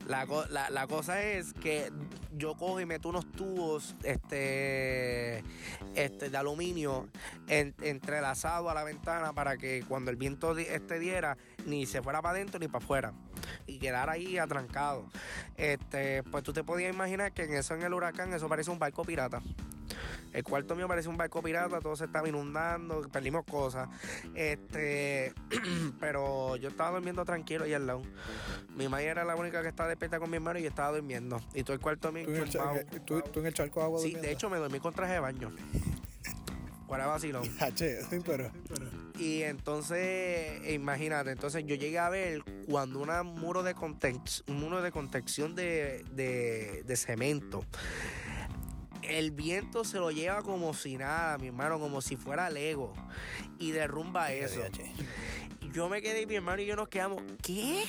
La, 0.06 0.26
la, 0.50 0.70
la 0.70 0.86
cosa 0.86 1.20
es 1.22 1.52
que 1.54 1.90
yo 2.32 2.54
cojo 2.54 2.80
y 2.80 2.86
meto 2.86 3.08
unos 3.08 3.30
tubos 3.32 3.96
este, 4.04 5.42
este, 5.96 6.30
de 6.30 6.36
aluminio 6.36 7.08
en- 7.48 7.74
entrelazados 7.82 8.70
a 8.70 8.74
la 8.74 8.84
ventana 8.84 9.32
para 9.32 9.56
que 9.56 9.84
cuando 9.88 10.12
el 10.12 10.16
viento 10.16 10.56
este 10.56 10.98
diera, 11.00 11.36
ni 11.66 11.84
se 11.86 12.00
fuera 12.02 12.22
para 12.22 12.34
adentro 12.36 12.58
ni 12.58 12.68
para 12.68 12.84
afuera. 12.84 13.12
Y 13.66 13.78
quedara 13.78 14.12
ahí 14.12 14.38
atrancado. 14.38 15.06
Este, 15.56 16.22
pues 16.24 16.42
tú 16.44 16.52
te 16.52 16.64
podías 16.64 16.94
imaginar 16.94 17.32
que 17.32 17.44
en 17.44 17.54
eso 17.54 17.74
en 17.74 17.82
el 17.82 17.92
huracán, 17.92 18.32
eso 18.32 18.48
parece 18.48 18.70
un 18.70 18.78
barco 18.78 19.04
pirata. 19.04 19.42
El 20.32 20.42
cuarto 20.44 20.76
mío 20.76 20.86
parece 20.86 21.08
un 21.08 21.16
barco 21.16 21.42
pirata, 21.42 21.80
todo 21.80 21.96
se 21.96 22.04
estaba 22.04 22.28
inundando, 22.28 23.00
perdimos 23.10 23.44
cosas. 23.44 23.88
Este, 24.34 25.32
pero 26.00 26.56
yo 26.56 26.68
estaba 26.68 26.90
durmiendo 26.90 27.24
tranquilo 27.24 27.64
ahí 27.64 27.72
al 27.72 27.86
lado. 27.86 28.02
Mi 28.76 28.86
madre 28.88 29.06
era 29.06 29.24
la 29.24 29.34
única 29.34 29.62
que 29.62 29.68
estaba 29.68 29.88
despierta 29.88 30.18
con 30.18 30.28
mi 30.28 30.36
hermano 30.36 30.58
y 30.58 30.62
yo 30.62 30.68
estaba 30.68 30.90
durmiendo. 30.92 31.40
Y 31.54 31.62
todo 31.62 31.72
el 31.74 31.80
cuarto 31.80 32.12
mío 32.12 32.26
¿Tú 32.26 32.32
en, 32.32 32.42
el, 32.42 32.76
eh, 32.76 32.86
tú- 33.06 33.22
tú 33.22 33.40
en 33.40 33.46
el 33.46 33.54
charco 33.54 33.80
de 33.80 33.86
agua 33.86 33.98
Sí, 34.00 34.04
durmiendo? 34.06 34.26
de 34.28 34.32
hecho 34.34 34.50
me 34.50 34.58
dormí 34.58 34.78
con 34.80 34.92
traje 34.92 35.14
de 35.14 35.20
baño. 35.20 35.50
Fuera 36.86 37.06
vacilón. 37.06 37.42
Pero, 38.24 38.50
Y 39.18 39.42
entonces, 39.42 40.60
imagínate, 40.72 41.30
entonces 41.32 41.64
yo 41.66 41.74
llegué 41.74 41.98
a 41.98 42.08
ver 42.08 42.42
cuando 42.68 43.00
una 43.00 43.22
muro 43.22 43.62
de 43.62 43.74
contex- 43.74 44.42
un 44.48 44.60
muro 44.60 44.82
de 44.82 44.92
contención 44.92 45.54
de, 45.54 46.04
de- 46.12 46.82
de 46.86 46.96
cemento. 46.96 47.64
El 49.02 49.30
viento 49.30 49.84
se 49.84 49.98
lo 49.98 50.10
lleva 50.10 50.42
como 50.42 50.74
si 50.74 50.96
nada, 50.96 51.38
mi 51.38 51.46
hermano, 51.48 51.78
como 51.78 52.00
si 52.00 52.16
fuera 52.16 52.50
Lego. 52.50 52.92
Y 53.58 53.70
derrumba 53.70 54.32
eso. 54.32 54.60
Yo 55.72 55.88
me 55.88 56.02
quedé 56.02 56.22
y 56.22 56.26
mi 56.26 56.34
hermano 56.36 56.62
y 56.62 56.66
yo 56.66 56.74
nos 56.76 56.88
quedamos, 56.88 57.22
¿qué? 57.42 57.84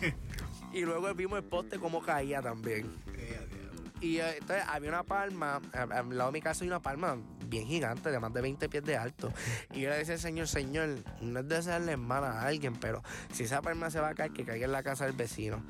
y 0.72 0.80
luego 0.82 1.12
vimos 1.14 1.38
el 1.38 1.44
poste 1.44 1.78
como 1.78 2.00
caía 2.02 2.40
también. 2.42 2.90
Y 4.00 4.18
eh, 4.18 4.36
entonces 4.38 4.64
había 4.68 4.88
una 4.90 5.02
palma, 5.02 5.60
al 5.72 6.16
lado 6.16 6.30
de 6.30 6.38
mi 6.38 6.40
casa 6.42 6.62
hay 6.64 6.68
una 6.68 6.80
palma 6.80 7.16
bien 7.50 7.66
gigante, 7.66 8.10
de 8.10 8.18
más 8.20 8.32
de 8.32 8.40
20 8.40 8.68
pies 8.68 8.84
de 8.84 8.96
alto. 8.96 9.32
Y 9.74 9.80
yo 9.82 9.90
le 9.90 9.96
decía 9.98 10.14
al 10.14 10.20
señor, 10.20 10.48
señor, 10.48 10.88
no 11.20 11.40
es 11.40 11.48
desearle 11.48 11.96
mal 11.96 12.24
a 12.24 12.42
alguien, 12.42 12.76
pero 12.76 13.02
si 13.32 13.42
esa 13.44 13.60
palma 13.60 13.90
se 13.90 14.00
va 14.00 14.08
a 14.10 14.14
caer, 14.14 14.32
que 14.32 14.44
caiga 14.44 14.64
en 14.66 14.72
la 14.72 14.82
casa 14.82 15.04
del 15.04 15.14
vecino. 15.14 15.62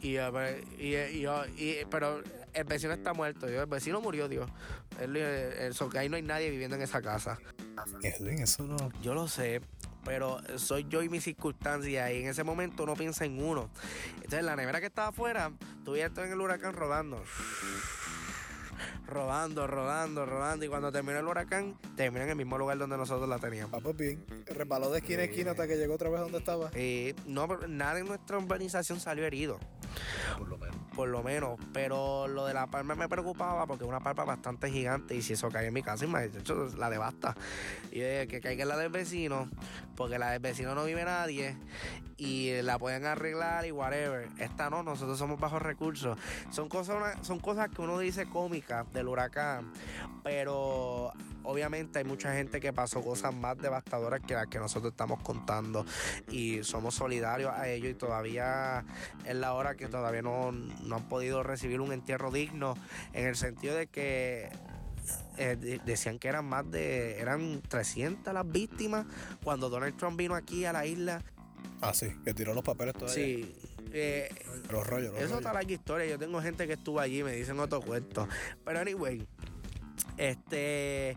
Y, 0.00 0.12
yo, 0.14 0.32
pero- 0.32 0.58
y, 0.78 0.96
y 0.96 1.20
yo- 1.20 1.46
y- 1.56 1.84
pero 1.90 2.22
el 2.54 2.64
vecino 2.64 2.92
está 2.92 3.12
muerto, 3.14 3.48
yo, 3.48 3.60
el 3.62 3.66
vecino 3.68 4.00
murió, 4.00 4.28
Dios. 4.28 4.50
Eh, 5.00 5.68
eso, 5.70 5.88
que 5.88 5.98
ahí 5.98 6.08
no 6.08 6.16
hay 6.16 6.22
nadie 6.22 6.50
viviendo 6.50 6.76
en 6.76 6.82
esa 6.82 7.00
casa. 7.00 7.38
Edwin, 8.02 8.40
eso 8.40 8.64
no. 8.64 8.76
Yo 9.02 9.14
lo 9.14 9.26
sé, 9.28 9.60
pero 10.04 10.40
soy 10.58 10.86
yo 10.88 11.02
y 11.02 11.08
mis 11.08 11.24
circunstancias. 11.24 12.10
Y 12.12 12.16
en 12.22 12.28
ese 12.28 12.44
momento 12.44 12.82
uno 12.82 12.94
piensa 12.94 13.24
en 13.24 13.42
uno. 13.42 13.70
Entonces, 14.16 14.44
la 14.44 14.54
nevera 14.56 14.80
que 14.80 14.86
estaba 14.86 15.08
afuera, 15.08 15.50
tuve 15.84 16.02
esto 16.02 16.22
en 16.24 16.32
el 16.32 16.40
huracán 16.40 16.74
rodando. 16.74 17.22
Rodando, 19.06 19.66
rodando, 19.66 20.26
rodando. 20.26 20.64
Y 20.64 20.68
cuando 20.68 20.92
terminó 20.92 21.18
el 21.18 21.26
huracán, 21.26 21.76
terminó 21.96 22.24
en 22.24 22.30
el 22.30 22.36
mismo 22.36 22.58
lugar 22.58 22.78
donde 22.78 22.96
nosotros 22.96 23.28
la 23.28 23.38
teníamos. 23.38 23.74
Ah, 23.74 23.80
pues 23.82 23.96
bien. 23.96 24.24
Resbaló 24.46 24.90
de 24.90 24.98
esquina 24.98 25.22
a 25.22 25.24
esquina 25.24 25.50
hasta 25.52 25.66
que 25.66 25.76
llegó 25.76 25.94
otra 25.94 26.08
vez 26.10 26.20
donde 26.20 26.38
estaba. 26.38 26.70
Eh, 26.74 27.14
no, 27.26 27.46
nada 27.68 27.98
en 27.98 28.06
nuestra 28.06 28.38
urbanización 28.38 29.00
salió 29.00 29.24
herido. 29.24 29.58
Por 30.38 30.48
lo 30.48 30.58
menos. 30.58 30.76
Por 30.94 31.08
lo 31.08 31.22
menos. 31.22 31.58
Pero 31.72 32.28
lo 32.28 32.46
de 32.46 32.54
la 32.54 32.66
palma 32.66 32.94
me 32.94 33.08
preocupaba 33.08 33.66
porque 33.66 33.84
es 33.84 33.88
una 33.88 34.00
palma 34.00 34.24
bastante 34.24 34.70
gigante. 34.70 35.14
Y 35.14 35.22
si 35.22 35.34
eso 35.34 35.48
cae 35.48 35.66
en 35.66 35.74
mi 35.74 35.82
casa, 35.82 36.04
imagínate, 36.04 36.38
eso 36.42 36.68
la 36.76 36.90
devasta. 36.90 37.36
Y 37.90 38.00
que 38.26 38.40
caiga 38.42 38.62
en 38.62 38.68
la 38.68 38.76
del 38.76 38.90
vecino, 38.90 39.48
porque 39.96 40.18
la 40.18 40.30
del 40.30 40.40
vecino 40.40 40.74
no 40.74 40.84
vive 40.84 41.04
nadie 41.04 41.56
y 42.16 42.62
la 42.62 42.78
pueden 42.78 43.04
arreglar 43.04 43.66
y 43.66 43.72
whatever. 43.72 44.28
Esta 44.38 44.70
no, 44.70 44.82
nosotros 44.82 45.18
somos 45.18 45.40
bajos 45.40 45.60
recursos. 45.60 46.16
Son 46.50 46.68
cosas, 46.68 47.18
son 47.22 47.40
cosas 47.40 47.68
que 47.68 47.82
uno 47.82 47.98
dice 47.98 48.26
cómicas 48.26 48.90
del 48.92 49.08
huracán, 49.08 49.72
pero 50.22 51.12
obviamente 51.44 51.98
hay 51.98 52.04
mucha 52.04 52.32
gente 52.34 52.60
que 52.60 52.72
pasó 52.72 53.02
cosas 53.02 53.34
más 53.34 53.58
devastadoras 53.58 54.20
que 54.20 54.34
las 54.34 54.46
que 54.46 54.58
nosotros 54.58 54.92
estamos 54.92 55.22
contando 55.22 55.84
y 56.30 56.62
somos 56.62 56.94
solidarios 56.94 57.52
a 57.52 57.68
ellos 57.68 57.90
y 57.90 57.94
todavía 57.94 58.84
es 59.24 59.34
la 59.34 59.54
hora 59.54 59.76
que 59.76 59.88
todavía 59.88 60.22
no, 60.22 60.52
no 60.52 60.96
han 60.96 61.08
podido 61.08 61.42
recibir 61.42 61.80
un 61.80 61.92
entierro 61.92 62.30
digno 62.30 62.76
en 63.12 63.26
el 63.26 63.36
sentido 63.36 63.76
de 63.76 63.86
que 63.86 64.50
eh, 65.38 65.80
decían 65.84 66.18
que 66.18 66.28
eran 66.28 66.44
más 66.44 66.70
de, 66.70 67.18
eran 67.18 67.62
300 67.62 68.32
las 68.32 68.50
víctimas 68.50 69.06
cuando 69.42 69.68
Donald 69.68 69.96
Trump 69.96 70.16
vino 70.16 70.34
aquí 70.34 70.64
a 70.64 70.72
la 70.72 70.86
isla. 70.86 71.22
Ah, 71.80 71.94
sí, 71.94 72.14
que 72.24 72.34
tiró 72.34 72.54
los 72.54 72.62
papeles 72.62 72.94
todavía. 72.94 73.14
Sí. 73.14 73.54
Eh, 73.94 74.30
los 74.70 74.86
rollos, 74.86 75.14
Eso 75.18 75.38
está 75.38 75.52
la 75.52 75.62
historia. 75.62 76.06
Yo 76.06 76.18
tengo 76.18 76.40
gente 76.40 76.66
que 76.66 76.74
estuvo 76.74 77.00
allí 77.00 77.20
y 77.20 77.24
me 77.24 77.32
dicen 77.32 77.58
otro 77.60 77.80
cuento. 77.80 78.28
Pero 78.64 78.80
anyway, 78.80 79.26
este. 80.16 81.16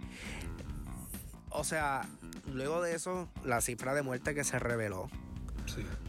O 1.49 1.63
sea, 1.63 2.07
luego 2.51 2.81
de 2.81 2.95
eso, 2.95 3.29
la 3.43 3.61
cifra 3.61 3.93
de 3.93 4.01
muerte 4.01 4.35
que 4.35 4.43
se 4.43 4.59
reveló 4.59 5.09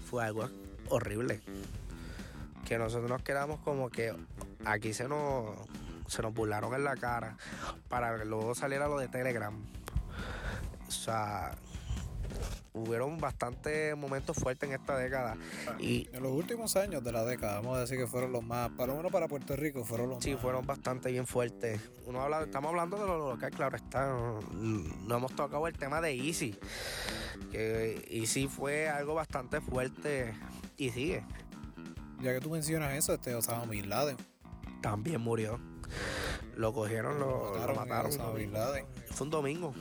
fue 0.08 0.24
algo 0.24 0.48
horrible. 0.88 1.40
Que 2.64 2.78
nosotros 2.78 3.08
nos 3.08 3.22
quedamos 3.22 3.60
como 3.60 3.90
que 3.90 4.14
aquí 4.64 4.92
se 4.92 5.08
nos 5.08 5.56
se 6.08 6.22
nos 6.22 6.32
burlaron 6.32 6.74
en 6.74 6.84
la 6.84 6.96
cara 6.96 7.36
para 7.88 8.16
que 8.18 8.24
luego 8.24 8.54
saliera 8.54 8.88
lo 8.88 8.98
de 8.98 9.08
Telegram. 9.08 9.54
O 10.86 10.90
sea, 10.90 11.56
hubieron 12.76 13.18
bastantes 13.18 13.96
momentos 13.96 14.36
fuertes 14.36 14.68
en 14.68 14.74
esta 14.74 14.96
década. 14.96 15.36
Y 15.78 16.08
en 16.12 16.22
los 16.22 16.32
últimos 16.32 16.76
años 16.76 17.02
de 17.02 17.12
la 17.12 17.24
década, 17.24 17.56
vamos 17.56 17.78
a 17.78 17.80
decir 17.80 17.98
que 17.98 18.06
fueron 18.06 18.32
los 18.32 18.44
más, 18.44 18.70
para 18.70 18.88
lo 18.88 18.96
menos 18.98 19.10
para 19.10 19.28
Puerto 19.28 19.56
Rico, 19.56 19.84
fueron 19.84 20.10
los 20.10 20.22
sí, 20.22 20.36
fueron 20.36 20.66
bastante 20.66 21.10
bien 21.10 21.26
fuertes. 21.26 21.80
Uno 22.04 22.20
habla, 22.20 22.42
estamos 22.42 22.68
hablando 22.70 22.98
de 22.98 23.06
lo 23.06 23.30
local, 23.30 23.50
claro 23.50 23.76
está. 23.76 24.06
No, 24.06 25.16
hemos 25.16 25.34
tocado 25.34 25.66
el 25.66 25.76
tema 25.76 26.00
de 26.00 26.14
Easy. 26.14 26.58
Que 27.50 28.06
Easy 28.10 28.48
fue 28.48 28.88
algo 28.88 29.14
bastante 29.14 29.60
fuerte 29.60 30.34
y 30.76 30.90
sigue. 30.90 31.24
Ya 32.20 32.32
que 32.32 32.40
tú 32.40 32.50
mencionas 32.50 32.94
eso, 32.94 33.14
este 33.14 33.34
Osama 33.34 33.64
Bin 33.66 33.88
Laden. 33.88 34.16
También 34.82 35.20
murió. 35.20 35.58
Lo 36.56 36.72
cogieron, 36.72 37.18
lo, 37.18 37.52
mataron. 37.74 38.12
Fue 38.12 39.24
un 39.24 39.30
domingo. 39.30 39.74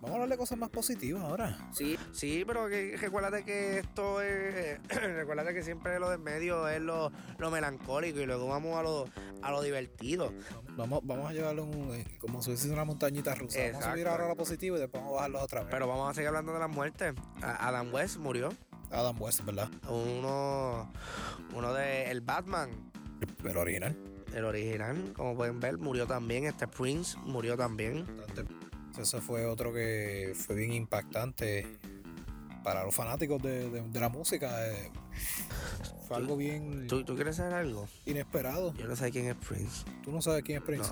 Vamos 0.00 0.10
a 0.10 0.14
hablar 0.14 0.28
de 0.30 0.36
cosas 0.38 0.58
más 0.58 0.70
positivas 0.70 1.22
ahora. 1.22 1.58
Sí, 1.72 1.98
sí, 2.12 2.42
pero 2.46 2.68
que, 2.68 2.96
recuérdate 2.96 3.44
que 3.44 3.78
esto 3.80 4.22
es. 4.22 4.80
recuérdate 4.88 5.52
que 5.52 5.62
siempre 5.62 5.98
lo 6.00 6.08
del 6.08 6.20
medio 6.20 6.68
es 6.68 6.80
lo, 6.80 7.12
melancólico 7.50 8.20
y 8.20 8.26
luego 8.26 8.46
vamos 8.48 8.78
a 8.78 8.82
lo, 8.82 9.04
a 9.42 9.50
lo 9.50 9.62
divertido. 9.62 10.32
Vamos, 10.76 11.00
vamos 11.02 11.28
a 11.30 11.34
llevarlo 11.34 11.68
eh, 11.94 12.06
como 12.18 12.42
si 12.42 12.50
fuese 12.52 12.70
una 12.70 12.84
montañita 12.84 13.34
rusa. 13.34 13.60
Vamos 13.72 13.84
a 13.84 13.92
subir 13.92 14.08
ahora 14.08 14.24
a 14.24 14.28
lo 14.28 14.36
positivo 14.36 14.76
y 14.76 14.80
después 14.80 15.02
vamos 15.02 15.14
a 15.14 15.16
bajarlo 15.16 15.40
otra 15.42 15.60
vez. 15.60 15.68
Pero 15.70 15.86
vamos 15.86 16.10
a 16.10 16.14
seguir 16.14 16.28
hablando 16.28 16.54
de 16.54 16.58
las 16.60 16.70
muertes. 16.70 17.14
Adam 17.42 17.92
West 17.92 18.16
murió. 18.16 18.50
Adam 18.90 19.20
West, 19.20 19.44
¿verdad? 19.44 19.68
Uno, 19.88 20.90
uno 21.54 21.74
de 21.74 22.10
el 22.10 22.22
Batman. 22.22 22.70
El 23.44 23.56
original 23.56 23.96
el 24.34 24.44
original, 24.44 25.12
como 25.14 25.34
pueden 25.34 25.60
ver, 25.60 25.78
murió 25.78 26.06
también. 26.06 26.44
Este 26.44 26.66
Prince 26.68 27.18
murió 27.24 27.56
también. 27.56 28.06
Ese 29.00 29.20
fue 29.20 29.46
otro 29.46 29.72
que 29.72 30.32
fue 30.34 30.56
bien 30.56 30.72
impactante 30.72 31.66
para 32.62 32.84
los 32.84 32.94
fanáticos 32.94 33.42
de, 33.42 33.82
la 33.92 34.08
música. 34.08 34.66
Eh, 34.68 34.90
fue 36.06 36.16
algo 36.16 36.36
bien. 36.36 36.86
¿tú, 36.86 37.04
quieres 37.14 37.36
saber 37.36 37.54
algo? 37.54 37.88
Inesperado. 38.04 38.74
Yo 38.74 38.86
no 38.86 38.96
sé 38.96 39.10
quién 39.10 39.26
es 39.26 39.36
Prince. 39.36 39.84
¿Tú 40.02 40.12
no 40.12 40.20
sabes 40.20 40.42
quién 40.42 40.58
es 40.58 40.64
Prince? 40.64 40.90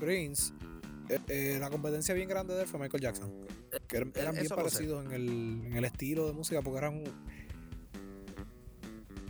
Prince, 0.00 0.52
eh, 1.08 1.18
eh, 1.28 1.56
la 1.60 1.70
competencia 1.70 2.14
bien 2.14 2.28
grande 2.28 2.54
de 2.54 2.62
él 2.62 2.68
fue 2.68 2.80
Michael 2.80 3.02
Jackson. 3.02 3.32
Que 3.86 3.98
eran, 3.98 4.12
bien 4.34 4.48
parecidos 4.48 5.04
en 5.04 5.12
el, 5.12 5.62
en 5.66 5.76
el 5.76 5.84
estilo 5.84 6.26
de 6.26 6.32
música 6.32 6.62
porque 6.62 6.78
eran. 6.78 7.04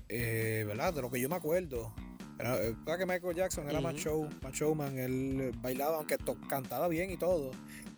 ¿Verdad? 0.08 0.94
De 0.94 1.02
lo 1.02 1.10
que 1.10 1.20
yo 1.20 1.28
me 1.28 1.36
acuerdo 1.36 1.92
era, 2.40 2.56
eh, 2.64 2.74
que 2.98 3.06
Michael 3.06 3.36
Jackson 3.36 3.68
era 3.68 3.80
más 3.80 3.94
show, 3.96 4.28
más 4.42 4.52
showman, 4.52 4.98
él 4.98 5.52
bailaba, 5.60 5.98
aunque 5.98 6.16
cantaba 6.48 6.88
bien 6.88 7.10
y 7.10 7.16
todo, 7.16 7.50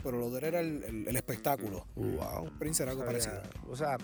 pero 0.03 0.19
lo 0.19 0.31
de 0.31 0.39
él 0.39 0.45
era 0.45 0.61
el, 0.61 1.17
espectáculo. 1.17 1.87
Wow. 1.95 2.51
Prince 2.59 2.83
era 2.83 2.93
algo 2.93 3.05
parecido. 3.05 3.43
O 3.69 3.77
sea, 3.77 3.97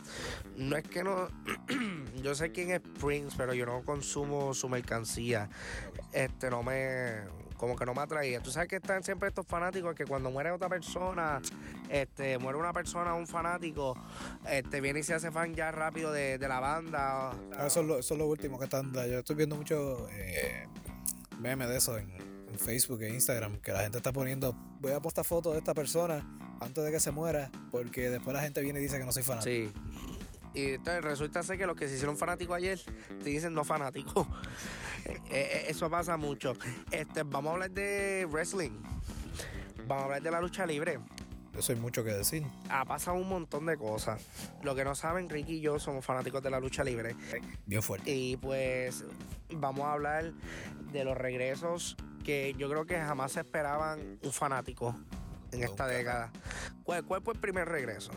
no 0.57 0.77
es 0.77 0.85
que 0.85 1.03
no. 1.03 1.29
yo 2.23 2.35
sé 2.35 2.53
quién 2.53 2.71
es 2.71 2.81
Prince, 2.81 3.35
pero 3.37 3.55
yo 3.55 3.67
no 3.67 3.83
consumo 3.85 4.55
su 4.55 4.69
mercancía. 4.69 5.49
Este 6.13 6.51
no 6.51 6.63
me 6.63 7.23
como 7.59 7.77
que 7.77 7.85
no 7.85 7.93
me 7.93 8.01
atraía. 8.01 8.41
Tú 8.41 8.51
sabes 8.51 8.69
que 8.69 8.77
están 8.77 9.03
siempre 9.03 9.29
estos 9.29 9.47
fanáticos 9.47 9.95
que 9.95 10.07
cuando 10.07 10.31
muere 10.31 10.51
otra 10.51 10.69
persona, 10.69 11.43
este, 11.89 12.39
muere 12.39 12.57
una 12.57 12.73
persona, 12.73 13.15
un 13.15 13.27
fanático, 13.27 13.95
este, 14.49 14.81
viene 14.81 15.01
y 15.01 15.03
se 15.03 15.15
hace 15.15 15.31
fan 15.31 15.55
ya 15.55 15.71
rápido 15.73 16.13
de, 16.13 16.39
la 16.39 16.61
banda. 16.61 17.31
Ah, 17.53 17.67
eso, 17.67 17.99
es 17.99 18.11
lo, 18.11 18.27
último 18.27 18.59
que 18.59 18.65
están. 18.65 18.93
Yo 18.93 19.19
estoy 19.19 19.37
viendo 19.37 19.57
mucho 19.57 20.09
eh, 20.13 20.67
memes 21.41 21.69
de 21.69 21.77
eso 21.77 21.99
en, 21.99 22.28
Facebook 22.57 23.03
e 23.03 23.11
Instagram, 23.11 23.59
que 23.61 23.73
la 23.73 23.81
gente 23.81 23.99
está 23.99 24.13
poniendo, 24.13 24.55
voy 24.81 24.93
a 24.93 25.01
postar 25.01 25.25
fotos 25.25 25.53
de 25.53 25.59
esta 25.59 25.75
persona 25.75 26.25
antes 26.61 26.85
de 26.85 26.91
que 26.91 27.01
se 27.01 27.11
muera, 27.11 27.51
porque 27.71 28.11
después 28.11 28.35
la 28.35 28.43
gente 28.43 28.61
viene 28.61 28.79
y 28.81 28.83
dice 28.83 28.99
que 28.99 29.05
no 29.05 29.13
soy 29.13 29.23
fanático. 29.23 29.71
Sí. 29.73 29.73
Y 30.55 30.65
entonces 30.73 31.05
resulta 31.05 31.43
ser 31.43 31.59
que 31.59 31.67
los 31.67 31.77
que 31.77 31.89
se 31.89 31.95
hicieron 31.95 32.17
fanáticos 32.17 32.57
ayer 32.57 32.81
te 33.23 33.31
dicen 33.31 33.55
no 33.55 33.65
fanáticos. 33.65 34.27
Eh, 35.05 35.21
eh, 35.31 35.67
eso 35.69 35.89
pasa 35.89 36.19
mucho. 36.19 36.55
Este, 36.91 37.23
vamos 37.23 37.51
a 37.51 37.53
hablar 37.55 37.71
de 37.71 38.27
wrestling. 38.31 38.73
Vamos 39.87 40.03
a 40.03 40.05
hablar 40.05 40.23
de 40.23 40.31
la 40.31 40.41
lucha 40.41 40.67
libre. 40.67 40.99
Eso 41.57 41.73
hay 41.73 41.79
mucho 41.79 42.05
que 42.05 42.11
decir. 42.11 42.45
Ha 42.69 42.85
pasado 42.85 43.17
un 43.17 43.29
montón 43.29 43.65
de 43.65 43.79
cosas. 43.79 44.21
Lo 44.63 44.75
que 44.75 44.85
no 44.85 44.95
saben, 44.95 45.31
Ricky 45.31 45.55
y 45.55 45.61
yo 45.61 45.79
somos 45.79 46.05
fanáticos 46.05 46.43
de 46.43 46.51
la 46.51 46.61
lucha 46.61 46.85
libre. 46.85 47.17
Bien 47.65 47.83
fuerte. 47.83 48.11
Y 48.11 48.37
pues 48.37 49.05
vamos 49.55 49.87
a 49.87 49.93
hablar 49.93 50.33
de 50.93 51.05
los 51.05 51.17
regresos 51.17 51.97
que 52.29 52.55
yo 52.59 52.69
creo 52.69 52.85
que 52.85 52.95
jamás 52.99 53.33
se 53.33 53.41
esperaban 53.41 54.19
un 54.23 54.33
fanático 54.35 54.95
en 55.51 55.63
esta 55.63 55.87
década. 55.87 56.31
¿Cuál, 56.85 57.03
¿Cuál, 57.03 57.23
fue 57.23 57.33
el 57.33 57.41
primer 57.41 57.67
regreso? 57.67 58.11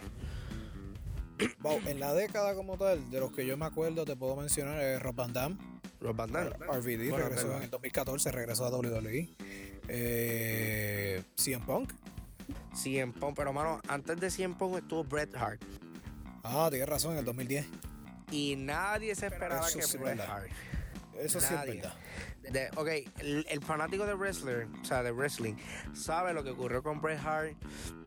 en 1.87 1.97
la 1.97 2.13
década 2.13 2.53
como 2.53 2.77
tal, 2.77 3.09
de 3.09 3.21
los 3.21 3.31
que 3.31 3.45
yo 3.45 3.55
me 3.55 3.63
acuerdo, 3.63 4.03
te 4.03 4.17
puedo 4.17 4.35
mencionar 4.35 4.81
eh, 4.81 4.99
Rob 4.99 5.15
Van 5.15 5.31
Damme. 5.31 5.57
Rob 6.01 6.13
Van 6.13 6.29
Damme. 6.29 6.49
RVD 6.49 7.15
regresó 7.15 7.55
en 7.55 7.63
el 7.63 7.69
2014, 7.69 8.31
regresó 8.31 8.65
a 8.65 8.69
WWE. 8.77 9.29
Eh, 9.87 11.23
CM 11.37 11.65
Punk. 11.65 11.93
CM 12.75 13.13
Punk, 13.13 13.37
pero 13.37 13.53
mano, 13.53 13.79
antes 13.87 14.19
de 14.19 14.29
CM 14.29 14.55
Punk 14.55 14.79
estuvo 14.79 15.05
Bret 15.05 15.33
Hart. 15.37 15.63
Ah, 16.43 16.67
tienes 16.69 16.89
razón, 16.89 17.13
en 17.13 17.19
el 17.19 17.25
2010. 17.25 17.65
Y 18.31 18.57
nadie 18.57 19.15
se 19.15 19.27
esperaba 19.27 19.65
que 19.69 19.97
Bret 19.97 20.19
Hart. 20.19 20.51
Eso 21.21 21.39
sí 21.39 21.53
es 21.53 21.65
verdad. 21.65 22.71
ok, 22.75 22.87
el, 23.19 23.61
fanático 23.61 24.05
de 24.05 24.15
wrestler, 24.15 24.67
o 24.81 24.85
sea, 24.85 25.03
de 25.03 25.11
wrestling, 25.11 25.55
sabe 25.93 26.33
lo 26.33 26.43
que 26.43 26.51
ocurrió 26.51 26.81
con 26.81 27.01
Bret 27.01 27.19
Hart 27.23 27.55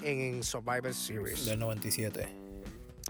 en 0.02 0.42
Survivor 0.42 0.92
Series. 0.92 1.44
Del 1.44 1.58
97. 1.58 2.28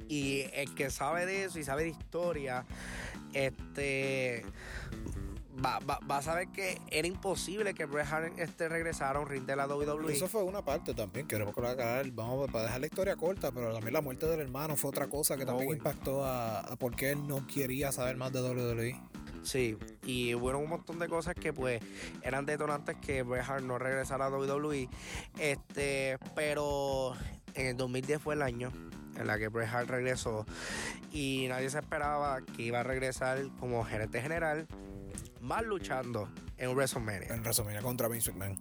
Y 0.09 0.43
el 0.53 0.75
que 0.75 0.91
sabe 0.91 1.27
de 1.27 1.45
eso 1.45 1.59
y 1.59 1.65
sabe 1.65 1.85
de 1.85 1.89
historia, 1.91 2.67
este 3.33 4.45
va, 5.65 5.79
a 6.09 6.23
saber 6.23 6.49
que 6.49 6.81
era 6.91 7.07
imposible 7.07 7.75
que 7.75 7.85
Bret 7.87 8.07
Hart 8.11 8.39
este, 8.39 8.69
regresara 8.69 9.19
a 9.19 9.23
un 9.23 9.29
ring 9.29 9.45
de 9.45 9.57
la 9.57 9.67
WWE. 9.67 10.13
Eso 10.13 10.29
fue 10.29 10.43
una 10.43 10.63
parte 10.63 10.95
también, 10.95 11.27
queremos 11.27 11.57
aclarar, 11.57 12.11
vamos 12.11 12.51
para 12.51 12.65
dejar 12.65 12.81
la 12.81 12.87
historia 12.87 13.17
corta, 13.17 13.53
pero 13.53 13.73
también 13.73 13.93
la 13.93 14.01
muerte 14.01 14.27
del 14.27 14.41
hermano 14.41 14.77
fue 14.77 14.91
otra 14.91 15.09
cosa 15.09 15.37
que 15.37 15.47
también 15.47 15.71
impactó 15.71 16.25
a, 16.25 16.61
a 16.61 16.77
por 16.77 16.95
qué 16.95 17.11
él 17.11 17.27
no 17.27 17.47
quería 17.47 17.93
saber 17.93 18.17
más 18.17 18.33
de 18.33 18.43
WWE. 18.43 19.14
Sí, 19.45 19.77
y 20.05 20.35
hubo 20.35 20.57
un 20.59 20.69
montón 20.69 20.99
de 20.99 21.07
cosas 21.07 21.35
que 21.35 21.53
pues 21.53 21.83
eran 22.23 22.47
detonantes 22.47 22.97
que 22.97 23.23
Bret 23.23 23.45
Hart 23.47 23.63
no 23.63 23.79
regresara 23.79 24.27
a 24.27 24.31
WWE. 24.31 24.89
Este, 25.39 26.19
pero 26.35 27.15
en 27.55 27.67
el 27.67 27.77
2010 27.77 28.23
fue 28.23 28.35
el 28.35 28.43
año 28.43 28.73
en 29.17 29.27
la 29.27 29.39
que 29.39 29.49
Bret 29.49 29.69
Hart 29.69 29.89
regresó 29.89 30.47
y 31.13 31.47
nadie 31.49 31.71
se 31.71 31.79
esperaba 31.79 32.41
que 32.41 32.63
iba 32.63 32.81
a 32.81 32.83
regresar 32.83 33.39
como 33.61 33.85
gerente 33.85 34.21
general, 34.21 34.67
más 35.41 35.63
luchando 35.63 36.29
en 36.57 36.71
WrestleMania. 36.75 37.35
En 37.35 37.43
WrestleMania 37.43 37.83
contra 37.83 38.09
Vince 38.09 38.33
McMahon. 38.33 38.59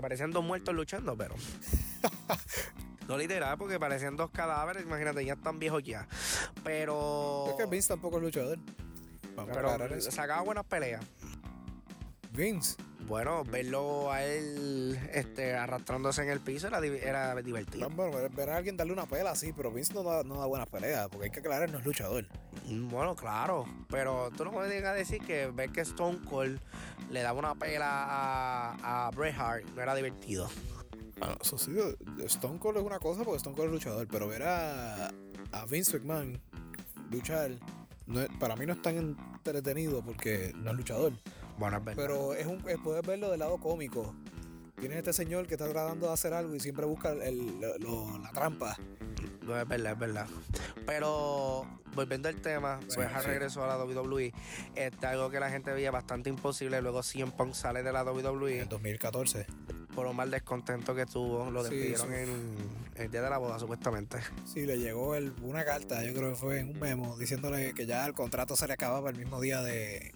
Parecían 0.00 0.30
dos 0.30 0.44
muertos 0.44 0.74
luchando, 0.74 1.16
pero. 1.16 1.34
no 3.08 3.18
literal, 3.18 3.58
porque 3.58 3.80
parecían 3.80 4.16
dos 4.16 4.30
cadáveres, 4.30 4.84
imagínate, 4.84 5.24
ya 5.24 5.34
están 5.34 5.58
viejos 5.58 5.82
ya. 5.82 6.06
Pero. 6.64 7.46
Es 7.50 7.54
que 7.56 7.66
Vince 7.66 7.88
tampoco 7.88 8.18
es 8.18 8.22
luchador. 8.22 8.58
Vamos 9.46 9.56
pero 9.56 10.00
sacaba 10.10 10.42
buenas 10.42 10.64
peleas. 10.64 11.04
Vince. 12.32 12.76
Bueno, 13.06 13.42
verlo 13.42 14.12
a 14.12 14.22
él 14.22 14.98
este, 15.14 15.54
arrastrándose 15.54 16.22
en 16.22 16.28
el 16.28 16.40
piso 16.40 16.66
era, 16.66 16.78
di- 16.78 16.98
era 17.00 17.34
divertido. 17.36 17.88
Bueno, 17.88 18.14
ver, 18.14 18.30
ver 18.30 18.50
a 18.50 18.56
alguien 18.58 18.76
darle 18.76 18.92
una 18.92 19.06
pela, 19.06 19.34
sí, 19.34 19.54
pero 19.56 19.72
Vince 19.72 19.94
no 19.94 20.02
da, 20.02 20.22
no 20.24 20.38
da 20.38 20.44
buenas 20.44 20.68
peleas, 20.68 21.08
porque 21.08 21.24
hay 21.26 21.30
que 21.30 21.40
aclarar, 21.40 21.70
no 21.70 21.78
es 21.78 21.86
luchador. 21.86 22.26
Mm, 22.66 22.88
Bueno, 22.90 23.16
claro, 23.16 23.64
pero 23.88 24.30
tú 24.36 24.44
no 24.44 24.52
me 24.52 24.68
digas 24.68 24.94
decir 24.94 25.22
que 25.24 25.46
ver 25.46 25.70
que 25.72 25.80
Stone 25.80 26.18
Cold 26.28 26.60
le 27.10 27.22
daba 27.22 27.38
una 27.38 27.54
pela 27.54 27.88
a, 27.88 29.06
a 29.06 29.10
Bret 29.12 29.34
Hart 29.38 29.64
no 29.74 29.80
era 29.80 29.94
divertido. 29.94 30.50
Bueno, 31.18 31.34
eso 31.40 31.56
sí, 31.56 31.74
Stone 32.26 32.58
Cold 32.58 32.76
es 32.76 32.84
una 32.84 32.98
cosa 32.98 33.24
porque 33.24 33.38
Stone 33.38 33.56
Cold 33.56 33.68
es 33.68 33.72
luchador, 33.72 34.06
pero 34.06 34.28
ver 34.28 34.42
a, 34.42 35.06
a 35.52 35.64
Vince 35.66 35.98
McMahon 35.98 36.38
luchar, 37.10 37.52
no 38.08 38.26
para 38.40 38.56
mí 38.56 38.66
no 38.66 38.72
es 38.72 38.82
tan 38.82 38.96
entretenido 38.96 40.02
porque 40.04 40.52
no 40.56 40.70
es 40.72 40.76
luchador. 40.76 41.12
Bueno, 41.58 41.76
es 41.78 41.84
verdad. 41.84 42.02
Pero 42.02 42.34
es 42.34 42.46
un, 42.46 42.62
es 42.68 42.78
poder 42.78 43.04
verlo 43.06 43.30
del 43.30 43.38
lado 43.40 43.58
cómico. 43.58 44.14
Tienes 44.80 44.98
este 44.98 45.12
señor 45.12 45.46
que 45.46 45.54
está 45.54 45.68
tratando 45.68 46.06
de 46.06 46.12
hacer 46.12 46.32
algo 46.32 46.54
y 46.54 46.60
siempre 46.60 46.86
busca 46.86 47.10
el- 47.10 47.60
lo- 47.60 47.78
lo- 47.78 48.18
la 48.18 48.30
trampa. 48.30 48.76
No, 49.42 49.58
es 49.58 49.66
verdad, 49.66 49.92
es 49.94 49.98
verdad. 49.98 50.26
Pero 50.86 51.66
volviendo 51.94 52.28
al 52.28 52.40
tema, 52.40 52.78
Sí, 52.86 52.96
pues 52.96 53.08
sí. 53.20 53.26
regresó 53.26 53.64
a 53.64 53.66
la 53.66 53.76
WWE. 53.84 54.32
Este, 54.76 55.06
algo 55.06 55.30
que 55.30 55.40
la 55.40 55.50
gente 55.50 55.72
veía 55.72 55.90
bastante 55.90 56.30
imposible. 56.30 56.80
Luego 56.80 57.02
CM 57.02 57.32
Punk 57.32 57.54
sale 57.54 57.82
de 57.82 57.92
la 57.92 58.00
En 58.02 58.06
WWE 58.08 58.60
el 58.60 58.68
2014. 58.68 59.46
Por 59.98 60.06
un 60.06 60.16
mal 60.16 60.30
descontento 60.30 60.94
que 60.94 61.06
tuvo. 61.06 61.50
Lo 61.50 61.62
despidieron 61.64 62.12
en 62.14 62.28
el 62.96 63.10
día 63.10 63.20
de 63.22 63.30
la 63.30 63.38
boda, 63.38 63.58
supuestamente. 63.58 64.18
Sí, 64.44 64.64
le 64.64 64.78
llegó 64.78 65.14
el- 65.16 65.32
una 65.42 65.64
carta, 65.64 66.04
yo 66.04 66.14
creo 66.14 66.30
que 66.30 66.36
fue 66.36 66.60
en 66.60 66.70
un 66.70 66.78
memo, 66.78 67.18
diciéndole 67.18 67.74
que 67.74 67.84
ya 67.86 68.06
el 68.06 68.12
contrato 68.14 68.54
se 68.54 68.66
le 68.68 68.74
acababa 68.74 69.10
el 69.10 69.16
mismo 69.16 69.40
día 69.40 69.60
de, 69.60 70.12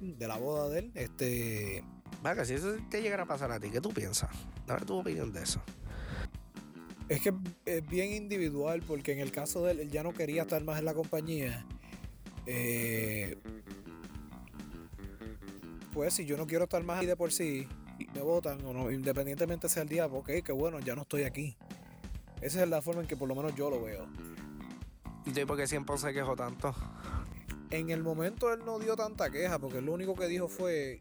de 0.00 0.28
la 0.28 0.36
boda 0.36 0.68
de 0.68 0.80
él. 0.80 0.92
Este, 0.94 1.82
Vaca, 2.22 2.44
si 2.44 2.54
eso 2.54 2.74
te 2.90 3.00
llegara 3.00 3.22
a 3.22 3.26
pasar 3.26 3.50
a 3.52 3.58
ti, 3.58 3.70
¿qué 3.70 3.80
tú 3.80 3.90
piensas? 3.90 4.30
Dame 4.66 4.84
tu 4.84 4.98
opinión 4.98 5.32
de 5.32 5.42
eso. 5.42 5.62
es 7.08 7.20
que 7.22 7.32
es 7.66 7.86
bien 7.86 8.12
individual 8.12 8.82
porque 8.86 9.12
en 9.12 9.20
el 9.20 9.30
caso 9.32 9.62
de 9.64 9.72
él, 9.72 9.80
él 9.80 9.90
ya 9.90 10.02
no 10.02 10.12
quería 10.12 10.42
estar 10.42 10.62
más 10.62 10.78
en 10.78 10.84
la 10.84 10.94
compañía. 10.94 11.64
Eh, 12.46 13.38
pues 15.92 16.14
si 16.14 16.24
yo 16.26 16.36
no 16.36 16.46
quiero 16.46 16.64
estar 16.64 16.82
más 16.82 16.98
ahí 17.00 17.06
de 17.06 17.16
por 17.16 17.30
sí 17.32 17.66
me 18.14 18.20
votan 18.20 18.64
o 18.64 18.72
no, 18.72 18.90
independientemente 18.90 19.68
sea 19.68 19.82
el 19.82 19.88
día, 19.88 20.06
ok, 20.06 20.30
que 20.44 20.52
bueno, 20.52 20.80
ya 20.80 20.94
no 20.94 21.02
estoy 21.02 21.24
aquí. 21.24 21.56
Esa 22.40 22.62
es 22.62 22.68
la 22.68 22.82
forma 22.82 23.02
en 23.02 23.06
que 23.06 23.16
por 23.16 23.28
lo 23.28 23.34
menos 23.34 23.54
yo 23.54 23.70
lo 23.70 23.82
veo. 23.82 24.06
¿Y 25.24 25.32
tú 25.32 25.46
por 25.46 25.56
qué 25.56 25.66
siempre 25.66 25.96
se 25.98 26.12
quejó 26.12 26.36
tanto? 26.36 26.74
En 27.70 27.90
el 27.90 28.02
momento 28.02 28.52
él 28.52 28.60
no 28.64 28.78
dio 28.78 28.94
tanta 28.96 29.30
queja 29.30 29.58
porque 29.58 29.80
lo 29.80 29.92
único 29.92 30.14
que 30.14 30.26
dijo 30.26 30.48
fue 30.48 30.98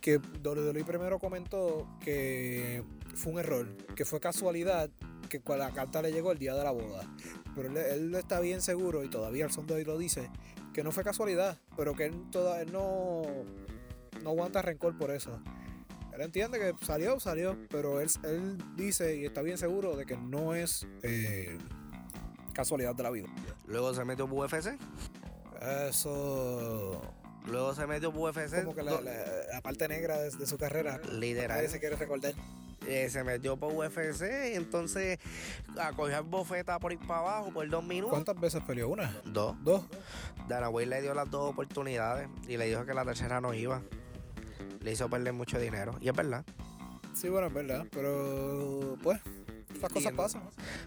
que 0.00 0.18
WWE 0.18 0.84
primero 0.84 1.18
comentó 1.18 1.88
que 2.00 2.84
fue 3.14 3.32
un 3.32 3.38
error, 3.40 3.66
que 3.96 4.04
fue 4.04 4.20
casualidad 4.20 4.90
que 5.28 5.42
la 5.56 5.70
carta 5.72 6.02
le 6.02 6.12
llegó 6.12 6.30
el 6.30 6.38
día 6.38 6.54
de 6.54 6.62
la 6.62 6.70
boda. 6.70 7.02
Pero 7.54 7.68
él, 7.68 7.76
él 7.76 8.14
está 8.14 8.38
bien 8.40 8.62
seguro 8.62 9.02
y 9.02 9.08
todavía 9.08 9.46
el 9.46 9.50
son 9.50 9.66
de 9.66 9.74
hoy 9.74 9.84
lo 9.84 9.98
dice 9.98 10.30
que 10.76 10.84
no 10.84 10.92
fue 10.92 11.04
casualidad, 11.04 11.56
pero 11.74 11.94
que 11.94 12.04
él, 12.04 12.24
toda, 12.30 12.60
él 12.60 12.70
no, 12.70 13.22
no 14.22 14.28
aguanta 14.28 14.60
rencor 14.60 14.94
por 14.98 15.10
eso. 15.10 15.40
Él 16.16 16.22
entiende 16.22 16.58
que 16.58 16.74
salió, 16.84 17.20
salió, 17.20 17.56
pero 17.70 18.00
él, 18.00 18.08
él 18.24 18.58
dice 18.74 19.16
y 19.16 19.26
está 19.26 19.42
bien 19.42 19.58
seguro 19.58 19.96
de 19.96 20.06
que 20.06 20.16
no 20.16 20.54
es 20.54 20.86
eh, 21.02 21.56
casualidad 22.54 22.94
de 22.94 23.02
la 23.02 23.10
vida. 23.10 23.28
Luego 23.66 23.94
se 23.94 24.04
metió 24.04 24.26
por 24.28 24.44
UFC. 24.46 24.78
Eso 25.60 27.00
Luego 27.46 27.74
se 27.74 27.86
metió 27.86 28.12
por 28.12 28.30
UFC. 28.30 28.64
como 28.64 28.74
que 28.74 28.82
la, 28.82 29.00
la- 29.00 29.12
la 29.52 29.60
parte 29.60 29.86
negra 29.88 30.18
de, 30.18 30.30
de 30.30 30.46
su 30.46 30.58
carrera. 30.58 30.98
Literal. 31.12 31.56
Nadie 31.58 31.68
se 31.68 31.78
quiere 31.78 31.94
recordar. 31.96 32.32
eh, 32.88 33.08
se 33.08 33.22
metió 33.22 33.56
por 33.56 33.72
UFC. 33.72 34.22
Y 34.52 34.56
entonces 34.56 35.18
a 35.78 35.92
coger 35.92 36.22
bofeta 36.22 36.78
por 36.80 36.92
ir 36.92 36.98
para 36.98 37.20
abajo 37.20 37.52
por 37.52 37.68
dos 37.68 37.84
minutos. 37.84 38.10
¿Cuántas 38.10 38.40
veces 38.40 38.62
peleó? 38.66 38.88
¿Una? 38.88 39.14
Dos. 39.24 39.54
¿Dos? 39.62 39.84
Dana 40.48 40.68
White 40.70 40.90
le 40.90 41.02
dio 41.02 41.14
las 41.14 41.30
dos 41.30 41.50
oportunidades 41.50 42.28
y 42.48 42.56
le 42.56 42.66
dijo 42.66 42.84
que 42.84 42.94
la 42.94 43.04
tercera 43.04 43.40
no 43.40 43.54
iba. 43.54 43.80
Le 44.86 44.92
hizo 44.92 45.10
perder 45.10 45.32
mucho 45.32 45.58
dinero. 45.58 45.96
Y 46.00 46.08
es 46.08 46.14
verdad. 46.14 46.44
Sí, 47.12 47.28
bueno, 47.28 47.48
es 47.48 47.52
verdad. 47.52 47.84
Pero, 47.90 48.96
pues, 49.02 49.20
estas 49.74 49.92
cosas 49.92 50.12
pasan. 50.12 50.42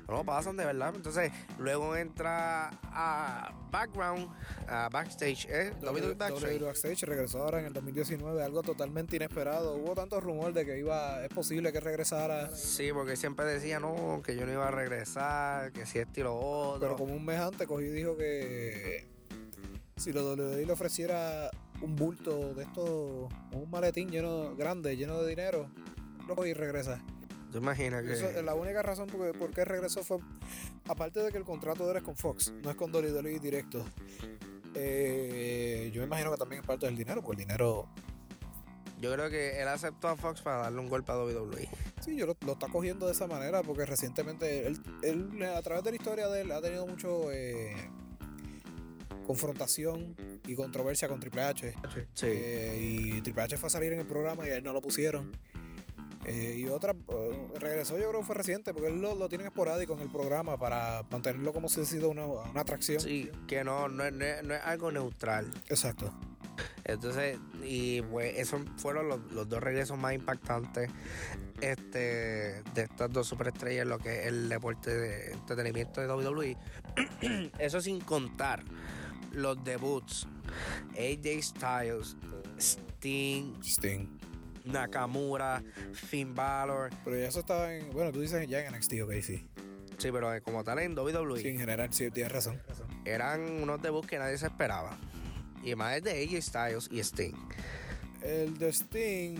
No 0.07 0.23
pasan 0.23 0.55
de 0.55 0.63
verdad. 0.63 0.93
Entonces, 0.95 1.33
luego 1.57 1.97
entra 1.97 2.69
a 2.81 3.53
background, 3.69 4.29
a 4.69 4.87
backstage, 4.87 5.47
¿eh? 5.49 5.73
WWE 5.81 6.13
backstage. 6.13 6.61
Backstage 6.61 7.01
regresó 7.03 7.43
ahora 7.43 7.59
en 7.59 7.65
el 7.65 7.73
2019, 7.73 8.41
algo 8.41 8.63
totalmente 8.63 9.17
inesperado. 9.17 9.75
Hubo 9.75 9.93
tanto 9.95 10.21
rumor 10.21 10.53
de 10.53 10.65
que 10.65 10.79
iba, 10.79 11.21
es 11.25 11.29
posible 11.33 11.73
que 11.73 11.81
regresara, 11.81 12.49
Sí, 12.55 12.93
porque 12.93 13.17
siempre 13.17 13.43
decía, 13.47 13.81
no, 13.81 14.21
que 14.25 14.33
yo 14.37 14.45
no 14.45 14.53
iba 14.53 14.65
a 14.65 14.71
regresar, 14.71 15.73
que 15.73 15.85
si 15.85 15.99
esto 15.99 16.21
y 16.21 16.23
lo 16.23 16.37
otro. 16.39 16.79
pero 16.79 16.95
como 16.95 17.13
un 17.15 17.25
mes 17.25 17.41
antes 17.41 17.67
cogió 17.67 17.87
y 17.87 17.91
dijo 17.91 18.15
que 18.15 19.09
si 19.97 20.13
lo 20.13 20.23
WWE 20.23 20.65
le 20.65 20.71
ofreciera 20.71 21.51
un 21.81 21.95
bulto 21.95 22.53
de 22.53 22.63
esto, 22.63 23.29
un 23.51 23.69
maletín 23.69 24.09
lleno 24.09 24.55
grande, 24.55 24.95
lleno 24.97 25.21
de 25.21 25.29
dinero, 25.29 25.69
lo 26.27 26.35
coge 26.35 26.49
y 26.49 26.53
regresa. 26.53 27.01
¿Tú 27.51 27.57
imaginas 27.57 28.03
que...? 28.03 28.13
Eso, 28.13 28.41
la 28.43 28.53
única 28.53 28.81
razón 28.83 29.07
por, 29.07 29.37
por 29.37 29.51
qué 29.51 29.65
regresó 29.65 30.03
fue, 30.03 30.19
aparte 30.87 31.21
de 31.21 31.31
que 31.31 31.37
el 31.37 31.43
contrato 31.45 31.85
de 31.85 31.91
él 31.91 31.97
es 31.97 32.03
con 32.03 32.15
Fox, 32.15 32.53
no 32.63 32.69
es 32.69 32.75
con 32.75 32.93
WWE 32.93 33.39
directo. 33.39 33.83
eh, 34.75 35.89
yo 35.93 36.01
me 36.01 36.07
imagino 36.07 36.31
que 36.31 36.37
también 36.37 36.61
es 36.61 36.67
parte 36.67 36.85
del 36.85 36.95
dinero, 36.95 37.21
porque 37.23 37.41
el 37.41 37.47
dinero, 37.47 37.87
Yo 39.01 39.11
creo 39.13 39.29
que 39.29 39.61
él 39.61 39.67
aceptó 39.67 40.09
a 40.09 40.15
Fox 40.15 40.41
para 40.41 40.57
darle 40.63 40.79
un 40.79 40.89
golpe 40.89 41.11
a. 41.11 41.17
WWE. 41.17 41.69
sí, 42.01 42.15
yo 42.15 42.25
lo, 42.27 42.35
lo 42.45 42.51
está 42.53 42.67
cogiendo 42.67 43.05
de 43.07 43.13
esa 43.13 43.27
manera, 43.27 43.63
porque 43.63 43.85
recientemente 43.85 44.67
él, 44.67 44.79
él, 45.01 45.43
a 45.43 45.61
través 45.61 45.83
de 45.83 45.91
la 45.91 45.95
historia 45.95 46.27
de 46.27 46.41
él 46.41 46.51
ha 46.51 46.61
tenido 46.61 46.85
mucho 46.85 47.31
eh, 47.31 47.73
confrontación 49.29 50.15
y 50.47 50.55
controversia 50.55 51.07
con 51.07 51.19
Triple 51.19 51.43
H. 51.43 51.73
Sí. 52.15 52.25
Eh, 52.25 52.77
y 52.81 53.21
Triple 53.21 53.43
H 53.43 53.57
fue 53.57 53.67
a 53.67 53.69
salir 53.69 53.93
en 53.93 53.99
el 53.99 54.07
programa 54.07 54.47
y 54.47 54.49
a 54.49 54.55
él 54.55 54.63
no 54.63 54.73
lo 54.73 54.81
pusieron. 54.81 55.31
Eh, 56.25 56.55
y 56.57 56.65
otra, 56.65 56.93
eh, 56.93 57.47
regresó 57.59 57.95
yo 57.99 58.09
creo 58.09 58.21
que 58.21 58.25
fue 58.25 58.35
reciente, 58.35 58.73
porque 58.73 58.89
él 58.89 58.99
lo, 58.99 59.13
lo 59.13 59.29
tienen 59.29 59.45
esporádico 59.45 59.93
en 59.93 59.99
el 59.99 60.09
programa 60.09 60.57
para 60.57 61.03
mantenerlo 61.11 61.53
como 61.53 61.69
si 61.69 61.75
hubiese 61.79 61.97
sido 61.97 62.09
una, 62.09 62.25
una 62.25 62.61
atracción. 62.61 62.99
Sí, 63.01 63.29
que 63.47 63.63
no, 63.63 63.87
no, 63.87 64.03
es- 64.03 64.13
no 64.13 64.25
es- 64.25 64.43
no 64.43 64.55
es 64.55 64.61
algo 64.63 64.91
neutral. 64.91 65.45
Exacto. 65.69 66.11
Entonces, 66.85 67.37
y 67.63 68.01
pues 68.01 68.35
esos 68.39 68.61
fueron 68.77 69.09
los, 69.09 69.19
los 69.31 69.47
dos 69.47 69.61
regresos 69.61 69.95
más 69.99 70.13
impactantes 70.15 70.89
este, 71.61 71.99
de 72.73 72.81
estas 72.81 73.11
dos 73.11 73.27
superestrellas, 73.27 73.85
lo 73.85 73.99
que 73.99 74.21
es 74.21 74.25
el 74.25 74.49
deporte 74.49 74.89
de 74.97 75.31
entretenimiento 75.33 76.01
de 76.01 76.07
WWE. 76.07 76.57
Eso 77.59 77.79
sin 77.79 77.99
contar 78.01 78.63
los 79.31 79.63
debuts. 79.63 80.27
AJ 80.91 81.41
Styles, 81.41 82.15
Sting, 82.57 83.61
Sting. 83.61 84.19
Nakamura, 84.65 85.63
Finn 85.93 86.35
Balor. 86.35 86.89
Pero 87.03 87.17
ya 87.17 87.27
eso 87.27 87.39
estaba 87.39 87.73
en. 87.73 87.89
Bueno, 87.91 88.11
tú 88.11 88.21
dices 88.21 88.47
ya 88.47 88.59
en 88.59 88.73
NXT, 88.73 88.93
ok, 89.03 89.13
sí. 89.21 89.47
Sí, 89.97 90.11
pero 90.11 90.33
eh, 90.33 90.41
como 90.41 90.63
tal 90.63 90.79
en 90.79 90.97
WWE. 90.97 91.41
Sí, 91.41 91.49
en 91.49 91.59
general, 91.59 91.91
sí, 91.91 92.09
tienes 92.11 92.31
razón. 92.31 92.61
eran 93.05 93.41
unos 93.61 93.81
debuts 93.81 94.07
que 94.07 94.17
nadie 94.17 94.37
se 94.37 94.45
esperaba. 94.45 94.97
Y 95.63 95.75
más 95.75 95.97
es 95.97 96.03
de 96.03 96.11
AJ 96.11 96.41
Styles 96.41 96.89
y 96.91 96.99
Sting. 96.99 97.35
El 98.21 98.57
de 98.57 98.69
Sting 98.69 99.37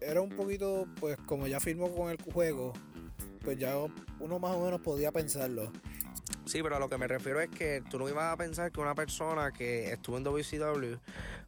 era 0.00 0.20
un 0.20 0.30
poquito, 0.30 0.86
pues, 1.00 1.16
como 1.26 1.46
ya 1.46 1.58
firmó 1.58 1.92
con 1.92 2.10
el 2.10 2.20
juego, 2.32 2.72
pues 3.42 3.58
ya 3.58 3.74
uno 4.20 4.38
más 4.38 4.54
o 4.54 4.64
menos 4.64 4.80
podía 4.80 5.10
pensarlo. 5.10 5.72
Sí, 6.52 6.62
pero 6.62 6.76
a 6.76 6.78
lo 6.78 6.90
que 6.90 6.98
me 6.98 7.08
refiero 7.08 7.40
es 7.40 7.48
que 7.48 7.82
tú 7.90 7.98
no 7.98 8.06
ibas 8.10 8.30
a 8.30 8.36
pensar 8.36 8.70
que 8.70 8.78
una 8.78 8.94
persona 8.94 9.52
que 9.52 9.90
estuvo 9.90 10.18
en 10.18 10.24
WCW 10.24 10.96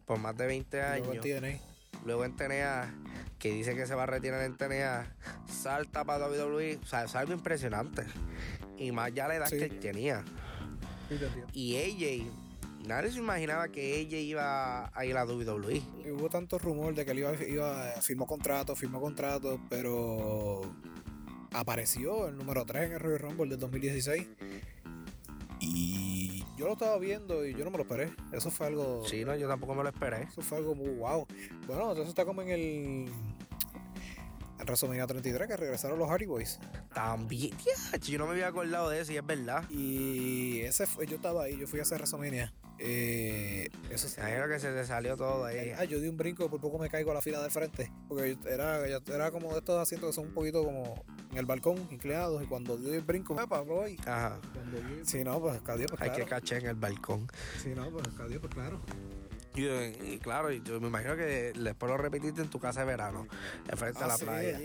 por 0.07 0.19
más 0.19 0.35
de 0.35 0.47
20 0.47 0.79
Luego 0.79 1.12
años, 1.12 1.61
luego 2.07 2.25
en 2.25 2.35
TNA, 2.37 2.95
que 3.38 3.51
dice 3.53 3.75
que 3.75 3.87
se 3.87 3.95
va 3.95 4.05
a 4.05 4.07
retirar 4.07 4.40
en 4.40 4.57
TNA, 4.57 5.14
salta 5.47 6.05
para 6.05 6.27
WWE, 6.27 6.79
o 6.83 6.87
sea, 6.87 7.05
es 7.05 7.14
algo 7.17 7.35
impresionante. 7.35 8.05
Y 8.79 8.93
más 8.93 9.12
ya 9.12 9.29
la 9.29 9.35
edad 9.37 9.47
Sí. 9.49 9.59
que 9.59 9.64
él 9.67 9.79
tenía. 9.79 10.25
Y 11.53 11.77
AJ, 11.77 12.27
nadie 12.88 13.11
se 13.12 13.19
imaginaba 13.19 13.69
que 13.69 14.01
AJ 14.01 14.14
iba 14.23 14.90
a 14.99 15.05
ir 15.05 15.19
a 15.19 15.27
WWE. 15.27 15.83
Y 16.07 16.11
hubo 16.13 16.31
tanto 16.31 16.59
rumor 16.59 16.94
de 16.94 17.05
que 17.05 17.11
él 17.11 17.19
iba, 17.19 17.35
iba 17.46 17.92
firmó 18.00 18.27
contrato, 18.27 18.75
firmó 18.75 19.02
contrato, 19.02 19.61
pero 19.69 20.63
apareció 21.55 22.29
el 22.29 22.37
número 22.37 22.65
3 22.67 22.87
en 22.87 22.92
el 22.92 23.00
Royal 23.00 23.21
Rumble 23.21 23.48
del 23.48 23.59
2016. 23.59 24.29
Y 25.61 26.44
yo 26.59 26.67
lo 26.67 26.73
estaba 26.75 26.98
viendo 26.98 27.46
y 27.46 27.55
yo 27.55 27.65
no 27.65 27.71
me 27.71 27.79
lo 27.79 27.85
esperé. 27.85 28.13
Eso 28.33 28.50
fue 28.50 28.67
algo. 28.67 29.05
Sí, 29.07 29.25
no, 29.25 29.35
yo 29.37 29.48
tampoco 29.48 29.75
me 29.75 29.83
lo 29.83 29.88
esperé. 29.88 30.25
Eso 30.25 30.42
fue 30.42 30.59
algo 30.59 30.75
muy 30.75 30.90
wow. 30.90 31.27
Bueno, 31.67 31.83
entonces 31.90 32.09
está 32.09 32.25
como 32.25 32.42
en 32.42 32.50
el. 32.50 33.11
En 34.59 34.67
WrestleMania 34.67 35.07
33 35.07 35.48
que 35.48 35.57
regresaron 35.57 35.98
los 35.98 36.09
Hardy 36.09 36.27
Boys. 36.27 36.59
También, 36.92 37.57
tía, 37.57 37.98
yo 38.00 38.19
no 38.19 38.27
me 38.27 38.33
había 38.33 38.48
acordado 38.48 38.90
de 38.90 39.00
eso 39.00 39.13
y 39.13 39.17
es 39.17 39.27
verdad. 39.27 39.69
Y 39.71 40.61
ese 40.61 40.87
fue, 40.87 41.07
yo 41.07 41.17
estaba 41.17 41.44
ahí, 41.44 41.57
yo 41.59 41.67
fui 41.67 41.81
a 41.81 41.83
hacer 41.83 41.98
WrestleMania. 41.98 42.52
Eh, 42.79 43.68
eso 43.90 44.08
sí. 44.08 44.20
Ahí 44.20 44.38
lo 44.38 44.48
que 44.48 44.58
se 44.58 44.72
te 44.72 44.85
salió 44.85 45.16
todo 45.16 45.44
ahí. 45.44 45.72
Ah, 45.79 45.85
yo 45.85 46.00
di 46.00 46.08
un 46.08 46.16
brinco, 46.16 46.48
por 46.50 46.60
poco 46.60 46.79
me 46.79 46.88
caigo 46.90 47.12
a 47.12 47.14
la 47.14 47.22
fila 47.22 47.40
del 47.40 47.50
frente. 47.50 47.90
Porque 48.08 48.37
yo- 48.37 48.48
era, 48.50 48.87
yo- 48.88 49.14
era 49.14 49.31
como 49.31 49.52
de 49.52 49.58
estos 49.58 49.81
asientos 49.81 50.10
que 50.10 50.14
son 50.14 50.27
un 50.27 50.35
poquito 50.35 50.64
como 50.64 51.04
en 51.31 51.38
el 51.38 51.46
balcón, 51.46 51.77
inclinados. 51.90 52.42
Y 52.42 52.46
cuando 52.46 52.77
di 52.77 52.90
el 52.94 53.02
brinco, 53.02 53.40
¡epa, 53.40 53.60
voy! 53.60 53.96
Ajá. 54.06 54.38
Si 55.04 55.22
no, 55.22 55.40
pues 55.40 55.60
cadió, 55.62 55.87
pues 55.87 56.00
Hay 56.02 56.08
claro. 56.10 56.25
que 56.25 56.31
caché 56.31 56.56
en 56.58 56.66
el 56.66 56.75
balcón. 56.75 57.29
Si 57.62 57.68
no, 57.70 57.88
pues 57.90 58.08
cadió, 58.16 58.40
pues 58.40 58.52
claro. 58.54 58.81
Y, 59.57 59.67
y 59.67 60.19
claro, 60.21 60.50
y 60.52 60.61
yo 60.63 60.81
me 60.81 60.88
imagino 60.88 61.15
que 61.17 61.52
después 61.55 61.88
lo 61.90 61.96
repetiste 61.96 62.42
en 62.42 62.50
tu 62.50 62.59
casa 62.59 62.81
de 62.81 62.87
verano, 62.87 63.27
enfrente 63.69 64.00
a 64.00 64.05
Ah, 64.05 64.09
la 64.09 64.17
sí, 64.17 64.25
playa. 64.25 64.59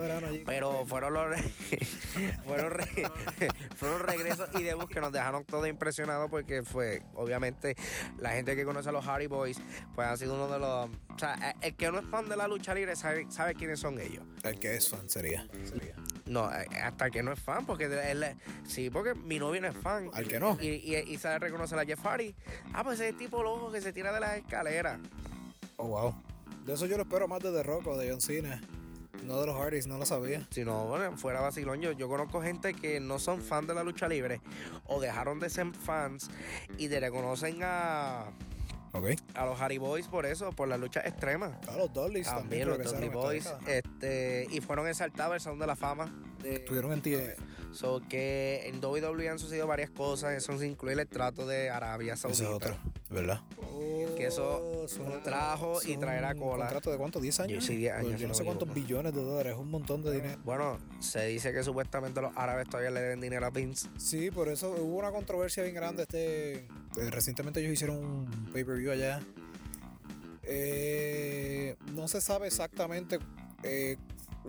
verano. 0.00 0.26
Pero 0.44 0.84
fueron 0.86 1.14
los 1.14 1.28
re- 1.28 1.42
fueron, 2.44 2.70
re- 2.72 3.10
fueron 3.76 4.00
regresos 4.00 4.48
y 4.58 4.62
debuts 4.64 4.92
que 4.92 5.00
nos 5.00 5.12
dejaron 5.12 5.44
todos 5.44 5.68
impresionados 5.68 6.28
porque 6.30 6.62
fue, 6.64 7.02
obviamente, 7.14 7.76
la 8.18 8.30
gente 8.30 8.56
que 8.56 8.64
conoce 8.64 8.88
a 8.88 8.92
los 8.92 9.04
Hardy 9.04 9.26
Boys, 9.28 9.58
pues 9.94 10.08
ha 10.08 10.16
sido 10.16 10.34
uno 10.34 10.48
de 10.52 10.58
los. 10.58 10.90
O 11.14 11.18
sea, 11.18 11.54
el 11.60 11.76
que 11.76 11.90
no 11.92 12.00
es 12.00 12.06
fan 12.06 12.28
de 12.28 12.36
la 12.36 12.48
lucha 12.48 12.74
libre 12.74 12.96
sabe, 12.96 13.26
sabe 13.30 13.54
quiénes 13.54 13.78
son 13.80 14.00
ellos. 14.00 14.24
El 14.42 14.58
que 14.58 14.74
es 14.74 14.88
fan 14.88 15.08
sería. 15.08 15.46
sería. 15.64 15.85
No, 16.26 16.52
eh, 16.52 16.66
hasta 16.82 17.06
el 17.06 17.12
que 17.12 17.22
no 17.22 17.32
es 17.32 17.40
fan, 17.40 17.64
porque 17.64 17.84
él, 17.84 18.24
sí, 18.66 18.90
porque 18.90 19.14
mi 19.14 19.38
novio 19.38 19.60
no 19.60 19.68
es 19.68 19.76
fan. 19.76 20.10
Al 20.12 20.26
que 20.26 20.40
no. 20.40 20.58
Y, 20.60 20.66
y, 20.66 20.96
y 20.96 21.18
sabe 21.18 21.38
reconocer 21.38 21.78
a 21.78 21.84
Jeff 21.84 22.02
Hardy. 22.02 22.34
Ah, 22.72 22.82
pues 22.82 23.00
ese 23.00 23.12
tipo 23.12 23.42
loco 23.42 23.70
que 23.70 23.80
se 23.80 23.92
tira 23.92 24.12
de 24.12 24.20
las 24.20 24.36
escaleras. 24.36 24.98
Oh, 25.76 25.88
wow. 25.88 26.14
De 26.64 26.74
eso 26.74 26.86
yo 26.86 26.96
lo 26.96 27.04
espero 27.04 27.28
más 27.28 27.40
de 27.42 27.52
The 27.52 27.62
Rock 27.62 27.86
o 27.86 27.96
de 27.96 28.10
John 28.10 28.20
Cena. 28.20 28.60
No 29.24 29.40
de 29.40 29.46
los 29.46 29.56
Hardys, 29.56 29.86
no 29.86 29.98
lo 29.98 30.06
sabía. 30.06 30.46
Si 30.50 30.64
no, 30.64 30.86
bueno, 30.86 31.16
fuera 31.16 31.40
vacilón, 31.40 31.80
yo, 31.80 31.92
yo 31.92 32.08
conozco 32.08 32.42
gente 32.42 32.74
que 32.74 33.00
no 33.00 33.18
son 33.18 33.40
fan 33.40 33.66
de 33.66 33.74
la 33.74 33.82
lucha 33.82 34.08
libre 34.08 34.40
o 34.86 35.00
dejaron 35.00 35.40
de 35.40 35.48
ser 35.48 35.72
fans 35.72 36.30
y 36.76 36.88
te 36.88 37.00
reconocen 37.00 37.60
a, 37.62 38.26
A 39.34 39.44
los 39.46 39.58
Hardy 39.58 39.78
Boys 39.78 40.06
por 40.08 40.26
eso, 40.26 40.50
por 40.52 40.68
la 40.68 40.76
lucha 40.76 41.00
extrema. 41.00 41.58
Ah, 41.68 41.74
los 41.76 41.92
también, 42.26 42.68
También 42.68 42.68
los 42.68 42.78
esta 42.78 42.88
Boys 43.08 43.44
este, 43.66 44.46
y 44.50 44.60
fueron 44.60 44.88
exaltados 44.88 45.34
al 45.34 45.40
Salón 45.40 45.58
de 45.58 45.66
la 45.66 45.76
Fama. 45.76 46.12
de- 46.42 46.56
Estuvieron 46.56 46.92
en 46.92 47.02
So 47.72 48.00
que 48.08 48.62
en 48.68 48.80
WWE 48.82 49.28
han 49.28 49.38
sucedido 49.38 49.66
varias 49.66 49.90
cosas, 49.90 50.32
eso 50.34 50.52
incluye 50.64 51.00
el 51.00 51.06
trato 51.08 51.46
de 51.46 51.68
Arabia 51.70 52.14
Ese 52.14 52.22
Saudita. 52.22 52.42
es 52.44 52.48
otro, 52.50 52.76
¿verdad? 53.10 53.40
Que 54.16 54.26
eso 54.26 54.86
son- 54.88 55.22
trajo 55.22 55.78
y 55.84 55.96
traerá 55.96 56.32
un 56.32 56.38
cola. 56.38 56.64
contrato 56.64 56.90
de 56.90 56.96
cuánto? 56.96 57.20
¿10 57.20 57.38
años? 57.40 57.52
Yo 57.54 57.60
sí, 57.60 57.76
10 57.76 57.92
Pues 57.94 58.06
años, 58.06 58.20
Yo 58.20 58.28
no 58.28 58.34
sé 58.34 58.44
cuántos 58.44 58.72
billones 58.72 59.12
de 59.14 59.22
dólares, 59.22 59.52
es 59.52 59.58
un 59.58 59.70
montón 59.70 60.02
de 60.02 60.12
dinero. 60.12 60.38
Bueno, 60.44 60.78
se 61.00 61.26
dice 61.26 61.52
que 61.52 61.62
supuestamente 61.62 62.20
los 62.20 62.32
árabes 62.36 62.68
todavía 62.68 62.90
le 62.90 63.00
deben 63.00 63.20
dinero 63.20 63.46
a 63.46 63.50
Vince. 63.50 63.88
Sí, 63.98 64.30
por 64.30 64.48
eso 64.48 64.70
hubo 64.70 64.96
una 64.98 65.10
controversia 65.10 65.62
bien 65.62 65.74
grande. 65.74 66.02
Este, 66.04 66.54
eh, 66.54 66.66
recientemente 67.10 67.60
ellos 67.60 67.72
hicieron 67.72 67.98
un 67.98 68.50
pay-per-view 68.52 68.90
allá. 68.92 69.20
Eh, 70.48 71.76
no 71.94 72.08
se 72.08 72.20
sabe 72.20 72.46
exactamente 72.46 73.18
eh, 73.62 73.96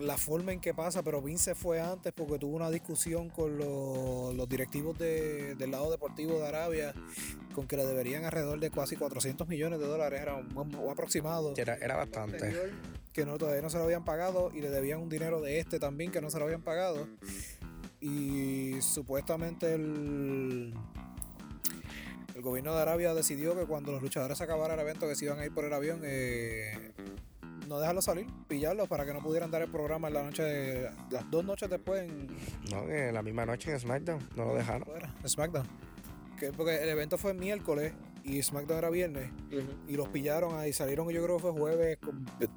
la 0.00 0.16
forma 0.16 0.52
en 0.52 0.60
que 0.60 0.74
pasa, 0.74 1.02
pero 1.02 1.20
Vince 1.20 1.54
fue 1.54 1.80
antes 1.80 2.12
porque 2.12 2.38
tuvo 2.38 2.54
una 2.56 2.70
discusión 2.70 3.30
con 3.30 3.58
los, 3.58 4.34
los 4.34 4.48
directivos 4.48 4.96
de- 4.98 5.54
del 5.56 5.70
lado 5.70 5.90
deportivo 5.90 6.38
de 6.38 6.46
Arabia 6.46 6.94
con 7.54 7.66
que 7.66 7.76
le 7.76 7.84
deberían 7.84 8.24
alrededor 8.24 8.60
de 8.60 8.70
casi 8.70 8.96
400 8.96 9.48
millones 9.48 9.80
de 9.80 9.86
dólares, 9.86 10.20
era 10.20 10.34
un, 10.36 10.56
un 10.56 10.90
aproximado. 10.90 11.54
Era, 11.56 11.74
era 11.76 11.96
bastante. 11.96 12.38
que 13.12 13.26
no, 13.26 13.36
todavía 13.38 13.62
no 13.62 13.70
se 13.70 13.78
lo 13.78 13.84
habían 13.84 14.04
pagado 14.04 14.50
y 14.54 14.60
le 14.60 14.70
debían 14.70 15.00
un 15.00 15.08
dinero 15.08 15.40
de 15.40 15.58
este 15.58 15.80
también 15.80 16.12
que 16.12 16.20
no 16.20 16.30
se 16.30 16.38
lo 16.38 16.44
habían 16.44 16.62
pagado. 16.62 17.08
Y 18.00 18.80
supuestamente 18.80 19.74
el, 19.74 20.72
el 22.36 22.42
gobierno 22.42 22.74
de 22.76 22.82
Arabia 22.82 23.12
decidió 23.14 23.58
que 23.58 23.66
cuando 23.66 23.90
los 23.90 24.02
luchadores 24.02 24.40
acabaran 24.40 24.78
el 24.78 24.84
evento 24.86 25.08
que 25.08 25.16
se 25.16 25.24
iban 25.24 25.40
a 25.40 25.44
ir 25.46 25.52
por 25.52 25.64
el 25.64 25.72
avión, 25.72 26.02
eh, 26.04 26.92
no 27.68 27.78
dejarlos 27.78 28.04
salir, 28.04 28.26
pillarlos 28.48 28.88
para 28.88 29.04
que 29.04 29.12
no 29.12 29.20
pudieran 29.22 29.50
dar 29.50 29.62
el 29.62 29.70
programa 29.70 30.08
en 30.08 30.14
la 30.14 30.22
noche, 30.22 30.42
de- 30.42 30.90
las 31.10 31.30
dos 31.30 31.44
noches 31.44 31.68
después 31.70 32.02
en 32.08 32.26
No, 32.70 32.86
que 32.86 33.12
la 33.12 33.22
misma 33.22 33.44
noche 33.46 33.70
en 33.72 33.78
SmackDown 33.80 34.18
no 34.36 34.46
lo 34.46 34.54
dejaron. 34.54 34.84
fuera, 34.84 35.14
en 35.22 35.28
SmackDown. 35.28 35.66
Que 36.38 36.52
porque 36.52 36.76
el 36.82 36.88
evento 36.88 37.18
fue 37.18 37.34
miércoles 37.34 37.92
y 38.24 38.42
SmackDown 38.42 38.78
era 38.78 38.90
viernes 38.90 39.30
y 39.88 39.96
los 39.96 40.08
pillaron 40.08 40.56
ahí, 40.58 40.72
salieron 40.72 41.08
yo 41.08 41.22
creo 41.24 41.36
que 41.36 41.42
fue 41.42 41.50
jueves 41.52 41.98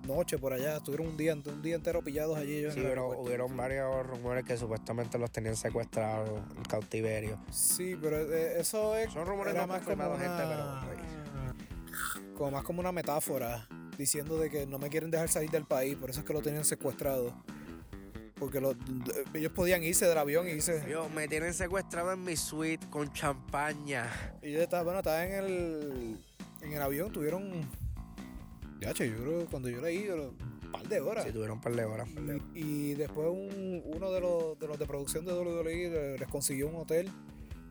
noche 0.06 0.38
por 0.38 0.54
allá, 0.54 0.78
estuvieron 0.78 1.08
un 1.08 1.18
día, 1.18 1.34
un 1.34 1.62
día 1.62 1.76
entero 1.76 2.02
pillados 2.04 2.38
allí 2.38 2.58
ellos 2.58 2.74
Sí, 2.74 2.80
en 2.82 2.86
el 2.88 2.92
pero 2.92 3.10
hubieron 3.20 3.56
varios 3.56 4.06
rumores 4.06 4.44
que 4.44 4.58
supuestamente 4.58 5.18
los 5.18 5.32
tenían 5.32 5.56
secuestrados 5.56 6.30
en 6.58 6.64
cautiverio. 6.64 7.40
Sí, 7.52 7.96
pero 8.02 8.18
eh, 8.20 8.60
eso 8.60 8.96
es 8.98 9.12
Son 9.14 9.26
rumores 9.26 9.54
era 9.54 9.62
no 9.66 9.68
más 9.74 9.82
como 9.84 9.96
confirmados, 9.98 10.20
gente, 10.20 10.44
pero... 12.22 12.36
como 12.38 12.52
más 12.52 12.64
como 12.64 12.80
una 12.82 12.92
metáfora 12.92 13.68
diciendo 14.02 14.38
de 14.40 14.50
que 14.50 14.66
no 14.66 14.80
me 14.80 14.90
quieren 14.90 15.12
dejar 15.12 15.30
salir 15.30 15.52
del 15.52 15.66
país, 15.66 15.96
por 15.96 16.10
eso 16.10 16.22
es 16.22 16.26
que 16.26 16.34
lo 16.34 16.42
tenían 16.42 16.66
secuestrado. 16.66 17.34
Porque 18.40 18.60
lo- 18.60 18.74
ellos 19.36 19.52
podían 19.52 19.84
irse 19.84 20.08
del 20.08 20.18
avión 20.18 20.48
y 20.48 20.52
irse. 20.52 20.84
Yo, 20.90 21.08
me 21.10 21.28
tienen 21.28 21.54
secuestrado 21.54 22.12
en 22.12 22.24
mi 22.24 22.36
suite 22.36 22.88
con 22.90 23.14
champaña. 23.14 24.08
Y 24.42 24.48
ellos 24.50 24.62
estaban, 24.64 24.86
bueno, 24.86 25.00
estaban 25.00 25.28
en 25.28 25.34
el, 25.44 26.18
en 26.62 26.74
el 26.74 26.82
avión, 26.82 27.12
tuvieron. 27.12 27.52
Ya, 28.80 28.94
che, 28.96 29.08
yo 29.08 29.18
creo 29.18 29.40
que 29.42 29.46
cuando 29.46 29.70
yo 29.70 29.80
leí, 29.80 30.10
un 30.10 30.72
par 30.72 30.88
de 30.88 31.00
horas. 31.00 31.24
Si 31.26 31.32
tuvieron 31.32 31.58
un 31.58 31.62
par 31.62 31.76
de 31.76 31.86
horas. 31.86 32.10
par 32.10 32.24
de 32.24 32.34
horas. 32.34 32.46
Y, 32.56 32.60
y 32.64 32.94
después 32.96 33.28
un- 33.30 33.84
uno 33.86 34.12
de 34.12 34.20
los, 34.22 34.58
de 34.58 34.68
los 34.68 34.80
de 34.80 34.88
producción 34.88 35.24
de 35.24 35.34
WWE 35.34 35.90
le- 35.92 36.18
les 36.18 36.28
consiguió 36.28 36.68
un 36.68 36.78
hotel 36.78 37.12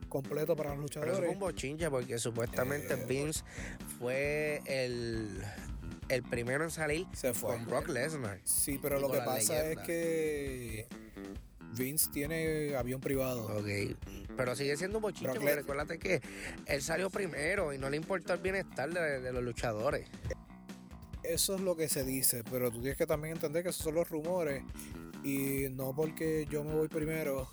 completo 0.09 0.55
para 0.55 0.75
los 0.77 0.89
Pero 0.89 1.01
eso 1.01 1.01
fue 1.01 1.07
luchadores. 1.11 1.33
un 1.35 1.39
bochinche 1.41 1.91
porque 1.91 2.17
supuestamente 2.19 2.95
Eh. 2.95 3.05
Vince 3.09 3.43
fue 3.99 4.61
el, 4.67 5.43
el 6.11 6.23
primero 6.23 6.65
en 6.65 6.71
salir 6.71 7.07
Se 7.13 7.33
fue. 7.35 7.57
con 7.57 7.67
Brock 7.67 7.89
Lesnar. 7.89 8.41
Sí, 8.45 8.79
pero 8.81 8.99
Y 8.99 9.01
lo 9.01 9.11
que 9.11 9.19
pasa 9.19 9.63
leyenda. 9.63 9.81
es 9.83 9.87
que 9.87 10.87
Vince 11.77 12.11
tiene 12.13 12.75
avión 12.77 13.01
privado. 13.01 13.47
Ok, 13.59 13.97
pero 14.37 14.55
sigue 14.57 14.77
siendo 14.77 14.99
un 14.99 15.03
bochinche 15.03 15.33
porque 15.39 15.55
recuérdate 15.55 15.99
que 15.99 16.21
él 16.67 16.83
salió 16.83 17.11
primero 17.11 17.73
y 17.73 17.79
no 17.79 17.89
le 17.91 17.97
importó 17.97 18.33
el 18.35 18.41
bienestar 18.41 18.93
de, 18.93 19.21
de 19.21 19.33
los 19.33 19.43
luchadores. 19.43 20.09
Eso 21.23 21.55
es 21.55 21.61
lo 21.61 21.77
que 21.77 21.89
se 21.89 22.03
dice, 22.03 22.43
pero 22.51 22.71
tú 22.71 22.81
tienes 22.81 22.97
que 22.97 23.07
también 23.07 23.35
entender 23.35 23.63
que 23.63 23.69
esos 23.69 23.85
son 23.85 23.95
los 23.95 24.09
rumores 24.09 24.65
y 25.23 25.67
no 25.71 25.95
porque 25.95 26.47
yo 26.51 26.65
me 26.65 26.73
voy 26.75 26.89
primero 26.89 27.49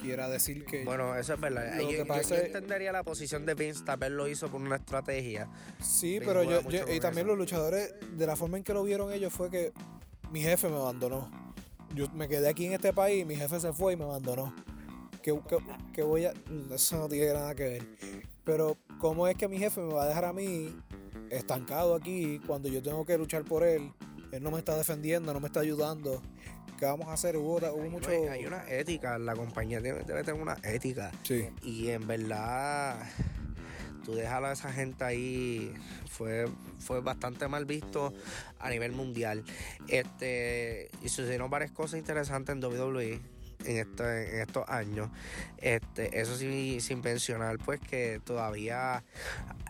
quiera 0.00 0.28
decir 0.28 0.64
que 0.64 0.84
Bueno, 0.84 1.14
eso 1.16 1.34
es 1.34 1.40
verdad. 1.40 1.74
Lo 1.76 1.82
Yo, 1.82 1.88
que 1.88 1.96
yo- 1.98 2.06
pasa 2.06 2.28
yo 2.30 2.34
es- 2.36 2.46
entendería 2.46 2.92
la 2.92 3.02
posición 3.02 3.46
de 3.46 3.54
Vince, 3.54 3.84
tal 3.84 3.98
vez 3.98 4.10
lo 4.10 4.26
hizo 4.28 4.48
por 4.48 4.60
una 4.60 4.76
estrategia. 4.76 5.48
sí, 5.80 6.12
Vince 6.18 6.26
pero 6.26 6.42
yo, 6.42 6.62
yo- 6.68 6.84
y 6.92 7.00
también 7.00 7.26
eso. 7.26 7.36
los 7.36 7.38
luchadores 7.38 7.94
de 8.16 8.26
la 8.26 8.36
forma 8.36 8.56
en 8.58 8.64
que 8.64 8.72
lo 8.74 8.82
vieron 8.82 9.12
ellos 9.12 9.32
fue 9.32 9.50
que 9.50 9.72
mi 10.30 10.40
jefe 10.40 10.68
me 10.68 10.76
abandonó. 10.76 11.30
Yo 11.94 12.08
me 12.10 12.28
quedé 12.28 12.48
aquí 12.48 12.66
en 12.66 12.72
este 12.74 12.92
país, 12.92 13.26
mi 13.26 13.34
jefe 13.36 13.58
se 13.60 13.72
fue 13.72 13.94
y 13.94 13.96
me 13.96 14.04
abandonó. 14.04 14.54
Que, 15.22 15.32
que- 15.48 15.58
que 15.92 16.02
voy 16.02 16.24
a 16.24 16.32
eso 16.72 16.96
no 16.98 17.08
tiene 17.08 17.32
nada 17.34 17.54
que 17.54 17.64
ver. 17.64 17.86
Pero 18.44 18.76
cómo 18.98 19.28
es 19.28 19.36
que 19.36 19.48
mi 19.48 19.58
jefe 19.58 19.80
me 19.80 19.92
va 19.92 20.04
a 20.04 20.08
dejar 20.08 20.24
a 20.24 20.32
mí 20.32 20.74
estancado 21.30 21.94
aquí 21.94 22.40
cuando 22.46 22.68
yo 22.68 22.82
tengo 22.82 23.04
que 23.04 23.18
luchar 23.18 23.44
por 23.44 23.62
él? 23.64 23.92
Él 24.32 24.42
no 24.42 24.50
me 24.52 24.58
está 24.58 24.76
defendiendo, 24.76 25.32
no 25.34 25.40
me 25.40 25.48
está 25.48 25.60
ayudando. 25.60 26.22
¿Qué 26.80 26.86
vamos 26.86 27.08
a 27.08 27.12
hacer? 27.12 27.36
Hubo, 27.36 27.58
hubo 27.58 27.82
Hay- 27.82 27.88
mucho 27.90 28.10
Hay, 28.10 28.46
una 28.46 28.66
ética, 28.68 29.18
la 29.18 29.36
compañía 29.36 29.80
debe, 29.82 30.02
debe 30.02 30.24
tener 30.24 30.40
una 30.40 30.56
ética. 30.64 31.12
Sí. 31.22 31.46
Y 31.62 31.90
en 31.90 32.06
verdad, 32.06 32.96
tú 34.04 34.14
dejar 34.14 34.42
a 34.46 34.52
esa 34.52 34.72
gente 34.72 35.04
ahí 35.04 35.74
fue, 36.08 36.46
fue 36.78 37.00
bastante 37.02 37.46
mal 37.48 37.66
visto 37.66 38.14
a 38.58 38.70
nivel 38.70 38.92
mundial. 38.92 39.44
Este, 39.88 40.90
y 41.02 41.10
sucedieron 41.10 41.50
varias 41.50 41.70
cosas 41.70 41.98
interesantes 41.98 42.54
en 42.56 42.64
WWE 42.64 43.20
en, 43.66 43.76
este, 43.76 44.36
en 44.36 44.40
estos 44.40 44.66
años. 44.68 45.10
Este, 45.58 46.18
eso 46.18 46.34
sí, 46.34 46.80
sin 46.80 47.02
mencionar, 47.02 47.58
pues 47.58 47.78
que 47.78 48.22
todavía 48.24 49.04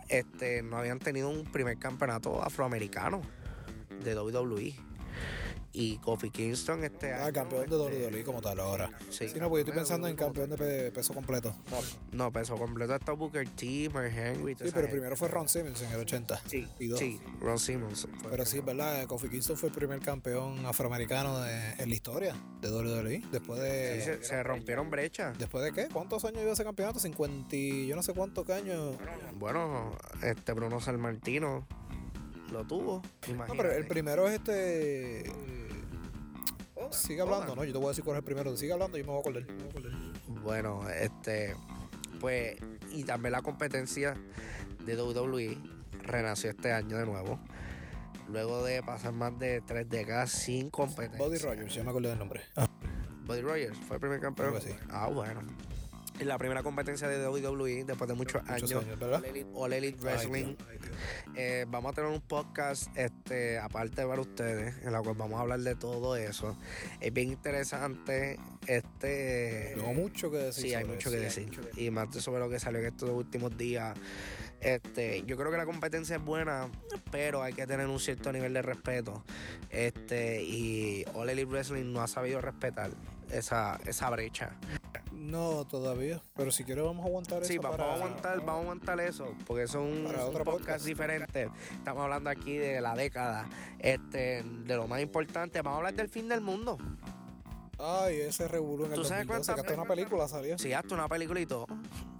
este, 0.08 0.62
no 0.62 0.76
habían 0.76 1.00
tenido 1.00 1.28
un 1.28 1.44
primer 1.44 1.76
campeonato 1.78 2.40
afroamericano 2.40 3.20
de 4.04 4.14
WWE. 4.14 4.89
Y 5.72 5.98
Kofi 5.98 6.30
Kingston 6.30 6.82
este 6.82 7.12
Ah, 7.12 7.26
año, 7.26 7.32
campeón 7.32 7.70
de 7.70 7.76
este, 7.76 8.06
WWE 8.10 8.24
como 8.24 8.40
tal 8.42 8.58
ahora. 8.58 8.90
Sí, 9.08 9.28
Sí, 9.28 9.38
no, 9.38 9.48
porque 9.48 9.60
estoy 9.60 9.72
campeón 9.72 9.74
de 9.74 9.74
pensando 9.74 10.08
en 10.08 10.14
WWE 10.14 10.16
como 10.16 10.26
campeón 10.34 10.50
de 10.50 10.56
pe- 10.56 10.90
peso 10.90 11.14
completo. 11.14 11.54
no, 12.10 12.32
peso 12.32 12.56
completo 12.56 12.94
está 12.96 13.12
Booker 13.12 13.48
T, 13.50 13.88
Mark 13.90 14.10
Henry. 14.12 14.56
Sí, 14.56 14.70
pero 14.74 14.88
primero 14.90 15.16
fue 15.16 15.28
Ron 15.28 15.48
Simmons 15.48 15.80
en 15.82 15.92
el 15.92 16.00
80. 16.00 16.40
Sí, 16.46 16.66
y 16.80 16.88
dos. 16.88 16.98
sí, 16.98 17.20
Ron 17.40 17.58
Simmons. 17.60 18.08
Pero 18.28 18.44
sí, 18.44 18.58
verdad, 18.60 19.06
Kofi 19.06 19.28
Kingston 19.28 19.56
fue 19.56 19.68
el 19.68 19.74
primer 19.74 20.00
campeón 20.00 20.66
afroamericano 20.66 21.38
de- 21.40 21.72
en 21.78 21.88
la 21.88 21.94
historia 21.94 22.34
de 22.60 22.68
WWE. 22.68 23.22
Después 23.30 23.60
de. 23.60 24.00
Sí, 24.00 24.04
se, 24.06 24.24
se 24.24 24.42
rompieron 24.42 24.90
brechas. 24.90 25.38
¿Después 25.38 25.62
de 25.64 25.72
qué? 25.72 25.88
¿Cuántos 25.92 26.24
años 26.24 26.40
lleva 26.40 26.52
ese 26.52 26.64
campeonato? 26.64 26.98
50 26.98 27.54
y 27.54 27.86
yo 27.86 27.94
no 27.94 28.02
sé 28.02 28.12
cuántos 28.12 28.48
años. 28.50 28.96
Bueno, 29.38 29.92
este 30.22 30.52
Bruno 30.52 30.80
Salmartino 30.80 31.66
lo 32.50 32.64
tuvo. 32.64 32.96
No, 32.96 33.02
pero 33.22 33.32
el 33.32 33.34
imagínate. 33.34 33.84
primero 33.84 34.28
es 34.28 34.34
este. 34.34 35.24
Sigue 36.90 37.20
hablando, 37.20 37.54
¿no? 37.54 37.62
Yo 37.64 37.72
te 37.72 37.78
voy 37.78 37.86
a 37.86 37.90
decir 37.90 38.02
cuál 38.04 38.16
es 38.16 38.18
el 38.20 38.24
primero. 38.24 38.56
Sigue 38.56 38.72
hablando 38.72 38.96
y 38.98 39.02
yo 39.02 39.06
me 39.06 39.12
voy 39.12 39.18
a 39.18 39.20
acordar. 39.20 39.46
Bueno, 40.42 40.88
este. 40.88 41.54
pues, 42.20 42.56
y 42.90 43.04
también 43.04 43.32
la 43.32 43.42
competencia 43.42 44.16
de 44.84 44.96
WWE 45.00 45.58
renació 46.02 46.50
este 46.50 46.72
año 46.72 46.96
de 46.98 47.06
nuevo. 47.06 47.38
Luego 48.28 48.64
de 48.64 48.82
pasar 48.82 49.12
más 49.12 49.38
de 49.38 49.60
tres 49.60 49.88
décadas 49.88 50.30
sin 50.30 50.70
competencia. 50.70 51.18
Body 51.18 51.38
Rogers, 51.38 51.74
ya 51.74 51.82
me 51.84 51.90
acuerdo 51.90 52.08
del 52.10 52.18
nombre. 52.18 52.42
Buddy 53.26 53.42
Rogers 53.42 53.78
fue 53.86 53.96
el 53.96 54.00
primer 54.00 54.20
campeón. 54.20 54.48
Creo 54.50 54.60
que 54.60 54.68
sí. 54.72 54.76
Ah, 54.90 55.08
bueno. 55.08 55.42
En 56.20 56.28
la 56.28 56.36
primera 56.36 56.62
competencia 56.62 57.08
de 57.08 57.26
WWE 57.26 57.84
después 57.84 58.06
de 58.06 58.14
muchos, 58.14 58.42
Muchos 58.42 58.70
años. 58.70 58.84
años, 58.84 58.98
¿verdad? 58.98 59.20
All 59.20 59.24
Elite, 59.24 59.50
All 59.54 59.72
Elite 59.72 59.98
Ay, 60.00 60.04
Wrestling. 60.04 60.44
Dios, 60.44 60.68
ay, 60.70 60.78
Dios. 60.78 60.96
Eh, 61.34 61.64
vamos 61.68 61.92
a 61.92 61.94
tener 61.94 62.10
un 62.10 62.20
podcast 62.20 62.94
este, 62.94 63.58
aparte 63.58 64.04
para 64.06 64.20
ustedes, 64.20 64.76
en 64.84 64.92
la 64.92 65.00
cual 65.00 65.14
vamos 65.16 65.38
a 65.38 65.42
hablar 65.42 65.60
de 65.60 65.74
todo 65.76 66.16
eso. 66.16 66.58
Es 67.00 67.10
bien 67.12 67.30
interesante. 67.30 68.38
Este. 68.66 69.72
Tengo 69.76 69.94
mucho 69.94 70.30
que 70.30 70.36
decir. 70.36 70.64
Sí, 70.64 70.74
hay 70.74 70.84
mucho 70.84 71.08
eso. 71.08 71.10
que 71.10 71.16
decir. 71.16 71.60
Y 71.76 71.90
más 71.90 72.12
de 72.12 72.20
sobre 72.20 72.40
lo 72.40 72.50
que 72.50 72.60
salió 72.60 72.80
en 72.80 72.86
estos 72.86 73.08
últimos 73.08 73.56
días. 73.56 73.96
Este, 74.60 75.22
yo 75.22 75.38
creo 75.38 75.50
que 75.50 75.56
la 75.56 75.64
competencia 75.64 76.16
es 76.16 76.22
buena, 76.22 76.68
pero 77.10 77.42
hay 77.42 77.54
que 77.54 77.66
tener 77.66 77.86
un 77.86 77.98
cierto 77.98 78.30
nivel 78.30 78.52
de 78.52 78.60
respeto. 78.60 79.24
Este, 79.70 80.42
y 80.42 81.06
All 81.14 81.30
Elite 81.30 81.50
Wrestling 81.50 81.90
no 81.94 82.02
ha 82.02 82.08
sabido 82.08 82.42
respetar 82.42 82.90
esa, 83.32 83.78
esa 83.86 84.10
brecha. 84.10 84.50
No, 85.12 85.64
todavía. 85.66 86.20
Pero 86.34 86.50
si 86.50 86.64
quieres 86.64 86.84
vamos 86.84 87.04
a 87.04 87.08
aguantar 87.08 87.44
Sí, 87.44 87.54
eso 87.54 87.62
vamos 87.62 87.76
para... 87.78 87.92
a 87.92 87.96
aguantar, 87.96 88.38
vamos 88.38 88.56
a 88.56 88.60
aguantar 88.62 89.00
eso, 89.00 89.34
porque 89.46 89.66
son 89.68 90.06
otro 90.06 90.44
podcasts 90.44 90.44
podcast. 90.44 90.84
diferentes. 90.86 91.48
Estamos 91.72 92.02
hablando 92.02 92.30
aquí 92.30 92.56
de 92.56 92.80
la 92.80 92.94
década, 92.94 93.46
este, 93.78 94.42
de 94.42 94.76
lo 94.76 94.88
más 94.88 95.00
importante. 95.00 95.60
Vamos 95.62 95.74
a 95.74 95.78
hablar 95.78 95.94
del 95.94 96.08
fin 96.08 96.28
del 96.28 96.40
mundo. 96.40 96.78
Ay, 97.82 98.20
ese 98.20 98.46
revolú 98.46 98.84
en 98.84 98.92
el 98.92 98.96
¿Tú 98.98 99.04
sabes 99.04 99.26
2012, 99.26 99.28
cuántas 99.28 99.54
que 99.54 99.60
hasta 99.62 99.74
una 99.80 99.88
película 99.88 100.28
salió. 100.28 100.58
Sí, 100.58 100.72
hasta 100.72 100.94
una 100.94 101.08
película 101.08 101.40
y 101.40 101.46
todo. 101.46 101.66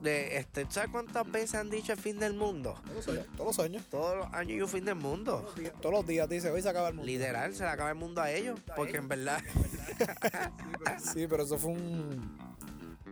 De, 0.01 0.39
este, 0.39 0.65
¿tú 0.65 0.73
¿Sabes 0.73 0.91
cuántas 0.91 1.31
veces 1.31 1.55
han 1.57 1.69
dicho 1.69 1.93
el 1.93 1.99
fin 1.99 2.19
del 2.19 2.33
mundo? 2.35 2.75
Todos 2.87 3.07
los 3.07 3.09
años. 3.09 3.27
Todos 3.37 3.47
los 3.47 3.59
años. 3.67 3.85
Todos 3.91 4.17
los 4.17 4.35
años 4.35 4.53
y 4.53 4.63
un 4.63 4.69
fin 4.69 4.85
del 4.87 4.95
mundo. 4.95 5.53
Todos 5.83 5.95
los 5.95 6.07
días 6.07 6.29
dice, 6.29 6.51
hoy 6.51 6.63
se 6.63 6.69
acaba 6.71 6.89
el 6.89 6.95
mundo. 6.95 7.07
Literal, 7.07 7.55
se 7.55 7.63
le 7.65 7.69
acaba 7.69 7.91
el 7.91 7.97
mundo 7.97 8.23
a 8.23 8.31
ellos. 8.31 8.59
Porque 8.75 8.97
en 8.97 9.09
verdad, 9.09 9.41
Sí, 11.13 11.27
pero 11.29 11.43
eso 11.45 11.59
fue 11.59 11.73
un... 11.73 12.39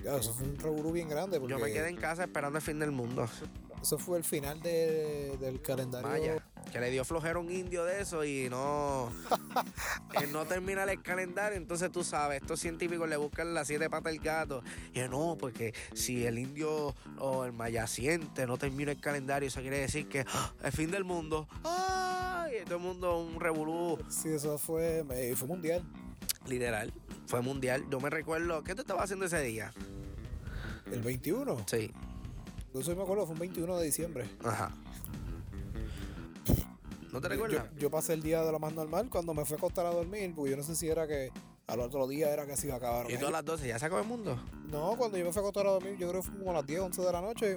Ya, 0.02 0.16
eso 0.16 0.32
fue 0.32 0.46
un 0.46 0.56
revolú 0.58 0.92
bien 0.92 1.08
grande. 1.08 1.38
Porque 1.40 1.54
yo 1.54 1.58
me 1.58 1.72
quedé 1.72 1.88
en 1.88 1.96
casa 1.96 2.22
esperando 2.24 2.58
el 2.58 2.62
fin 2.64 2.78
del 2.78 2.92
mundo. 2.92 3.28
Eso 3.82 3.98
fue 3.98 4.16
el 4.18 4.24
final 4.24 4.60
de- 4.60 5.36
del 5.40 5.60
calendario. 5.60 6.08
Vaya, 6.08 6.47
que 6.72 6.80
le 6.80 6.90
dio 6.90 7.04
flojera 7.04 7.36
a 7.36 7.38
un 7.38 7.50
indio 7.50 7.84
de 7.84 8.00
eso 8.00 8.24
y 8.24 8.48
no, 8.50 9.10
él 10.20 10.30
no 10.32 10.44
termina 10.46 10.84
el 10.84 11.02
calendario. 11.02 11.56
Entonces 11.56 11.90
tú 11.90 12.04
sabes, 12.04 12.42
estos 12.42 12.60
científicos 12.60 13.08
le 13.08 13.16
buscan 13.16 13.54
las 13.54 13.66
siete 13.66 13.88
patas 13.88 14.12
al 14.12 14.18
gato. 14.18 14.62
Y 14.94 15.00
no, 15.00 15.36
porque 15.38 15.74
si 15.94 16.26
el 16.26 16.38
indio 16.38 16.94
o 17.18 17.44
el 17.44 17.52
mayaciente 17.52 18.46
no 18.46 18.58
termina 18.58 18.92
el 18.92 19.00
calendario, 19.00 19.48
eso 19.48 19.60
quiere 19.60 19.78
decir 19.78 20.08
que 20.08 20.24
¡ah! 20.32 20.52
el 20.62 20.72
fin 20.72 20.90
del 20.90 21.04
mundo. 21.04 21.48
¡Ay! 21.64 22.58
Y 22.62 22.64
todo 22.64 22.76
el 22.76 22.82
mundo 22.82 23.18
un 23.18 23.40
revolú. 23.40 23.98
Sí, 24.08 24.30
eso 24.30 24.58
fue, 24.58 25.04
eh, 25.10 25.34
fue 25.36 25.48
mundial. 25.48 25.82
Literal, 26.46 26.92
fue 27.26 27.40
mundial. 27.42 27.84
Yo 27.90 28.00
me 28.00 28.10
recuerdo, 28.10 28.62
¿qué 28.64 28.74
tú 28.74 28.82
estabas 28.82 29.04
haciendo 29.04 29.26
ese 29.26 29.42
día? 29.42 29.72
El 30.90 31.02
21. 31.02 31.64
Sí, 31.66 31.90
Yo 32.72 32.96
me 32.96 33.02
acuerdo, 33.02 33.26
fue 33.26 33.34
un 33.34 33.40
21 33.40 33.76
de 33.76 33.84
diciembre. 33.84 34.28
ajá. 34.42 34.72
¿No 37.18 37.28
te 37.28 37.36
Yo, 37.36 37.42
recuerdas? 37.46 37.70
yo 37.76 37.90
pasé 37.90 38.12
el 38.14 38.22
día 38.22 38.42
de 38.44 38.52
lo 38.52 38.58
más 38.60 38.72
normal 38.72 39.08
cuando 39.10 39.34
me 39.34 39.44
fui 39.44 39.54
a 39.54 39.58
acostar 39.58 39.86
a 39.86 39.90
dormir, 39.90 40.32
porque 40.36 40.52
yo 40.52 40.56
no 40.56 40.62
sé 40.62 40.76
si 40.76 40.88
era 40.88 41.06
que 41.08 41.32
al 41.66 41.80
otro 41.80 42.06
día 42.06 42.32
era 42.32 42.46
que 42.46 42.56
se 42.56 42.66
iba 42.66 42.74
a 42.74 42.78
acabar. 42.78 43.10
y 43.10 43.16
todas 43.16 43.32
las 43.32 43.44
12, 43.44 43.66
¿ya 43.66 43.78
se 43.78 43.86
acabó 43.86 44.00
el 44.00 44.06
mundo? 44.06 44.40
No, 44.70 44.94
cuando 44.96 45.18
yo 45.18 45.24
me 45.24 45.32
fui 45.32 45.40
a 45.40 45.42
acostar 45.42 45.66
a 45.66 45.70
dormir, 45.70 45.96
yo 45.98 46.08
creo 46.08 46.22
que 46.22 46.28
fue 46.28 46.38
como 46.38 46.50
a 46.52 46.54
las 46.54 46.66
10, 46.66 46.80
11 46.80 47.02
de 47.02 47.12
la 47.12 47.20
noche. 47.20 47.56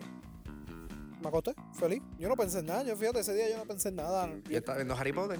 Me 1.21 1.27
acosté, 1.27 1.53
feliz. 1.73 2.01
Yo 2.17 2.27
no 2.27 2.35
pensé 2.35 2.59
en 2.59 2.65
nada, 2.65 2.83
yo 2.83 2.95
fíjate, 2.95 3.19
ese 3.19 3.35
día 3.35 3.49
yo 3.51 3.57
no 3.57 3.65
pensé 3.65 3.89
en 3.89 3.95
nada. 3.97 4.27
Yo 4.49 4.57
estaba 4.57 4.77
viendo 4.77 4.95
Harry 4.95 5.13
Potter. 5.13 5.39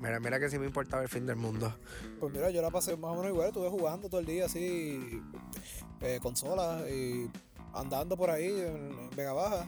Mira, 0.00 0.18
mira 0.18 0.40
que 0.40 0.48
sí 0.48 0.58
me 0.58 0.66
importaba 0.66 1.02
el 1.02 1.08
fin 1.10 1.26
del 1.26 1.36
mundo. 1.36 1.72
Pues 2.18 2.32
mira, 2.32 2.50
yo 2.50 2.62
la 2.62 2.70
pasé 2.70 2.96
más 2.96 3.12
o 3.12 3.16
menos 3.16 3.28
igual, 3.30 3.48
estuve 3.48 3.68
jugando 3.68 4.08
todo 4.08 4.20
el 4.20 4.26
día 4.26 4.46
así, 4.46 5.20
eh, 6.00 6.18
consolas 6.22 6.88
y 6.90 7.30
andando 7.74 8.16
por 8.16 8.30
ahí 8.30 8.46
en, 8.48 8.90
en 8.98 9.10
Vega 9.14 9.32
Baja. 9.34 9.66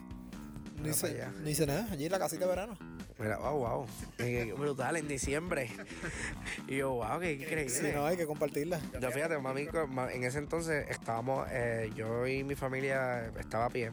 Ni 0.76 0.80
Mira 0.80 0.90
hice, 0.92 1.26
ni 1.44 1.50
hice 1.52 1.66
nada, 1.66 1.86
allí 1.92 2.06
en 2.06 2.10
la 2.12 2.18
casita 2.18 2.46
de 2.46 2.50
verano. 2.50 2.76
Mira, 3.18 3.38
wow, 3.38 3.58
wow. 3.58 3.86
Eh, 4.18 4.52
brutal, 4.58 4.96
en 4.96 5.08
diciembre. 5.08 5.70
Y 6.68 6.76
yo, 6.76 6.92
wow, 6.94 7.20
qué 7.20 7.32
increíble. 7.32 7.68
Si 7.68 7.92
no, 7.92 8.06
hay 8.06 8.16
que 8.16 8.26
compartirla. 8.26 8.80
Yo 9.00 9.10
fíjate, 9.10 9.38
mami, 9.38 9.68
en 10.12 10.24
ese 10.24 10.38
entonces 10.38 10.86
estábamos, 10.88 11.46
eh, 11.50 11.90
yo 11.94 12.26
y 12.26 12.42
mi 12.42 12.54
familia 12.54 13.26
estaba 13.38 13.66
a 13.66 13.70
pie 13.70 13.90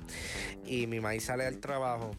y 0.66 0.88
mi 0.88 1.00
maíz 1.00 1.26
sale 1.26 1.44
del 1.44 1.60
trabajo 1.60 2.16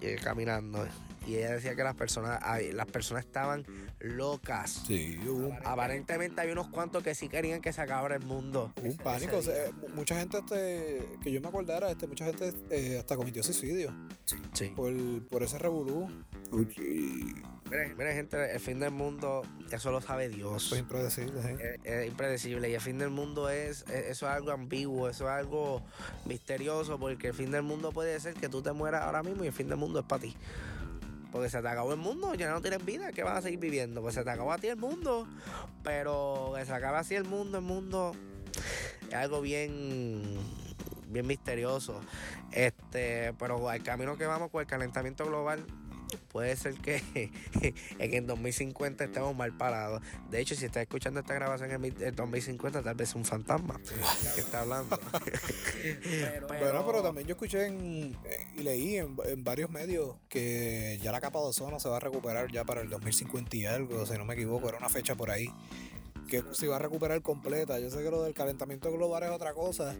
eh, 0.00 0.18
caminando 0.22 0.86
y 1.26 1.36
ella 1.36 1.52
decía 1.52 1.74
que 1.74 1.82
las 1.84 1.94
personas, 1.94 2.38
ay, 2.42 2.72
las 2.72 2.86
personas 2.86 3.24
estaban 3.24 3.64
locas. 4.00 4.82
Sí, 4.86 5.18
hubo 5.26 5.48
un, 5.48 5.58
Aparentemente 5.64 6.40
hay 6.40 6.50
unos 6.50 6.68
cuantos 6.68 7.02
que 7.02 7.14
sí 7.14 7.28
querían 7.28 7.60
que 7.60 7.72
se 7.72 7.80
acabara 7.80 8.16
el 8.16 8.22
mundo. 8.24 8.72
hubo 8.80 8.88
un 8.90 8.96
pánico. 8.96 9.36
o 9.38 9.42
sea, 9.42 9.70
mu- 9.80 9.88
mucha 9.96 10.18
gente, 10.18 10.38
este, 10.38 11.06
que 11.22 11.30
yo 11.32 11.40
me 11.40 11.48
acordara, 11.48 11.90
este, 11.90 12.06
mucha 12.06 12.24
gente 12.24 12.52
eh, 12.70 12.98
hasta 12.98 13.16
cometió 13.16 13.42
suicidio 13.42 13.92
Sí. 14.52 14.68
por, 14.76 14.92
por 15.28 15.42
ese 15.42 15.58
revolú. 15.58 16.08
Y 16.52 17.34
Mira, 17.70 17.88
mira, 17.96 18.12
gente, 18.12 18.52
el 18.52 18.60
fin 18.60 18.80
del 18.80 18.90
mundo, 18.90 19.40
eso 19.70 19.90
lo 19.90 20.02
sabe 20.02 20.28
Dios. 20.28 20.68
fue 20.68 20.78
impredecible. 20.78 21.40
¿eh? 21.40 21.78
es, 21.84 21.90
es 21.92 22.06
impredecible 22.08 22.68
y 22.68 22.74
el 22.74 22.80
fin 22.82 22.98
del 22.98 23.08
mundo 23.08 23.48
es, 23.48 23.82
es- 23.88 24.08
eso 24.10 24.26
es 24.26 24.32
algo 24.32 24.50
ambiguo, 24.50 25.08
eso 25.08 25.24
es 25.24 25.30
algo 25.30 25.82
misterioso 26.26 26.98
porque 26.98 27.28
el 27.28 27.34
fin 27.34 27.50
del 27.50 27.62
mundo 27.62 27.90
puede 27.92 28.18
ser 28.20 28.34
que 28.34 28.50
tú 28.50 28.60
te 28.60 28.72
mueras 28.72 29.02
ahora 29.04 29.22
mismo 29.22 29.44
y 29.44 29.46
el 29.46 29.52
fin 29.54 29.68
del 29.68 29.78
mundo 29.78 30.00
es 30.00 30.04
para 30.04 30.20
ti. 30.22 30.36
Porque 31.32 31.48
se 31.48 31.62
te 31.62 31.68
acabó 31.68 31.92
el 31.92 31.98
mundo, 31.98 32.34
ya 32.34 32.50
no 32.50 32.60
tienes 32.60 32.84
vida, 32.84 33.10
¿qué 33.12 33.22
vas 33.22 33.38
a 33.38 33.42
seguir 33.42 33.58
viviendo? 33.58 34.02
Pues 34.02 34.14
se 34.14 34.22
te 34.22 34.30
acabó 34.30 34.52
a 34.52 34.58
ti 34.58 34.68
el 34.68 34.76
mundo, 34.76 35.26
pero 35.82 36.52
que 36.54 36.66
se 36.66 36.72
acaba 36.72 36.98
así 36.98 37.14
el 37.14 37.24
mundo, 37.24 37.58
el 37.58 37.64
mundo 37.64 38.12
es 39.08 39.14
algo 39.14 39.40
bien 39.40 40.38
bien 41.08 41.26
misterioso. 41.26 42.00
Este, 42.52 43.32
pero 43.38 43.70
el 43.72 43.82
camino 43.82 44.16
que 44.16 44.26
vamos 44.26 44.50
con 44.50 44.60
el 44.60 44.66
calentamiento 44.66 45.24
global 45.24 45.64
puede 46.18 46.56
ser 46.56 46.74
que 46.74 47.02
en 47.98 48.14
el 48.14 48.26
2050 48.26 49.04
estemos 49.04 49.36
mal 49.36 49.56
parados. 49.56 50.02
De 50.30 50.40
hecho, 50.40 50.54
si 50.54 50.64
estás 50.66 50.82
escuchando 50.82 51.20
esta 51.20 51.34
grabación 51.34 51.70
en 51.70 51.84
el 51.84 52.02
el 52.02 52.14
2050, 52.14 52.82
tal 52.82 52.94
vez 52.94 53.10
es 53.10 53.14
un 53.14 53.24
fantasma 53.24 53.80
que 54.34 54.40
está 54.40 54.60
hablando. 54.60 54.98
Bueno, 56.48 56.86
pero 56.86 57.02
también 57.02 57.26
yo 57.26 57.32
escuché 57.34 57.66
en- 57.66 58.16
eh, 58.24 58.46
y 58.56 58.62
leí 58.62 58.96
en, 58.96 59.16
en 59.24 59.44
varios 59.44 59.70
medios 59.70 60.16
que 60.28 60.98
ya 61.02 61.12
la 61.12 61.20
capa 61.20 61.38
de 61.40 61.46
ozono 61.46 61.80
se 61.80 61.88
va 61.88 61.96
a 61.96 62.00
recuperar 62.00 62.50
ya 62.52 62.64
para 62.64 62.80
el 62.82 62.88
2050 62.88 63.56
y 63.56 63.66
algo, 63.66 64.06
si 64.06 64.12
no 64.14 64.24
me 64.24 64.34
equivoco, 64.34 64.68
era 64.68 64.78
una 64.78 64.88
fecha 64.88 65.14
por 65.14 65.30
ahí, 65.30 65.48
que 66.28 66.42
se 66.52 66.66
va 66.68 66.76
a 66.76 66.78
recuperar 66.78 67.20
completa. 67.22 67.78
Yo 67.80 67.90
sé 67.90 67.98
que 68.02 68.10
lo 68.10 68.22
del 68.22 68.34
calentamiento 68.34 68.92
global 68.92 69.22
es 69.24 69.30
otra 69.30 69.52
cosa 69.54 69.94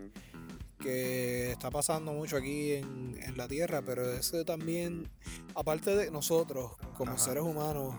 que 0.83 1.53
está 1.53 1.71
pasando 1.71 2.13
mucho 2.13 2.37
aquí 2.37 2.73
en, 2.73 3.17
en 3.23 3.37
la 3.37 3.49
Tierra, 3.49 3.83
pero 3.83 4.13
eso 4.13 4.45
también, 4.45 5.09
aparte 5.55 5.95
de 5.95 6.11
nosotros 6.11 6.73
como 6.97 7.13
Ajá. 7.13 7.21
seres 7.21 7.43
humanos, 7.43 7.95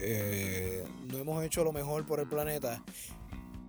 eh, 0.00 0.84
no 1.10 1.18
hemos 1.18 1.44
hecho 1.44 1.64
lo 1.64 1.72
mejor 1.72 2.06
por 2.06 2.20
el 2.20 2.28
planeta. 2.28 2.82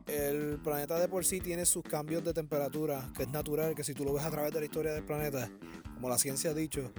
El 0.07 0.59
planeta 0.63 0.99
de 0.99 1.07
por 1.07 1.25
sí 1.25 1.39
tiene 1.39 1.65
sus 1.65 1.83
cambios 1.83 2.23
de 2.23 2.33
temperatura, 2.33 3.11
que 3.15 3.23
es 3.23 3.29
natural, 3.29 3.75
que 3.75 3.83
si 3.83 3.93
tú 3.93 4.03
lo 4.03 4.13
ves 4.13 4.23
a 4.23 4.31
través 4.31 4.51
de 4.53 4.59
la 4.59 4.65
historia 4.65 4.93
del 4.93 5.03
planeta, 5.03 5.49
como 5.93 6.09
la 6.09 6.17
ciencia 6.17 6.51
ha 6.51 6.53
dicho, 6.53 6.91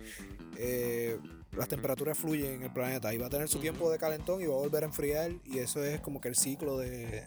eh, 0.57 1.19
las 1.53 1.67
temperaturas 1.69 2.17
fluyen 2.17 2.53
en 2.55 2.63
el 2.63 2.73
planeta 2.73 3.13
y 3.13 3.19
va 3.19 3.27
a 3.27 3.31
tener 3.31 3.49
su 3.49 3.59
tiempo 3.59 3.91
de 3.91 3.99
calentón 3.99 4.41
y 4.43 4.47
va 4.47 4.55
a 4.55 4.59
volver 4.59 4.85
a 4.85 4.87
enfriar 4.87 5.33
y 5.45 5.59
eso 5.59 5.83
es 5.83 6.01
como 6.01 6.21
que 6.21 6.29
el 6.29 6.37
ciclo 6.37 6.79
de, 6.79 7.25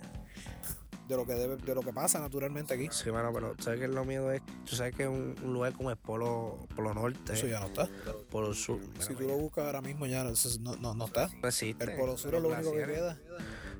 de 1.08 1.18
lo 1.18 1.26
que 1.26 1.34
debe, 1.34 1.58
de 1.58 1.76
lo 1.76 1.82
que 1.82 1.91
pasa 1.93 2.20
naturalmente 2.20 2.74
aquí. 2.74 2.88
Sí, 2.91 3.10
bueno, 3.10 3.32
pero 3.34 3.56
¿sabes 3.60 3.80
qué 3.80 3.86
es 3.86 3.91
lo 3.91 4.06
miedo? 4.06 4.32
Es, 4.32 4.41
tú 4.70 4.76
sabes 4.76 4.95
que 4.95 5.08
un, 5.08 5.36
un 5.43 5.54
lugar 5.54 5.74
como 5.74 5.89
el 5.91 5.97
Polo, 5.97 6.60
Polo 6.76 6.93
Norte, 6.93 7.34
Eso 7.34 7.47
ya 7.47 7.60
no 7.60 7.68
está. 7.68 7.88
Polo 8.30 8.54
Sur, 8.54 8.80
Si 8.99 9.14
tú 9.16 9.24
lo 9.28 9.38
buscas 9.38 9.66
ahora 9.66 9.82
mismo 9.82 10.06
ya 10.06 10.24
no, 10.24 10.32
no, 10.80 10.93
no 10.93 11.06
está. 11.06 11.30
no 11.41 11.47
existe. 11.47 11.84
El 11.84 11.97
Polo 11.97 12.18
Sur 12.18 12.36
es 12.36 12.41
lo 12.41 12.49
único 12.49 12.72
que 12.72 12.86
queda. 12.86 13.18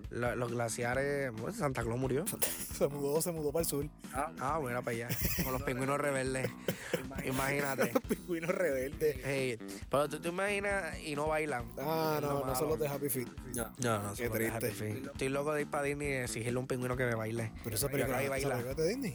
Los 0.10 0.52
glaciares, 0.52 1.32
bueno, 1.32 1.56
Santa 1.56 1.84
Claus 1.84 2.00
murió. 2.00 2.26
Se 2.78 2.88
mudó, 2.88 3.22
se 3.22 3.32
mudó 3.32 3.52
para 3.52 3.62
el 3.64 3.70
sur. 3.70 3.88
Ah, 4.14 4.58
bueno, 4.60 4.82
para 4.84 4.96
allá. 4.96 5.08
Con 5.44 5.54
los 5.54 5.62
pingüinos 5.62 6.00
rebeldes. 6.00 6.50
Imagínate. 7.26 7.94
Pingüino 8.08 8.48
rebelde. 8.48 9.22
Hey, 9.24 9.60
pero 9.90 10.10
tú 10.10 10.20
te 10.20 10.30
imaginas 10.30 11.00
y 11.04 11.16
no 11.16 11.28
bailan. 11.28 11.72
Ah, 11.78 12.20
no, 12.20 12.34
no 12.34 12.42
malo. 12.42 12.56
son 12.56 12.70
los 12.70 12.80
de 12.80 12.88
Happy 12.88 13.10
Feet. 13.10 13.28
No, 13.56 13.72
no, 13.78 14.04
no. 14.04 14.14
Qué 14.16 14.28
triste. 14.30 14.58
Happy 14.58 14.72
Feet. 14.72 15.06
Estoy 15.06 15.30
loco 15.30 15.54
de 15.54 15.62
ir 15.62 15.70
para 15.70 15.84
Disney 15.84 16.08
y 16.10 16.14
exigirle 16.14 16.58
a 16.58 16.60
un 16.62 16.68
pingüino 16.68 16.98
que 16.98 17.06
me 17.06 17.16
baile. 17.16 17.52
Pero 17.64 17.76
esa 17.76 17.90
película, 17.90 18.22
esa 18.22 18.30
baila. 18.30 18.50
película 18.58 18.74
de 18.76 18.90
Disney. 18.90 19.14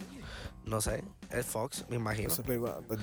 No 0.69 0.83
sé, 0.83 1.03
es 1.31 1.47
Fox, 1.47 1.87
me 1.89 1.97
imagino. 1.97 2.29
Esa 2.29 2.43
película, 2.43 2.79
pues, 2.87 3.01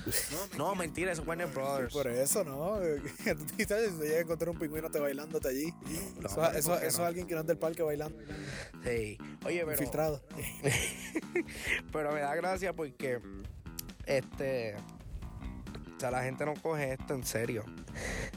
No, 0.58 0.76
mentira, 0.76 1.12
es 1.12 1.20
Warner 1.20 1.48
Brothers. 1.48 1.92
por 1.94 2.08
eso, 2.08 2.44
¿no? 2.44 2.78
Tú 2.78 3.48
si 3.58 3.66
llegas 3.66 3.72
a 3.72 4.20
encontrar 4.20 4.50
un 4.50 4.60
pingüino 4.60 4.90
te 4.92 5.00
bailándote 5.00 5.48
allí. 5.48 5.74
No, 6.22 6.28
eso, 6.30 6.30
eso, 6.30 6.42
¿por 6.42 6.52
qué 6.52 6.58
eso 6.60 6.70
no? 6.70 6.78
es 6.86 7.00
alguien 7.00 7.26
que 7.28 7.34
no 7.34 7.42
es 7.42 7.48
del 7.48 7.58
parque 7.58 7.75
bailando. 7.84 8.18
Sí. 8.84 9.18
Oye, 9.46 9.60
pero, 9.60 9.72
Infiltrado. 9.72 10.22
pero 11.92 12.12
me 12.12 12.20
da 12.20 12.36
gracia 12.36 12.74
porque 12.74 13.20
este 14.06 14.76
o 15.96 16.00
sea, 16.00 16.12
la 16.12 16.24
gente 16.24 16.46
no 16.46 16.54
coge 16.56 16.92
esto 16.94 17.14
en 17.14 17.24
serio. 17.24 17.64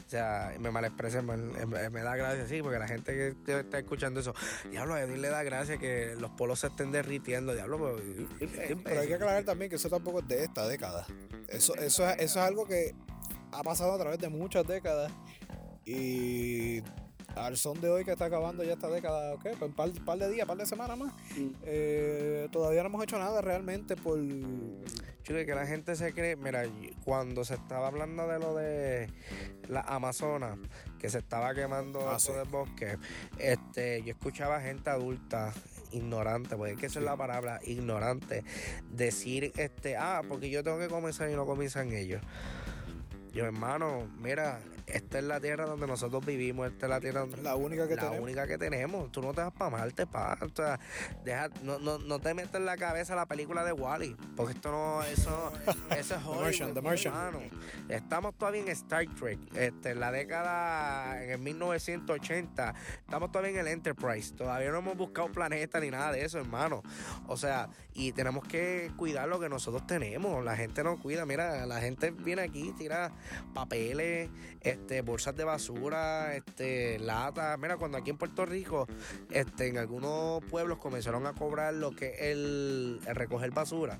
O 0.07 0.09
sea, 0.09 0.53
me 0.59 0.71
malexpresa, 0.71 1.21
me, 1.21 1.35
me- 1.35 1.89
me 1.89 2.01
da 2.01 2.15
gracia, 2.15 2.47
sí, 2.47 2.61
porque 2.61 2.79
la 2.79 2.87
gente 2.87 3.11
que, 3.11 3.35
que 3.45 3.59
está 3.59 3.79
escuchando 3.79 4.21
eso, 4.21 4.33
diablo, 4.71 4.93
a 4.93 5.01
Edwin 5.01 5.21
le 5.21 5.27
da 5.27 5.43
gracia 5.43 5.77
que 5.77 6.15
los 6.17 6.31
polos 6.31 6.61
se 6.61 6.67
estén 6.67 6.91
derritiendo, 6.93 7.53
diablo, 7.53 7.97
pero, 8.39 8.79
Pero 8.83 9.01
hay 9.01 9.07
que 9.07 9.15
aclarar 9.15 9.43
también 9.43 9.69
que 9.69 9.75
eso 9.75 9.89
tampoco 9.89 10.19
es 10.19 10.27
de 10.29 10.45
esta 10.45 10.67
década. 10.69 11.05
Eso, 11.49 11.75
eso, 11.75 12.09
es, 12.09 12.15
eso 12.19 12.39
es 12.39 12.45
algo 12.45 12.65
que 12.65 12.95
ha 13.51 13.61
pasado 13.61 13.93
a 13.93 13.99
través 13.99 14.19
de 14.19 14.29
muchas 14.29 14.65
décadas. 14.65 15.11
Y 15.85 16.58
al 17.45 17.57
son 17.57 17.79
de 17.81 17.89
hoy 17.89 18.05
que 18.05 18.11
está 18.11 18.25
acabando 18.25 18.63
ya 18.63 18.73
esta 18.73 18.87
década, 18.89 19.35
¿qué? 19.41 19.49
Pues 19.51 19.69
un 19.69 19.73
par, 19.73 19.91
par 20.05 20.17
de 20.17 20.29
días, 20.29 20.47
par 20.47 20.57
de 20.57 20.65
semanas 20.65 20.97
más. 20.97 21.13
eh, 21.63 22.47
todavía 22.51 22.81
no 22.83 22.89
hemos 22.89 23.03
hecho 23.03 23.17
nada 23.17 23.41
realmente 23.41 23.95
por... 23.95 24.19
Chico, 24.19 25.45
que 25.45 25.53
la 25.55 25.67
gente 25.67 25.95
se 25.95 26.13
cree, 26.13 26.35
mira, 26.35 26.63
cuando 27.03 27.43
se 27.45 27.53
estaba 27.55 27.87
hablando 27.87 28.27
de 28.27 28.39
lo 28.39 28.55
de 28.55 29.09
la 29.67 29.81
Amazonas, 29.81 30.57
que 30.97 31.09
se 31.09 31.19
estaba 31.19 31.53
quemando 31.53 31.99
Ah, 32.01 32.17
todo 32.17 32.33
sí. 32.35 32.41
el 32.43 32.47
bosque, 32.49 32.97
este, 33.37 34.01
yo 34.03 34.11
escuchaba 34.11 34.59
gente 34.61 34.89
adulta, 34.89 35.53
ignorante, 35.91 36.55
porque 36.55 36.73
es 36.73 36.79
que 36.79 36.85
esa 36.87 36.99
es 36.99 37.05
la 37.05 37.15
palabra, 37.17 37.59
ignorante, 37.63 38.43
decir, 38.91 39.51
este, 39.57 39.97
ah, 39.97 40.21
porque 40.27 40.49
yo 40.49 40.63
tengo 40.63 40.79
que 40.79 40.87
comenzar 40.87 41.29
y 41.29 41.35
no 41.35 41.45
comienzan 41.45 41.91
ellos. 41.91 42.21
Yo, 43.33 43.45
hermano, 43.45 44.07
mira, 44.19 44.59
esta 44.93 45.19
es 45.19 45.23
la 45.23 45.39
tierra 45.39 45.65
donde 45.65 45.87
nosotros 45.87 46.25
vivimos, 46.25 46.67
esta 46.67 46.85
es 46.85 46.89
la 46.89 46.99
tierra 46.99 47.21
donde 47.21 47.41
La 47.41 47.55
única 47.55 47.87
que 47.87 47.95
la 47.95 48.01
tenemos. 48.03 48.23
única 48.23 48.47
que 48.47 48.57
tenemos. 48.57 49.11
Tú 49.11 49.21
no 49.21 49.33
te 49.33 49.41
vas 49.41 49.51
para 49.53 49.69
Marte, 49.71 50.05
pa. 50.07 50.37
O 50.41 50.49
sea, 50.55 50.79
deja, 51.23 51.49
no, 51.63 51.79
no, 51.79 51.97
no 51.99 52.19
te 52.19 52.33
metas 52.33 52.55
en 52.55 52.65
la 52.65 52.77
cabeza 52.77 53.15
la 53.15 53.25
película 53.25 53.63
de 53.63 53.71
Wally. 53.71 54.15
Porque 54.35 54.53
esto 54.53 54.71
no, 54.71 55.03
eso, 55.03 55.51
eso 55.97 56.15
es 56.15 56.23
Hollywood, 56.23 56.41
Martian, 56.43 56.73
The 56.73 56.81
Martian. 56.81 57.13
hermano. 57.13 57.39
Estamos 57.89 58.35
todavía 58.37 58.61
en 58.61 58.69
Star 58.69 59.05
Trek. 59.19 59.39
Este, 59.55 59.91
en 59.91 59.99
la 59.99 60.11
década, 60.11 61.23
en 61.23 61.31
el 61.31 61.39
1980. 61.39 62.73
Estamos 62.99 63.31
todavía 63.31 63.51
en 63.51 63.57
el 63.59 63.67
Enterprise. 63.67 64.33
Todavía 64.33 64.71
no 64.71 64.79
hemos 64.79 64.97
buscado 64.97 65.31
planeta 65.31 65.79
ni 65.79 65.89
nada 65.91 66.11
de 66.11 66.23
eso, 66.25 66.39
hermano. 66.39 66.83
O 67.27 67.37
sea, 67.37 67.69
y 67.93 68.11
tenemos 68.13 68.43
que 68.47 68.91
cuidar 68.97 69.27
lo 69.27 69.39
que 69.39 69.49
nosotros 69.49 69.85
tenemos. 69.85 70.43
La 70.43 70.55
gente 70.55 70.83
no 70.83 70.97
cuida. 70.99 71.25
Mira, 71.25 71.65
la 71.65 71.79
gente 71.81 72.11
viene 72.11 72.43
aquí, 72.43 72.73
tira 72.77 73.11
papeles, 73.53 74.29
este, 74.79 75.01
bolsas 75.01 75.35
de 75.35 75.43
basura, 75.43 76.35
este, 76.35 76.97
latas. 76.99 77.59
Mira, 77.59 77.77
cuando 77.77 77.97
aquí 77.97 78.09
en 78.09 78.17
Puerto 78.17 78.45
Rico, 78.45 78.87
este, 79.29 79.67
en 79.67 79.77
algunos 79.77 80.43
pueblos 80.45 80.79
comenzaron 80.79 81.27
a 81.27 81.33
cobrar 81.33 81.73
lo 81.73 81.91
que 81.91 82.07
es 82.07 82.21
el, 82.21 82.99
recoger 83.05 83.51
basura 83.51 83.99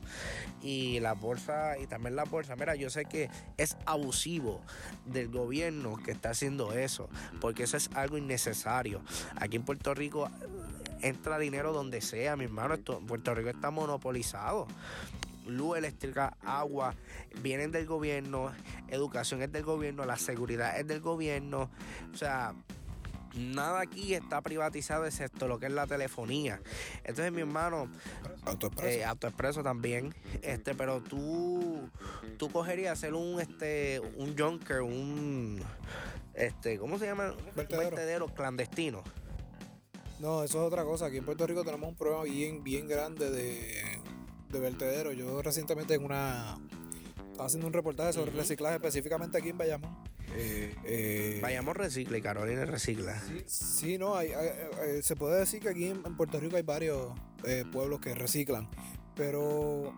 y 0.64 1.00
las 1.00 1.20
bolsas 1.20 1.78
y 1.80 1.86
también 1.86 2.16
las 2.16 2.30
bolsas. 2.30 2.58
Mira, 2.58 2.76
yo 2.76 2.90
sé 2.90 3.06
que 3.06 3.30
es 3.58 3.78
abusivo 3.86 4.62
del 5.06 5.30
gobierno 5.30 5.98
que 5.98 6.12
está 6.12 6.32
haciendo 6.32 6.74
eso, 6.74 7.10
porque 7.40 7.64
eso 7.64 7.78
es 7.78 7.90
algo 7.94 8.18
innecesario. 8.18 9.02
Aquí 9.36 9.58
en 9.58 9.64
Puerto 9.64 9.94
Rico 9.94 10.30
entra 11.02 11.38
dinero 11.38 11.72
donde 11.74 12.02
sea, 12.02 12.36
mi 12.36 12.46
hermano. 12.46 12.78
Puerto 12.78 13.36
Rico 13.36 13.50
está 13.50 13.70
monopolizado. 13.70 14.68
Luz 15.50 15.78
eléctrica, 15.78 16.38
agua, 16.42 16.96
vienen 17.42 17.72
del 17.72 17.86
gobierno, 17.86 18.52
educación 18.88 19.42
es 19.42 19.52
del 19.52 19.64
gobierno, 19.64 20.06
la 20.06 20.18
seguridad 20.18 20.80
es 20.80 20.88
del 20.88 21.02
gobierno. 21.02 21.70
O 22.14 22.18
sea, 22.18 22.54
nada 23.36 23.82
aquí 23.82 24.14
está 24.14 24.42
privatizado 24.42 25.06
excepto 25.06 25.48
lo 25.48 25.60
que 25.60 25.68
es 25.68 25.72
la 25.72 25.88
telefonía. 25.88 26.62
Entonces, 27.04 27.32
mi 27.32 27.42
hermano, 27.42 27.90
Autoexpreso. 28.46 29.62
eh, 29.62 29.64
también, 29.64 30.14
este, 30.42 30.76
pero 30.76 31.02
tú, 31.02 31.90
tú 32.38 32.50
cogerías 32.52 32.94
hacer 32.94 33.14
un, 33.14 33.40
este, 33.40 34.00
un 34.18 34.38
junker, 34.38 34.82
un, 34.82 35.62
este, 36.34 36.78
¿cómo 36.78 36.98
se 37.00 37.06
llama? 37.06 37.32
Un 37.32 37.56
Vertedero. 37.56 37.90
vertedero 37.96 38.28
clandestino. 38.28 39.04
No, 40.20 40.44
eso 40.44 40.60
es 40.62 40.68
otra 40.68 40.84
cosa. 40.84 41.06
Aquí 41.06 41.18
en 41.18 41.26
Puerto 41.26 41.48
Rico 41.48 41.64
tenemos 41.64 41.90
un 41.90 41.96
problema 41.96 42.24
bien, 42.24 42.62
bien 42.64 42.88
grande 42.88 43.30
de, 43.32 44.02
de 44.52 44.60
vertedero. 44.60 45.12
Yo 45.14 45.42
recientemente 45.42 45.94
en 45.94 46.04
una 46.04 46.58
estaba 47.32 47.46
haciendo 47.48 47.68
un 47.68 47.74
reportaje 47.74 48.14
sobre 48.14 48.32
Ujú. 48.32 48.40
reciclaje 48.40 48.76
específicamente 48.76 49.38
aquí 49.38 49.50
en 49.50 49.58
Bayamón. 49.58 49.96
Eh, 50.36 50.76
eh, 50.84 51.40
Vayamos 51.42 51.76
recicla 51.76 52.18
y 52.18 52.22
Carolina 52.22 52.66
recicla. 52.66 53.20
Sí, 53.46 53.98
no, 53.98 54.16
hay, 54.16 54.32
hay- 54.34 54.48
eh, 54.86 55.00
se 55.02 55.16
puede 55.16 55.40
decir 55.40 55.62
que 55.62 55.70
aquí 55.70 55.86
en, 55.88 56.02
Puerto 56.18 56.40
Rico 56.40 56.56
hay 56.58 56.64
varios 56.64 57.14
eh, 57.46 57.64
pueblos 57.72 58.00
que 58.00 58.14
reciclan, 58.14 58.68
pero 59.16 59.94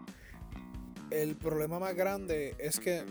el 1.09 1.35
problema 1.35 1.79
más 1.79 1.95
grande 1.95 2.55
es 2.59 2.79
que, 2.79 3.03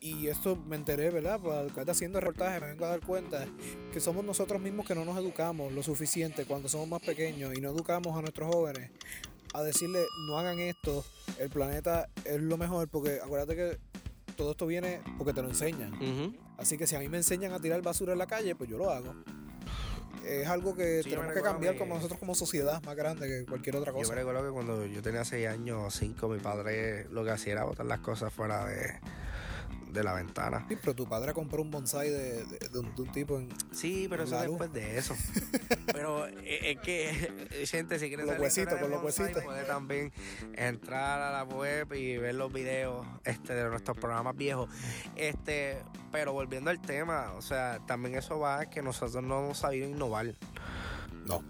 y 0.00 0.28
esto 0.28 0.56
me 0.56 0.76
enteré, 0.76 1.10
¿verdad? 1.10 1.40
Pues 1.42 1.88
haciendo 1.88 2.20
reportaje 2.20 2.60
me 2.60 2.68
vengo 2.68 2.86
a 2.86 2.88
dar 2.88 3.00
cuenta 3.00 3.46
que 3.92 4.00
somos 4.00 4.24
nosotros 4.24 4.60
mismos 4.62 4.86
que 4.86 4.94
no 4.94 5.04
nos 5.04 5.18
educamos 5.18 5.72
lo 5.72 5.82
suficiente 5.82 6.46
cuando 6.46 6.68
somos 6.68 6.88
más 6.88 7.02
pequeños 7.02 7.52
y 7.54 7.60
no 7.60 7.70
educamos 7.70 8.16
a 8.16 8.22
nuestros 8.22 8.54
jóvenes 8.54 8.90
a 9.58 9.62
decirle 9.62 10.04
no 10.26 10.38
hagan 10.38 10.58
esto, 10.60 11.04
el 11.38 11.50
planeta 11.50 12.08
es 12.24 12.40
lo 12.40 12.56
mejor, 12.56 12.88
porque 12.88 13.20
acuérdate 13.22 13.56
que 13.56 13.78
todo 14.36 14.52
esto 14.52 14.66
viene 14.66 15.00
porque 15.18 15.32
te 15.32 15.42
lo 15.42 15.48
enseñan. 15.48 15.92
Así 16.58 16.76
que 16.78 16.86
si 16.86 16.96
a 16.96 16.98
mí 17.00 17.08
me 17.08 17.16
enseñan 17.18 17.52
a 17.52 17.60
tirar 17.60 17.80
basura 17.82 18.12
en 18.12 18.18
la 18.18 18.26
calle, 18.26 18.54
pues 18.54 18.68
yo 18.70 18.78
lo 18.78 18.90
hago. 18.90 19.14
Es 20.24 20.46
algo 20.48 20.74
que 20.74 21.02
Sí, 21.04 21.10
tenemos 21.10 21.32
que 21.32 21.40
cambiar 21.40 21.74
que- 21.74 21.78
como 21.78 21.94
nosotros 21.94 22.18
como 22.18 22.34
sociedad 22.34 22.82
más 22.82 22.96
grande 22.96 23.28
que 23.28 23.46
cualquier 23.46 23.76
otra 23.76 23.92
Yo 23.92 23.98
me 23.98 24.02
cosa. 24.02 24.14
recuerdo 24.16 24.44
que 24.44 24.50
cuando 24.50 24.84
yo 24.86 25.00
tenía 25.00 25.24
6 25.24 25.46
años 25.46 25.82
o 25.86 25.90
5, 25.90 26.28
mi 26.28 26.40
padre 26.40 27.06
lo 27.10 27.22
que 27.24 27.30
hacía 27.30 27.52
era 27.52 27.64
botar 27.64 27.86
las 27.86 28.00
cosas 28.00 28.32
fuera 28.32 28.64
de, 28.66 28.92
de 29.92 30.02
la 30.04 30.12
ventana. 30.14 30.66
Sí, 30.68 30.76
pero 30.80 30.94
tu 30.94 31.08
padre 31.08 31.32
compró 31.32 31.62
un 31.62 31.70
bonsai 31.70 32.10
de, 32.10 32.44
de- 32.44 32.68
de 32.68 32.78
un, 32.78 32.94
de 32.94 33.02
un 33.02 33.12
tipo 33.12 33.38
en... 33.38 33.48
Sí, 33.72 34.06
pero 34.10 34.24
eso 34.24 34.38
después 34.40 34.72
de 34.72 34.98
eso. 34.98 35.14
pero 35.92 36.26
eh, 36.26 36.72
es 36.72 36.78
que, 36.80 37.66
gente, 37.66 37.98
si 37.98 38.08
quiere 38.08 38.26
Los 38.26 38.38
huesitos, 38.38 38.74
con 38.74 38.82
de 38.82 38.88
los 38.90 39.02
bonsai, 39.02 39.26
huesitos. 39.26 39.44
puede 39.44 39.64
también 39.64 40.12
entrar 40.54 41.20
a 41.22 41.30
la 41.32 41.44
web 41.44 41.92
y 41.94 42.16
ver 42.18 42.34
los 42.34 42.52
videos 42.52 43.06
este, 43.24 43.54
de 43.54 43.68
nuestros 43.68 43.96
programas 43.96 44.36
viejos. 44.36 44.68
Este, 45.14 45.82
pero 46.12 46.32
volviendo 46.32 46.70
al 46.70 46.80
tema, 46.80 47.32
o 47.36 47.42
sea, 47.42 47.78
también 47.86 48.16
eso 48.16 48.38
va 48.38 48.60
a 48.60 48.66
que 48.70 48.82
nosotros 48.82 49.22
no 49.22 49.44
hemos 49.44 49.58
sabido 49.58 49.88
innovar. 49.88 50.34
No. 51.26 51.42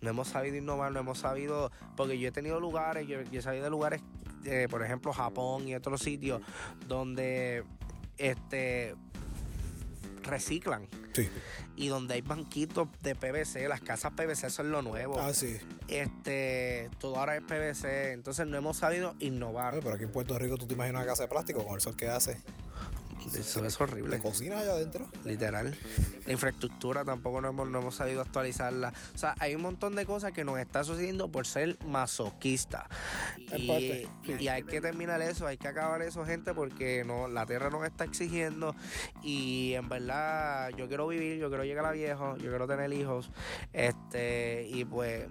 No 0.00 0.10
hemos 0.10 0.28
sabido 0.28 0.56
innovar, 0.56 0.90
no 0.92 1.00
hemos 1.00 1.18
sabido. 1.18 1.70
Porque 1.96 2.18
yo 2.18 2.28
he 2.28 2.32
tenido 2.32 2.58
lugares, 2.58 3.06
yo, 3.06 3.22
yo 3.22 3.38
he 3.38 3.42
sabido 3.42 3.64
de 3.64 3.70
lugares, 3.70 4.02
eh, 4.44 4.66
por 4.68 4.82
ejemplo, 4.82 5.12
Japón 5.12 5.68
y 5.68 5.74
otros 5.76 6.00
sitios, 6.02 6.40
donde 6.88 7.62
este 8.22 8.94
reciclan 10.22 10.86
Sí. 11.14 11.28
y 11.76 11.88
donde 11.88 12.14
hay 12.14 12.22
banquitos 12.22 12.88
de 13.02 13.14
PVC, 13.14 13.68
las 13.68 13.80
casas 13.82 14.12
PVC 14.12 14.48
son 14.50 14.70
lo 14.70 14.80
nuevo. 14.82 15.20
Ah, 15.20 15.34
sí. 15.34 15.58
Este, 15.88 16.88
todo 16.98 17.16
ahora 17.16 17.36
es 17.36 17.42
PVC, 17.42 18.12
entonces 18.12 18.46
no 18.46 18.56
hemos 18.56 18.78
sabido 18.78 19.14
innovar. 19.18 19.80
Pero 19.82 19.94
aquí 19.94 20.04
en 20.04 20.12
Puerto 20.12 20.38
Rico 20.38 20.56
tú 20.56 20.66
te 20.66 20.74
imaginas 20.74 21.02
una 21.02 21.10
casa 21.10 21.24
de 21.24 21.28
plástico 21.28 21.64
con 21.66 21.74
el 21.74 21.80
sol 21.80 21.96
que 21.96 22.08
hace. 22.08 22.40
Eso 23.26 23.64
es 23.64 23.78
¿Le 23.78 23.84
horrible. 23.84 24.18
cocinas 24.18 24.62
allá 24.62 24.72
adentro? 24.72 25.08
Literal. 25.24 25.76
La 26.26 26.32
infraestructura 26.32 27.04
tampoco 27.04 27.40
no 27.40 27.48
hemos, 27.48 27.68
no 27.68 27.80
hemos 27.80 27.94
sabido 27.94 28.20
actualizarla. 28.20 28.92
O 29.14 29.18
sea, 29.18 29.34
hay 29.38 29.54
un 29.54 29.62
montón 29.62 29.94
de 29.94 30.06
cosas 30.06 30.32
que 30.32 30.44
nos 30.44 30.58
está 30.58 30.84
sucediendo 30.84 31.30
por 31.30 31.46
ser 31.46 31.76
masoquista. 31.86 32.88
En 33.50 33.62
Y, 33.62 33.66
parte, 33.68 34.08
sí. 34.26 34.44
y 34.44 34.48
hay 34.48 34.62
que 34.62 34.80
terminar 34.80 35.20
eso, 35.22 35.46
hay 35.46 35.58
que 35.58 35.68
acabar 35.68 36.02
eso, 36.02 36.24
gente, 36.24 36.54
porque 36.54 37.04
no, 37.04 37.28
la 37.28 37.46
tierra 37.46 37.70
nos 37.70 37.84
está 37.84 38.04
exigiendo. 38.04 38.74
Y 39.22 39.72
en 39.74 39.88
verdad, 39.88 40.70
yo 40.76 40.88
quiero 40.88 41.06
vivir, 41.08 41.38
yo 41.38 41.48
quiero 41.48 41.64
llegar 41.64 41.84
a 41.86 41.92
viejo, 41.92 42.36
yo 42.36 42.50
quiero 42.50 42.66
tener 42.66 42.92
hijos. 42.92 43.30
Este, 43.72 44.66
y 44.70 44.84
pues 44.84 45.26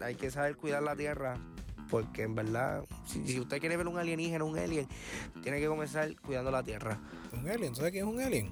hay 0.00 0.14
que 0.14 0.30
saber 0.30 0.56
cuidar 0.56 0.82
la 0.82 0.96
tierra. 0.96 1.38
Porque 1.90 2.22
en 2.22 2.34
verdad, 2.34 2.84
si, 3.06 3.26
si 3.26 3.40
usted 3.40 3.58
quiere 3.60 3.76
ver 3.76 3.88
un 3.88 3.98
alienígena, 3.98 4.44
un 4.44 4.56
alien, 4.58 4.86
tiene 5.42 5.58
que 5.60 5.66
comenzar 5.66 6.14
cuidando 6.20 6.50
la 6.50 6.62
tierra. 6.62 6.98
Un 7.32 7.48
alien. 7.48 7.74
¿Sabes 7.74 7.90
quién 7.92 8.06
es 8.06 8.14
un 8.14 8.20
alien? 8.20 8.50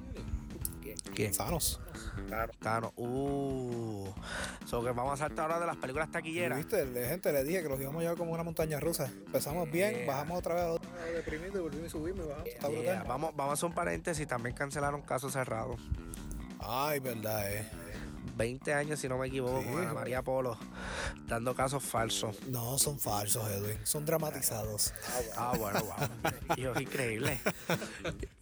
¿Quién? 1.14 1.32
Thanos. 1.32 1.80
Thanos. 2.60 2.92
Uh. 2.96 4.08
So 4.66 4.82
que 4.82 4.90
vamos 4.90 5.14
a 5.14 5.16
saltar 5.16 5.44
ahora 5.46 5.60
de 5.60 5.66
las 5.66 5.76
películas 5.76 6.10
taquilleras. 6.10 6.58
¿Viste? 6.58 6.84
Le- 6.86 7.08
Gente, 7.08 7.32
le 7.32 7.44
dije 7.44 7.62
que 7.62 7.68
los 7.68 7.80
íbamos 7.80 8.00
a 8.00 8.02
llevar 8.02 8.16
como 8.18 8.32
una 8.32 8.42
montaña 8.42 8.78
rusa. 8.80 9.06
Empezamos 9.26 9.70
bien, 9.70 10.06
bajamos 10.06 10.38
otra 10.38 10.54
vez 10.54 10.64
a 10.64 10.72
otro 10.72 10.90
deprimido 11.14 11.58
y 11.58 11.62
volvimos 11.62 11.86
y 11.86 11.90
subimos 11.90 12.24
y 12.24 12.28
bajamos. 12.28 12.48
Está 12.48 12.68
Yeah, 12.68 12.78
brutal. 12.78 13.04
Vamos, 13.08 13.36
vamos 13.36 13.50
a 13.50 13.54
hacer 13.54 13.66
un 13.68 13.74
paréntesis. 13.74 14.26
También 14.26 14.54
cancelaron 14.54 15.02
casos 15.02 15.32
cerrados. 15.32 15.80
Ay, 16.60 17.00
verdad, 17.00 17.52
eh. 17.52 17.66
20 18.38 18.72
años, 18.72 18.98
si 19.00 19.08
no 19.08 19.18
me 19.18 19.26
equivoco, 19.26 19.60
Sí. 19.60 19.68
con 19.68 19.82
Ana 19.82 19.92
María 19.92 20.22
Polo, 20.22 20.56
dando 21.26 21.54
casos 21.54 21.82
falsos. 21.82 22.36
No, 22.48 22.78
son 22.78 22.98
falsos, 22.98 23.46
Edwin. 23.50 23.76
Son 23.84 24.06
dramatizados. 24.06 24.94
Ah, 25.36 25.52
bueno, 25.58 25.80
wow. 25.84 26.56
Yo, 26.56 26.72
increíble. 26.80 27.38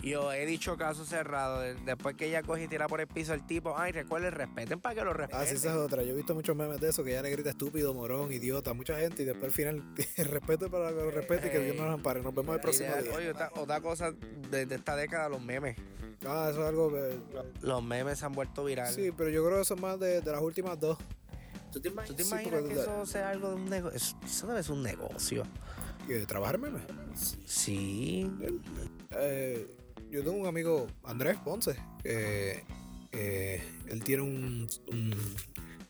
Yo 0.03 0.33
he 0.33 0.47
dicho 0.47 0.77
casos 0.77 1.09
cerrados. 1.09 1.63
de- 1.63 1.75
Después 1.87 2.15
que 2.17 2.27
ella 2.27 2.43
coge 2.43 2.65
y 2.65 2.69
tira 2.69 2.87
por 2.89 3.01
el 3.01 3.07
piso 3.07 3.33
el 3.35 3.47
tipo, 3.47 3.77
ay, 3.77 3.93
recuerden, 3.93 4.33
respeten 4.33 4.81
para 4.81 4.95
que 4.95 5.03
lo 5.05 5.13
respeten. 5.13 5.43
Ah, 5.43 5.47
sí, 5.49 5.57
esa 5.57 5.71
es 5.71 5.77
otra. 5.77 6.03
Yo 6.03 6.13
he 6.13 6.15
visto 6.15 6.35
muchos 6.35 6.55
memes 6.55 6.81
de 6.81 6.91
eso, 6.91 7.03
que 7.03 7.11
ella 7.13 7.23
le 7.23 7.31
grita 7.31 7.51
estúpido, 7.51 7.95
morón, 7.95 8.33
idiota, 8.33 8.73
mucha 8.75 8.97
gente, 8.99 9.23
y 9.23 9.27
después 9.27 9.47
al 9.47 9.53
final, 9.53 9.83
respeto 10.31 10.71
para 10.71 10.91
que 10.91 10.95
lo 10.97 11.11
respete 11.11 11.49
y 11.49 11.51
que 11.51 11.59
Dios 11.61 11.77
nos 11.77 11.93
ampare. 11.93 12.21
Nos 12.23 12.35
vemos 12.35 12.55
el 12.55 12.61
próximo 12.61 12.95
día. 13.03 13.13
Oye, 13.15 13.31
otra, 13.31 13.51
otra 13.57 13.81
cosa 13.81 14.13
de, 14.51 14.67
de 14.67 14.75
esta 14.75 14.95
década, 14.95 15.29
los 15.29 15.41
memes. 15.43 15.77
Ah, 16.27 16.49
eso 16.51 16.63
es 16.63 16.69
algo 16.69 16.91
que. 16.91 17.19
Los 17.61 17.83
memes 17.85 18.19
se 18.19 18.25
han 18.27 18.33
vuelto 18.33 18.65
virales. 18.65 18.95
Sí, 18.95 19.13
pero 19.17 19.29
yo 19.31 19.45
creo 19.45 19.57
que 19.57 19.63
eso 19.63 19.75
es 19.75 19.81
más 19.81 19.86
de, 19.95 20.21
de 20.21 20.33
las 20.33 20.41
últimas 20.43 20.79
dos. 20.81 20.99
¿Tú 21.73 21.81
te, 21.81 21.91
ima- 21.91 22.05
tú 22.05 22.15
te 22.15 22.25
Sí, 22.25 22.31
imaginas 22.31 22.63
que 22.65 22.73
eso 22.73 23.07
sea 23.07 23.31
algo 23.31 23.51
de 23.51 23.55
un 23.57 23.67
negocio? 23.69 23.99
Eso 24.25 24.47
debe 24.47 24.63
ser 24.63 24.73
un 24.73 24.83
negocio. 24.83 25.43
Que 26.07 26.25
trabajar 26.27 26.59
memes. 26.59 26.83
Sí. 27.45 28.31
Eh, 29.11 29.67
yo 30.11 30.23
tengo 30.23 30.37
un 30.39 30.47
amigo, 30.47 30.87
Andrés 31.05 31.37
Ponce, 31.45 31.77
que 32.03 32.65
eh, 33.13 33.63
él 33.89 34.05
tiene 34.05 34.23
un, 34.23 34.69
un 34.93 35.15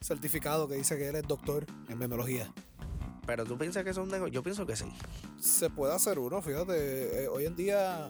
certificado 0.01 0.69
que 0.69 0.75
dice 0.77 0.97
que 0.97 1.09
él 1.09 1.17
es 1.17 1.27
doctor 1.29 1.65
en 1.89 1.99
memología. 1.99 2.53
Pero 3.27 3.45
tú 3.45 3.59
piensas 3.59 3.83
que 3.85 3.91
eso 3.91 4.01
es 4.03 4.05
un 4.07 4.13
negocio. 4.13 4.33
Yo 4.33 4.43
pienso 4.43 4.65
que 4.67 4.77
sí. 4.77 4.87
Se 5.41 5.69
puede 5.69 5.93
hacer 5.95 6.19
uno, 6.19 6.41
fíjate. 6.41 7.25
eh, 7.25 7.29
hoy 7.29 7.45
en 7.47 7.57
día, 7.57 8.09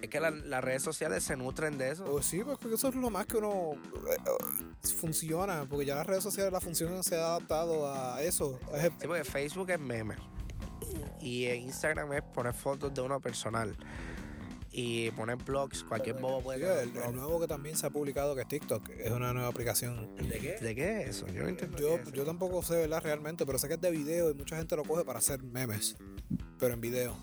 Es 0.00 0.08
que 0.08 0.20
la- 0.20 0.30
las 0.30 0.64
redes 0.64 0.82
sociales 0.82 1.22
se 1.22 1.36
nutren 1.36 1.78
de 1.78 1.90
eso. 1.90 2.04
pues 2.04 2.26
sí, 2.26 2.42
pues 2.42 2.58
porque 2.58 2.76
eso 2.76 2.88
es 2.88 2.94
lo 2.94 3.10
más 3.10 3.26
que 3.26 3.36
uno 3.36 3.72
eh, 3.74 4.16
eh, 4.16 4.88
funciona, 5.00 5.66
porque 5.68 5.84
ya 5.84 5.96
las 5.96 6.06
redes 6.06 6.22
sociales, 6.22 6.52
la 6.52 6.60
función 6.60 7.02
se 7.04 7.16
ha 7.16 7.26
adaptado 7.26 7.92
a 7.92 8.22
eso. 8.22 8.58
Sí, 8.80 9.06
porque 9.06 9.24
Facebook 9.24 9.70
es 9.70 9.80
meme. 9.80 10.16
Y 11.20 11.44
en 11.46 11.62
Instagram 11.62 12.12
es 12.14 12.22
poner 12.22 12.54
fotos 12.54 12.92
de 12.92 13.00
uno 13.00 13.20
personal. 13.20 13.76
Y 14.74 15.10
poner 15.10 15.36
blogs. 15.36 15.84
Cualquier 15.84 16.16
bobo 16.16 16.40
puede 16.42 16.84
sí, 16.84 16.92
el, 17.06 17.14
nuevo 17.14 17.38
que 17.38 17.46
también 17.46 17.76
se 17.76 17.86
ha 17.86 17.90
publicado, 17.90 18.34
que 18.34 18.40
es 18.40 18.48
TikTok, 18.48 18.88
es 18.88 19.10
una 19.10 19.32
nueva 19.34 19.48
aplicación. 19.48 20.16
¿De 20.16 20.38
qué? 20.38 20.56
¿De 20.58 20.74
qué 20.74 21.02
es 21.02 21.08
eso? 21.10 21.26
Yo 21.28 21.42
no 21.42 21.48
entiendo. 21.50 21.76
Yo, 21.78 21.96
es 21.96 22.12
yo 22.12 22.24
tampoco 22.24 22.62
sé, 22.62 22.76
¿verdad? 22.76 23.02
Realmente, 23.02 23.44
pero 23.44 23.58
sé 23.58 23.68
que 23.68 23.74
es 23.74 23.80
de 23.82 23.90
video 23.90 24.30
y 24.30 24.34
mucha 24.34 24.56
gente 24.56 24.74
lo 24.74 24.84
coge 24.84 25.04
para 25.04 25.18
hacer 25.18 25.42
memes, 25.42 25.96
pero 26.58 26.72
en 26.72 26.80
video. 26.80 27.14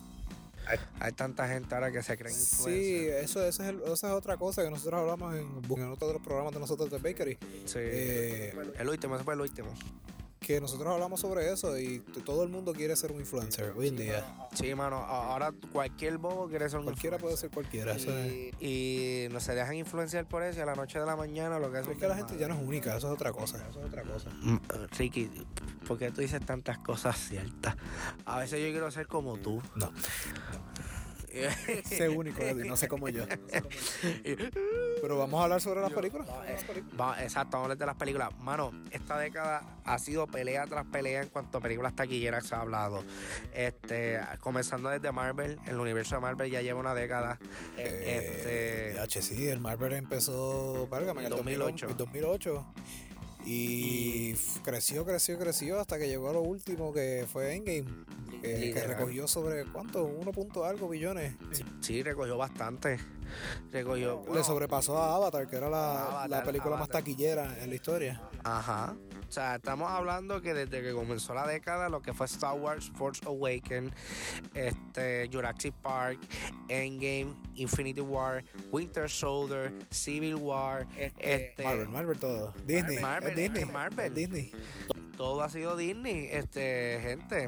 Hay 0.99 1.11
tanta 1.13 1.47
gente 1.47 1.73
ahora 1.73 1.91
que 1.91 2.03
se 2.03 2.17
creen 2.17 2.35
Sí, 2.35 3.07
eso, 3.07 3.43
eso 3.43 3.63
es 3.63 3.69
el- 3.69 3.81
esa 3.83 4.07
es 4.09 4.13
otra 4.13 4.37
cosa 4.37 4.63
que 4.63 4.69
nosotros 4.69 4.99
hablamos 4.99 5.33
en, 5.35 5.47
en 5.81 5.89
otro 5.91 6.07
de 6.07 6.13
los 6.13 6.21
programas 6.23 6.53
de 6.53 6.59
nosotros 6.59 6.89
de 6.91 6.97
Bakery. 6.97 7.37
Sí. 7.65 7.79
Eh, 7.79 8.53
el 8.77 8.89
último, 8.89 9.15
ese 9.15 9.23
fue 9.23 9.33
el 9.33 9.41
último. 9.41 9.73
que 10.39 10.59
nosotros 10.59 10.87
hablamos 10.91 11.19
sobre 11.19 11.51
eso 11.51 11.77
y 11.77 11.99
todo 12.25 12.41
el 12.43 12.49
mundo 12.49 12.73
quiere 12.73 12.95
ser 12.95 13.11
un 13.11 13.19
influencer 13.19 13.71
hoy 13.77 13.89
en 13.89 13.97
día. 13.97 14.25
Sí, 14.55 14.73
mano. 14.73 14.95
Ahora 14.95 15.51
cualquier 15.71 16.17
bobo 16.17 16.47
quiere 16.47 16.67
ser 16.69 16.79
un 16.79 16.85
Cualquiera 16.85 17.19
puede 17.19 17.37
ser 17.37 17.51
influencer. 17.53 17.85
cualquiera. 17.85 17.95
eso 17.95 18.17
es, 18.17 18.53
Y, 18.59 19.25
y 19.25 19.29
no 19.29 19.41
se 19.41 19.53
dejan 19.53 19.75
influenciar 19.75 20.25
por 20.27 20.41
eso 20.41 20.57
y 20.57 20.61
a 20.63 20.65
la 20.65 20.73
noche 20.75 20.97
de 20.97 21.05
la 21.05 21.15
mañana 21.15 21.59
lo 21.59 21.71
que 21.71 21.77
hacen 21.79 21.91
es 21.91 21.99
que 21.99 22.07
la 22.07 22.15
gente 22.15 22.35
ya 22.39 22.47
no 22.47 22.55
es 22.55 22.61
única, 22.63 22.97
eso 22.97 23.09
es 23.09 23.13
otra 23.13 23.31
cosa. 23.31 23.59
Mm, 24.41 24.57
Ricky, 24.97 25.29
¿por 25.87 25.99
qué 25.99 26.09
tú 26.09 26.21
dices 26.21 26.43
tantas 26.43 26.79
cosas 26.79 27.15
ciertas? 27.19 27.75
A 28.25 28.39
veces 28.39 28.59
yo 28.59 28.71
quiero 28.71 28.89
ser 28.89 29.05
como 29.05 29.37
tú. 29.37 29.61
No, 29.75 29.91
sé 31.85 32.09
único, 32.09 32.41
Eddie, 32.41 32.65
no 32.67 32.77
sé 32.77 32.87
cómo 32.87 33.09
yo. 33.09 33.25
Pero 35.01 35.17
vamos 35.17 35.39
a 35.39 35.43
hablar 35.43 35.61
sobre 35.61 35.81
las 35.81 35.91
películas. 35.91 36.27
Va, 36.99 37.21
exacto, 37.21 37.57
vamos 37.57 37.63
a 37.63 37.65
hablar 37.65 37.77
de 37.77 37.85
las 37.85 37.95
películas. 37.95 38.29
Mano, 38.39 38.71
esta 38.91 39.17
década 39.17 39.77
ha 39.83 39.99
sido 39.99 40.27
pelea 40.27 40.65
tras 40.67 40.85
pelea 40.85 41.21
en 41.21 41.29
cuanto 41.29 41.57
a 41.57 41.61
películas 41.61 41.95
taquilleras 41.95 42.45
se 42.45 42.55
ha 42.55 42.61
hablado. 42.61 43.03
Este, 43.53 44.19
comenzando 44.39 44.89
desde 44.89 45.11
Marvel, 45.11 45.59
el 45.67 45.79
universo 45.79 46.15
de 46.15 46.21
Marvel 46.21 46.51
ya 46.51 46.61
lleva 46.61 46.79
una 46.79 46.93
década. 46.93 47.39
Eh, 47.77 48.91
este, 48.93 48.99
H, 48.99 49.21
sí, 49.21 49.47
el 49.47 49.59
Marvel 49.59 49.93
empezó, 49.93 50.87
válgame, 50.87 51.21
en 51.21 51.27
el 51.27 51.31
2008. 51.31 51.87
2008. 51.97 52.65
2008. 53.49 53.51
Y 53.51 54.35
creció, 54.63 55.05
creció, 55.05 55.37
creció 55.37 55.79
hasta 55.79 55.97
que 55.97 56.07
llegó 56.07 56.29
a 56.29 56.33
lo 56.33 56.41
último 56.41 56.93
que 56.93 57.25
fue 57.31 57.55
Endgame. 57.55 58.05
Que, 58.41 58.71
que 58.73 58.87
recogió 58.87 59.27
sobre 59.27 59.65
cuánto, 59.65 60.05
uno 60.05 60.31
punto 60.31 60.63
algo 60.63 60.87
billones. 60.87 61.33
sí, 61.81 62.03
recogió 62.03 62.37
bastante. 62.37 62.97
Recogió. 63.71 64.23
Le 64.33 64.43
sobrepasó 64.43 64.97
a 64.97 65.15
Avatar, 65.15 65.47
que 65.47 65.55
era 65.55 65.69
la, 65.69 66.03
Avatar, 66.03 66.29
la 66.29 66.43
película 66.43 66.77
más 66.77 66.89
taquillera 66.89 67.57
en 67.61 67.69
la 67.69 67.75
historia. 67.75 68.21
Ajá. 68.43 68.95
O 69.29 69.31
sea, 69.31 69.57
estamos 69.57 69.91
hablando 69.91 70.41
que 70.41 70.55
desde 70.55 70.81
que 70.81 70.91
comenzó 70.91 71.35
la 71.35 71.45
década, 71.45 71.87
lo 71.87 72.01
que 72.01 72.13
fue 72.13 72.25
Star 72.25 72.55
Wars, 72.55 72.91
Force 72.95 73.21
Awakens, 73.27 73.93
este, 74.55 75.29
Jurassic 75.31 75.75
Park, 75.83 76.19
Endgame, 76.67 77.35
Infinity 77.53 78.01
War, 78.01 78.43
Winter 78.71 79.07
Soldier, 79.07 79.71
Civil 79.91 80.33
War, 80.35 80.87
este, 81.19 81.63
Marvel, 81.63 81.89
Marvel 81.89 82.17
todo. 82.17 82.53
Disney, 82.65 82.97
Marvel, 82.97 83.35
Disney, 83.35 83.65
Marvel. 83.65 84.13
Disney. 84.15 84.51
Todo 85.19 85.43
ha 85.43 85.49
sido 85.49 85.75
Disney, 85.75 86.29
este, 86.31 86.97
gente. 87.01 87.47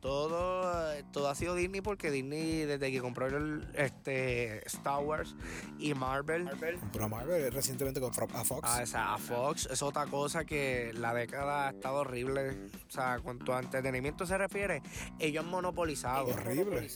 Todo, 0.00 0.90
todo 1.12 1.28
ha 1.28 1.34
sido 1.34 1.54
Disney 1.54 1.80
porque 1.80 2.10
Disney, 2.10 2.64
desde 2.64 2.90
que 2.90 3.00
compró 3.00 3.26
el, 3.26 3.68
este, 3.76 4.66
Star 4.66 5.04
Wars 5.04 5.36
y 5.78 5.94
Marvel, 5.94 6.50
Pero 6.92 7.08
Marvel 7.08 7.52
recientemente 7.52 8.00
con 8.00 8.10
a 8.12 8.44
Fox. 8.44 8.62
Ah, 8.64 8.80
o 8.82 8.86
sea, 8.86 9.14
a 9.14 9.18
Fox 9.18 9.68
es 9.70 9.80
otra 9.82 10.06
cosa 10.06 10.44
que 10.44 10.92
la 10.94 11.14
década 11.14 11.68
ha 11.68 11.70
estado 11.70 11.96
horrible. 11.96 12.50
O 12.88 12.90
sea, 12.90 13.20
cuanto 13.22 13.54
a 13.54 13.60
entretenimiento 13.60 14.26
se 14.26 14.36
refiere, 14.36 14.82
ellos 15.20 15.44
han 15.44 15.50
monopolizado. 15.50 16.26
Horrible. 16.26 16.88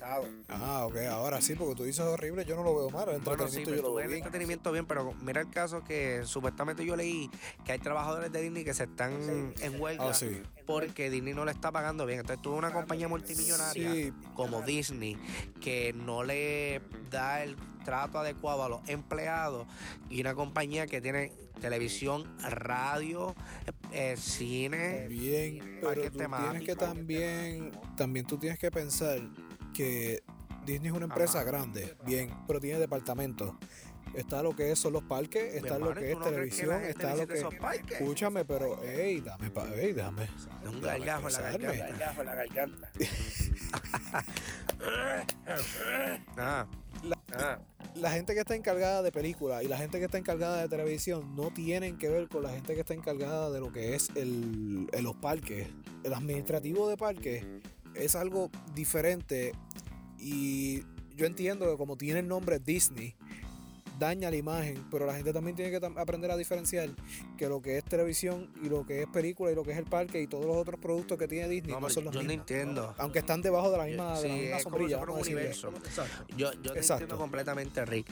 Ah, 0.49 0.87
ok, 0.87 0.97
ahora 1.11 1.41
sí, 1.41 1.55
porque 1.55 1.77
tú 1.77 1.85
dices 1.85 2.05
horrible, 2.05 2.45
yo 2.45 2.57
no 2.57 2.65
lo 2.65 2.75
veo 2.75 2.91
mal. 2.91 3.11
El 3.11 3.21
Bueno, 3.21 3.47
sí, 3.47 3.63
pero 3.65 3.77
yo 3.77 3.83
lo 3.83 3.95
veo 3.95 4.05
el 4.05 4.09
bien. 4.09 4.19
entretenimiento 4.19 4.73
bien, 4.73 4.87
pero 4.87 5.13
mira 5.23 5.43
el 5.43 5.51
caso 5.51 5.85
que 5.85 6.23
supuestamente 6.25 6.85
yo 6.85 6.97
leí 6.97 7.31
que 7.65 7.73
hay 7.73 7.79
trabajadores 7.79 8.33
de 8.33 8.41
Disney 8.41 8.65
que 8.65 8.75
se 8.75 8.85
están 8.85 9.55
en 9.61 9.81
huelga 9.81 10.06
Sí. 10.15 10.43
porque 10.67 11.11
Disney 11.11 11.33
no 11.33 11.45
le 11.45 11.53
está 11.53 11.71
pagando 11.71 12.07
bien. 12.07 12.21
Entonces 12.21 12.43
tuve 12.43 12.57
una 12.57 12.73
compañía 12.73 13.07
multimillonaria 13.09 13.93
Sí. 13.93 14.13
como 14.35 14.63
Disney 14.63 15.17
que 15.61 15.93
no 15.93 16.25
le 16.25 16.81
da 17.11 17.43
el 17.45 17.57
trato 17.85 18.19
adecuado 18.19 18.65
a 18.65 18.69
los 18.69 18.89
empleados 18.89 19.67
y 20.11 20.21
una 20.21 20.35
compañía 20.35 20.87
que 20.89 21.01
tiene 21.01 21.33
televisión, 21.61 22.25
radio, 22.41 23.35
eh, 23.93 24.17
cine. 24.19 25.07
Bien, 25.09 25.79
pero 25.81 26.11
tú 26.11 26.19
tienes 26.19 26.63
que 26.65 26.75
también, 26.75 27.71
también 27.97 28.27
tú 28.27 28.37
tienes 28.37 28.59
que 28.59 28.71
pensar 28.71 29.21
que 29.73 30.23
Disney 30.65 30.89
es 30.91 30.97
una 30.97 31.05
empresa 31.05 31.39
Ajá. 31.39 31.45
grande, 31.47 31.97
bien, 32.05 32.35
pero 32.49 32.59
tiene 32.59 32.81
departamentos. 32.81 33.55
Está 34.15 34.43
lo 34.43 34.57
que 34.57 34.73
es, 34.73 34.79
son 34.79 34.95
los 34.95 35.03
parques, 35.03 35.55
está 35.55 35.79
lo 35.79 35.91
hermano, 35.91 36.01
¿y 36.01 36.05
que 36.05 36.13
es 36.13 36.21
televisión, 36.21 36.71
gente 36.81 36.91
está 36.91 37.15
lo 37.17 37.27
que... 37.27 37.35
esos 37.35 37.55
parques? 37.57 38.01
Escúchame, 38.01 38.45
pero, 38.47 38.83
ey, 38.83 39.21
dame, 39.21 39.51
pa, 39.51 39.69
ey, 39.75 39.93
déjame. 39.93 40.29
Un 40.65 40.81
gargajo 40.81 41.29
la 41.29 42.35
garganta. 42.35 42.91
Ah, 46.37 46.67
La- 47.03 47.19
ah. 47.35 47.59
La 47.95 48.11
gente 48.11 48.35
que 48.35 48.41
está 48.41 48.55
encargada 48.55 49.03
de 49.03 49.11
películas 49.11 49.63
y 49.63 49.69
la 49.69 49.79
gente 49.79 49.99
que 49.99 50.05
está 50.05 50.19
encargada 50.19 50.61
de 50.61 50.69
televisión 50.69 51.35
no 51.35 51.51
tienen 51.51 51.97
que 51.97 52.11
ver 52.11 52.29
con 52.29 52.43
la 52.43 52.51
gente 52.51 52.75
que 52.75 52.81
está 52.81 52.93
encargada 52.93 53.51
de 53.51 53.59
lo 53.61 53.73
que 53.73 53.95
es 53.95 54.11
el, 54.15 54.87
los 55.01 55.17
parques. 55.17 55.69
El 56.05 56.13
administrativo 56.13 56.91
de 56.91 56.99
parques 56.99 57.45
es 57.95 58.15
algo 58.15 58.51
diferente 58.75 59.53
y 60.19 60.83
yo 61.15 61.25
entiendo 61.25 61.71
que 61.71 61.79
como 61.79 61.97
tiene 61.97 62.21
el 62.21 62.29
nombre 62.29 62.59
Disney, 62.59 63.15
daña 63.99 64.31
la 64.31 64.37
imagen, 64.37 64.85
pero 64.91 65.07
la 65.07 65.15
gente 65.15 65.33
también 65.33 65.57
tiene 65.57 65.71
que 65.79 65.85
aprender 65.87 66.31
a 66.31 66.37
diferenciar 66.37 66.91
que 67.37 67.49
lo 67.49 67.61
que 67.63 67.79
es 67.79 67.85
televisión 67.85 68.51
y 68.63 68.69
lo 68.69 68.85
que 68.87 69.03
es 69.03 69.09
película 69.09 69.51
y 69.51 69.55
lo 69.55 69.63
que 69.63 69.73
es 69.73 69.79
el 69.79 69.85
parque 69.85 70.21
y 70.21 70.27
todos 70.27 70.45
los 70.47 70.57
otros 70.57 70.79
productos 70.81 71.19
que 71.19 71.29
tiene 71.29 71.49
Disney 71.49 71.73
No, 71.73 71.81
no, 71.81 71.89
son 71.91 72.05
los 72.05 72.15
yo 72.15 72.23
no 72.23 72.29
mismos. 72.29 72.43
entiendo. 72.51 72.95
Aunque 72.99 73.19
están 73.21 73.43
debajo 73.43 73.71
de 73.71 73.79
la 73.79 73.85
misma, 73.85 74.05
de 74.21 74.29
la 74.29 74.35
Sí, 74.35 74.41
misma 74.41 74.57
es 74.59 74.65
como 74.65 74.77
si 74.77 74.83
sombrilla, 74.83 74.99
fuera 74.99 75.13
un 75.13 75.21
universo. 75.21 75.73
Yo, 76.37 76.53
yo 76.63 76.73
te 76.73 76.79
Exacto. 76.79 77.05
entiendo 77.05 77.19
completamente, 77.19 77.85
Rick. 77.85 78.07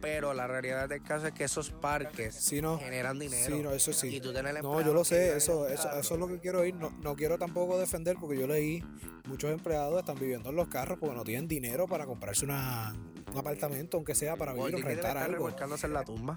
Pero 0.00 0.34
la 0.34 0.46
realidad 0.46 0.86
del 0.88 1.02
caso 1.02 1.26
es 1.28 1.32
que 1.32 1.44
esos 1.44 1.70
parques 1.70 2.34
Sí, 2.34 2.60
no. 2.60 2.78
generan 2.78 3.18
dinero. 3.18 3.56
Sí, 3.56 3.62
no, 3.62 3.72
eso 3.72 3.92
sí. 3.92 4.08
Y 4.16 4.20
tú 4.20 4.32
tienes 4.32 4.54
el 4.54 4.62
No, 4.62 4.80
yo 4.82 4.92
lo 4.92 5.02
sé, 5.04 5.34
eso, 5.36 5.66
eso, 5.66 5.88
eso 5.98 6.14
es 6.14 6.20
lo 6.20 6.28
que 6.28 6.38
quiero 6.40 6.64
ir. 6.64 6.74
No, 6.74 6.90
no 7.02 7.16
quiero 7.16 7.38
tampoco 7.38 7.78
defender 7.78 8.16
porque 8.20 8.38
yo 8.38 8.46
leí 8.46 8.84
muchos 9.26 9.50
empleados 9.50 9.98
están 10.00 10.18
viviendo 10.18 10.50
en 10.50 10.56
los 10.56 10.68
carros 10.68 10.98
porque 10.98 11.14
no 11.14 11.24
tienen 11.24 11.48
dinero 11.48 11.86
para 11.88 12.04
comprarse 12.04 12.44
una, 12.44 12.94
un 13.32 13.38
apartamento, 13.38 13.96
aunque 13.96 14.14
sea 14.14 14.36
para 14.36 14.52
vivir 14.52 14.74
o 14.74 14.78
rentar 14.78 15.16
algo. 15.24 15.36
revolcándose 15.46 15.86
en 15.86 15.92
la 15.94 16.04
tumba. 16.04 16.36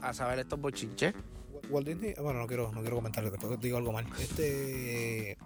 A 0.00 0.12
saber 0.12 0.38
estos 0.40 0.60
bochinches. 0.60 1.14
Walt 1.70 1.86
Disney, 1.86 2.14
bueno, 2.20 2.40
no 2.40 2.46
quiero, 2.48 2.72
no 2.72 2.80
quiero 2.80 2.96
comentarle, 2.96 3.30
después 3.30 3.60
digo 3.60 3.76
algo 3.78 3.92
mal. 3.92 4.04
Este, 4.18 5.38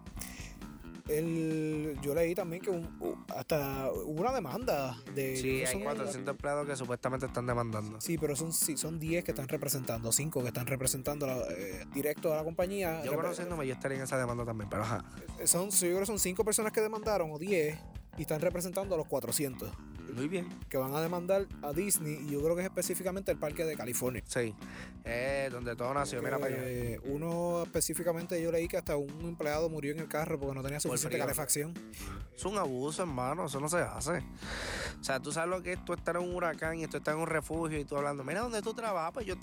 el, 1.08 1.96
yo 2.02 2.14
leí 2.14 2.34
también 2.34 2.62
que 2.62 2.70
un- 2.70 3.24
hasta 3.36 3.90
hubo 3.92 4.22
una 4.22 4.32
demanda 4.32 4.96
de... 5.14 5.36
Sí, 5.36 5.60
hay 5.64 5.72
son- 5.72 5.82
400 5.84 6.32
empleados 6.34 6.66
que 6.66 6.74
supuestamente 6.74 7.26
están 7.26 7.46
demandando. 7.46 8.00
Sí, 8.00 8.18
pero 8.18 8.34
son, 8.34 8.52
sí, 8.52 8.76
son 8.76 8.98
10 8.98 9.22
que 9.24 9.30
están 9.30 9.46
representando, 9.46 10.10
5 10.10 10.42
que 10.42 10.48
están 10.48 10.66
representando 10.66 11.26
la- 11.26 11.36
eh, 11.50 11.84
directo 11.94 12.32
a 12.32 12.36
la 12.38 12.44
compañía. 12.44 13.04
Yo 13.04 13.14
conociéndome, 13.14 13.66
yo 13.66 13.74
estaría 13.74 13.98
en 13.98 14.04
esa 14.04 14.16
demanda 14.18 14.44
también, 14.44 14.68
pero 14.68 14.82
ajá. 14.82 15.04
Son, 15.44 15.70
yo 15.70 15.78
creo 15.78 16.00
que 16.00 16.06
son 16.06 16.18
5 16.18 16.44
personas 16.44 16.72
que 16.72 16.80
demandaron, 16.80 17.30
o 17.30 17.38
10, 17.38 17.78
y 18.16 18.22
están 18.22 18.40
representando 18.40 18.94
a 18.94 18.98
los 18.98 19.06
400, 19.06 19.70
Muy 20.14 20.28
bien. 20.28 20.48
que 20.68 20.76
van 20.76 20.94
a 20.94 21.00
demandar 21.00 21.46
a 21.62 21.72
Disney, 21.72 22.18
y 22.26 22.30
yo 22.30 22.40
creo 22.42 22.54
que 22.54 22.62
es 22.62 22.66
específicamente 22.66 23.32
el 23.32 23.38
parque 23.38 23.64
de 23.64 23.76
California. 23.76 24.22
Sí. 24.26 24.54
Eh, 25.04 25.48
donde 25.52 25.76
todo 25.76 25.94
nació, 25.94 26.20
mira 26.22 26.38
para 26.38 26.54
allá. 26.54 26.64
Eh, 26.64 27.00
uno 27.04 27.62
específicamente 27.62 28.42
yo 28.42 28.50
leí 28.50 28.66
que 28.66 28.76
hasta 28.76 28.96
un 28.96 29.20
empleado 29.20 29.68
murió 29.68 29.92
en 29.92 30.00
el 30.00 30.08
carro 30.08 30.38
porque 30.38 30.54
no 30.54 30.62
tenía 30.62 30.80
suficiente 30.80 31.18
calefacción. 31.18 31.74
Es 32.34 32.44
un 32.44 32.58
abuso, 32.58 33.02
hermano, 33.02 33.46
eso 33.46 33.60
no 33.60 33.68
se 33.68 33.78
hace. 33.78 34.24
O 35.00 35.04
sea, 35.04 35.20
tú 35.20 35.30
sabes 35.32 35.48
lo 35.50 35.62
que 35.62 35.74
es 35.74 35.84
tú 35.84 35.92
estar 35.92 36.16
en 36.16 36.22
un 36.22 36.34
huracán 36.34 36.78
y 36.80 36.86
tú 36.88 36.96
estar 36.96 37.14
en 37.14 37.20
un 37.20 37.26
refugio 37.28 37.78
y 37.78 37.84
tú 37.84 37.96
hablando, 37.96 38.24
mira 38.24 38.40
dónde 38.40 38.62
tú 38.62 38.74
trabajas, 38.74 39.12
pues 39.12 39.26
yo, 39.26 39.34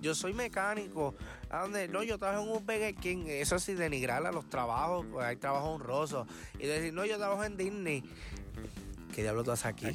yo 0.00 0.14
soy 0.14 0.32
mecánico. 0.34 1.14
¿A? 1.50 1.66
No, 1.66 2.02
yo 2.02 2.18
trabajo 2.18 2.42
en 2.44 2.50
un 2.50 2.66
Burger 2.66 2.94
King. 2.94 3.24
Eso 3.26 3.58
sí, 3.58 3.74
denigrar 3.74 4.26
a 4.26 4.32
los 4.32 4.48
trabajos, 4.48 5.06
pues 5.10 5.24
hay 5.26 5.36
trabajo 5.36 5.70
honroso. 5.70 6.26
Y 6.58 6.66
decir, 6.66 6.92
no, 6.92 7.04
yo 7.04 7.16
trabajo 7.16 7.44
en 7.44 7.56
Disney. 7.56 8.04
¿Qué 9.14 9.22
diablo 9.22 9.44
tú 9.44 9.52
haces 9.52 9.66
aquí? 9.66 9.86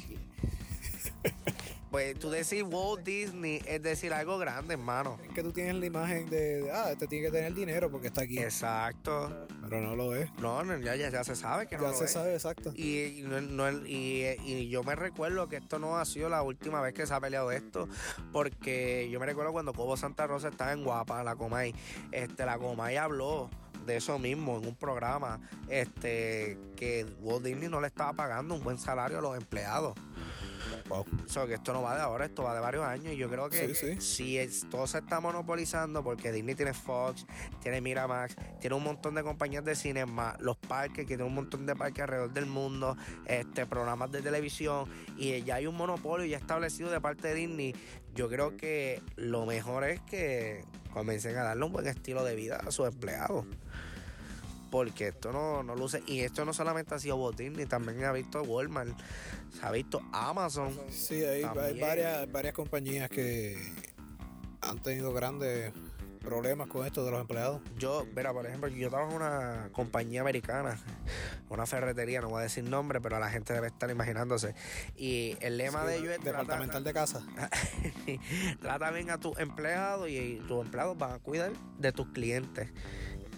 Pues 1.94 2.18
tú 2.18 2.28
decir 2.28 2.64
Walt 2.64 3.04
Disney 3.04 3.62
es 3.68 3.80
decir 3.80 4.12
algo 4.12 4.36
grande, 4.36 4.74
hermano. 4.74 5.16
Es 5.28 5.32
que 5.32 5.44
tú 5.44 5.52
tienes 5.52 5.76
la 5.76 5.86
imagen 5.86 6.28
de, 6.28 6.68
ah, 6.74 6.88
este 6.90 7.06
tiene 7.06 7.26
que 7.26 7.30
tener 7.30 7.54
dinero 7.54 7.88
porque 7.88 8.08
está 8.08 8.22
aquí. 8.22 8.36
Exacto. 8.40 9.46
Pero 9.62 9.80
no 9.80 9.94
lo 9.94 10.12
es. 10.16 10.28
No, 10.40 10.64
no, 10.64 10.76
ya, 10.78 10.96
ya, 10.96 11.08
ya 11.10 11.22
se 11.22 11.36
sabe 11.36 11.68
que 11.68 11.76
no 11.76 11.84
Ya 11.84 11.88
lo 11.90 11.94
se 11.96 12.06
es. 12.06 12.10
sabe 12.10 12.34
exacto. 12.34 12.72
Y, 12.74 12.98
y 13.04 13.22
no- 13.22 13.40
no- 13.40 13.70
y, 13.86 14.26
y 14.44 14.68
yo 14.70 14.82
me 14.82 14.96
recuerdo 14.96 15.48
que 15.48 15.54
esto 15.58 15.78
no 15.78 15.96
ha 15.96 16.04
sido 16.04 16.28
la 16.28 16.42
última 16.42 16.80
vez 16.80 16.94
que 16.94 17.06
se 17.06 17.14
ha 17.14 17.20
peleado 17.20 17.52
esto, 17.52 17.88
porque 18.32 19.08
yo 19.12 19.20
me 19.20 19.26
recuerdo 19.26 19.52
cuando 19.52 19.72
Cobo 19.72 19.96
Santa 19.96 20.26
Rosa 20.26 20.48
estaba 20.48 20.72
en 20.72 20.82
Guapa, 20.82 21.22
la 21.22 21.36
Comay, 21.36 21.76
este, 22.10 22.44
la 22.44 22.58
Comay 22.58 22.96
habló 22.96 23.50
de 23.86 23.98
eso 23.98 24.18
mismo 24.18 24.58
en 24.58 24.66
un 24.66 24.74
programa, 24.74 25.40
este, 25.68 26.58
que 26.74 27.06
Walt 27.20 27.44
Disney 27.44 27.68
no 27.68 27.80
le 27.80 27.86
estaba 27.86 28.14
pagando 28.14 28.56
un 28.56 28.64
buen 28.64 28.78
salario 28.78 29.18
a 29.18 29.22
los 29.22 29.36
empleados. 29.36 29.94
Wow. 30.88 31.04
Sea, 31.26 31.46
que 31.46 31.54
esto 31.54 31.72
no 31.72 31.82
va 31.82 31.94
de 31.96 32.02
ahora, 32.02 32.24
esto 32.26 32.42
va 32.42 32.54
de 32.54 32.60
varios 32.60 32.84
años. 32.84 33.12
Y 33.12 33.16
yo 33.16 33.28
creo 33.28 33.48
que 33.48 33.74
Sí, 33.74 33.94
sí. 33.96 34.00
si 34.00 34.38
es- 34.38 34.68
todo 34.70 34.86
se 34.86 34.98
está 34.98 35.20
monopolizando, 35.20 36.02
porque 36.04 36.30
Disney 36.32 36.54
tiene 36.54 36.74
Fox, 36.74 37.26
tiene 37.62 37.80
Miramax, 37.80 38.36
tiene 38.60 38.76
un 38.76 38.84
montón 38.84 39.14
de 39.14 39.22
compañías 39.22 39.64
de 39.64 39.74
cine 39.74 40.06
más, 40.06 40.40
los 40.40 40.56
parques, 40.56 40.98
que 40.98 41.06
tiene 41.06 41.24
un 41.24 41.34
montón 41.34 41.66
de 41.66 41.74
parques 41.74 42.02
alrededor 42.02 42.32
del 42.32 42.46
mundo, 42.46 42.96
este, 43.26 43.66
programas 43.66 44.10
de 44.12 44.22
televisión, 44.22 44.88
y 45.16 45.42
ya 45.42 45.56
hay 45.56 45.66
un 45.66 45.74
monopolio 45.76 46.26
ya 46.26 46.36
establecido 46.38 46.90
de 46.90 47.00
parte 47.00 47.28
de 47.28 47.34
Disney. 47.34 47.74
Yo 48.14 48.28
creo 48.28 48.56
que 48.56 49.02
lo 49.16 49.44
mejor 49.46 49.84
es 49.84 50.00
que 50.02 50.64
comiencen 50.92 51.36
a 51.36 51.42
darle 51.42 51.64
un 51.64 51.72
buen 51.72 51.86
estilo 51.88 52.22
de 52.24 52.36
vida 52.36 52.56
a 52.64 52.70
sus 52.70 52.86
empleados. 52.86 53.44
Porque 54.74 55.06
esto 55.06 55.30
no, 55.30 55.62
no 55.62 55.76
luce. 55.76 56.02
Y 56.04 56.22
esto 56.22 56.44
no 56.44 56.52
solamente 56.52 56.96
ha 56.96 56.98
sido 56.98 57.14
Walt 57.14 57.38
Disney, 57.38 57.64
también 57.64 58.02
ha 58.02 58.10
visto 58.10 58.42
Walmart, 58.42 58.90
se 59.52 59.64
ha 59.64 59.70
visto 59.70 60.02
Amazon. 60.10 60.76
Sí, 60.90 61.24
hay, 61.24 61.44
varias, 61.44 62.32
varias 62.32 62.54
compañías 62.54 63.08
que 63.08 63.56
han 64.60 64.82
tenido 64.82 65.12
grandes 65.12 65.72
problemas 66.24 66.66
con 66.66 66.84
esto 66.84 67.04
de 67.04 67.12
los 67.12 67.20
empleados. 67.20 67.60
Yo, 67.78 68.04
mira, 68.16 68.32
por 68.32 68.46
ejemplo, 68.46 68.68
yo 68.68 68.90
trabajo 68.90 69.12
en 69.12 69.16
una 69.18 69.68
compañía 69.70 70.22
americana, 70.22 70.76
una 71.48 71.66
ferretería, 71.66 72.20
no 72.20 72.30
voy 72.30 72.40
a 72.40 72.42
decir 72.42 72.64
nombre, 72.64 73.00
pero 73.00 73.20
la 73.20 73.30
gente 73.30 73.52
debe 73.52 73.68
estar 73.68 73.88
imaginándose. 73.90 74.56
Y 74.96 75.36
el 75.40 75.56
lema 75.56 75.84
de 75.84 75.98
ellos 75.98 76.14
es 76.14 76.24
Departamental 76.24 76.82
de 76.82 76.92
casa. 76.92 77.22
trata 78.60 78.90
bien 78.90 79.10
a 79.10 79.20
tus 79.20 79.38
empleados 79.38 80.08
y 80.08 80.42
tus 80.48 80.64
empleados 80.64 80.98
van 80.98 81.12
a 81.12 81.18
cuidar 81.20 81.52
de 81.78 81.92
tus 81.92 82.08
clientes. 82.08 82.72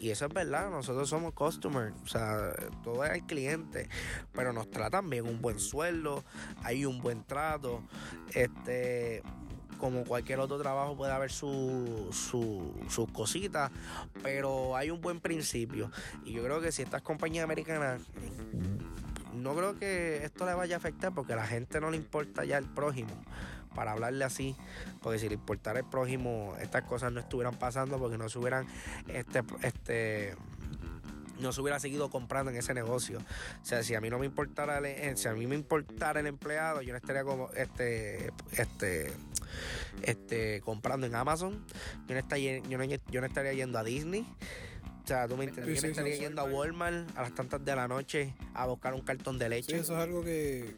Y 0.01 0.11
eso 0.11 0.26
es 0.26 0.32
verdad, 0.34 0.70
nosotros 0.70 1.09
somos 1.09 1.32
customers, 1.32 1.94
o 2.05 2.07
sea, 2.07 2.53
todo 2.84 3.05
es 3.05 3.12
el 3.12 3.22
cliente, 3.24 3.88
pero 4.32 4.53
nos 4.53 4.70
tratan 4.70 5.09
bien, 5.09 5.26
un 5.26 5.40
buen 5.40 5.59
sueldo, 5.59 6.22
hay 6.62 6.84
un 6.84 7.01
buen 7.01 7.24
trato, 7.24 7.82
este, 8.34 9.22
como 9.78 10.05
cualquier 10.05 10.40
otro 10.40 10.59
trabajo 10.59 10.97
puede 10.97 11.12
haber 11.12 11.30
su, 11.32 12.09
su- 12.12 12.74
sus 12.90 13.11
cositas, 13.11 13.70
pero 14.22 14.76
hay 14.76 14.90
un 14.90 15.01
buen 15.01 15.20
principio. 15.20 15.90
Y 16.24 16.32
yo 16.32 16.42
creo 16.44 16.61
que 16.61 16.72
si 16.72 16.82
estas 16.82 17.03
compañías 17.03 17.44
americanas, 17.44 18.03
no 19.34 19.55
creo 19.55 19.78
que 19.78 20.24
esto 20.24 20.47
le 20.47 20.55
vaya 20.55 20.76
a 20.76 20.78
afectar 20.78 21.12
porque 21.14 21.34
a 21.34 21.36
la 21.36 21.47
gente 21.47 21.80
no 21.80 21.90
le 21.90 21.97
importa 21.97 22.44
ya 22.44 22.59
el 22.59 22.64
prójimo, 22.64 23.11
para 23.77 23.93
hablarle 23.93 24.24
así, 24.24 24.57
porque 25.03 25.20
si 25.20 25.29
le 25.29 25.35
importara 25.35 25.79
el 25.79 25.85
prójimo, 25.85 26.57
estas 26.61 26.83
cosas 26.83 27.12
no 27.12 27.20
estuvieran 27.20 27.55
pasando 27.55 27.99
porque 27.99 28.18
no 28.18 28.29
se 28.29 28.39
hubieran, 28.41 28.66
este, 29.07 29.43
este, 29.62 30.35
no 31.39 31.53
se 31.53 31.61
hubiera 31.61 31.79
seguido 31.79 32.09
comprando 32.11 32.51
en 32.51 32.57
ese 32.57 32.72
negocio. 32.74 33.18
O 33.18 33.64
sea, 33.64 33.83
si 33.83 33.95
a 33.95 34.01
mí 34.01 34.09
no 34.09 34.18
me 34.18 34.27
importara, 34.27 34.79
el, 34.79 34.87
eh, 34.87 35.12
si 35.16 35.29
a 35.29 35.35
mí 35.35 35.47
me 35.47 35.55
importara 35.55 36.20
el 36.20 36.27
empleado, 36.27 36.81
yo 36.81 36.93
no 36.93 36.97
estaría 36.97 37.22
como, 37.24 37.51
este, 37.51 38.33
este, 38.53 39.12
este, 40.03 40.61
comprando 40.62 41.07
en 41.07 41.14
Amazon, 41.14 41.64
yo 42.09 42.14
no 42.14 42.18
estaría, 42.18 42.59
yo 42.61 42.79
no, 42.79 42.85
yo 42.85 43.20
no 43.20 43.27
estaría 43.27 43.53
yendo 43.53 43.79
a 43.79 43.85
Disney. 43.85 44.27
O 45.05 45.07
sea, 45.07 45.29
tú 45.29 45.37
me 45.37 45.47
Sí, 45.47 45.77
sí, 45.77 45.87
estaría 45.87 46.16
yendo 46.16 46.43
a 46.43 46.45
Walmart 46.47 47.16
a 47.16 47.22
las 47.22 47.35
tantas 47.35 47.64
de 47.64 47.77
la 47.77 47.87
noche 47.87 48.35
a 48.55 48.66
buscar 48.66 48.93
un 48.95 49.03
cartón 49.03 49.39
de 49.39 49.45
Sí, 49.45 49.51
leche. 49.51 49.79
eso 49.79 49.93
es 49.95 50.03
algo 50.03 50.24
que. 50.24 50.74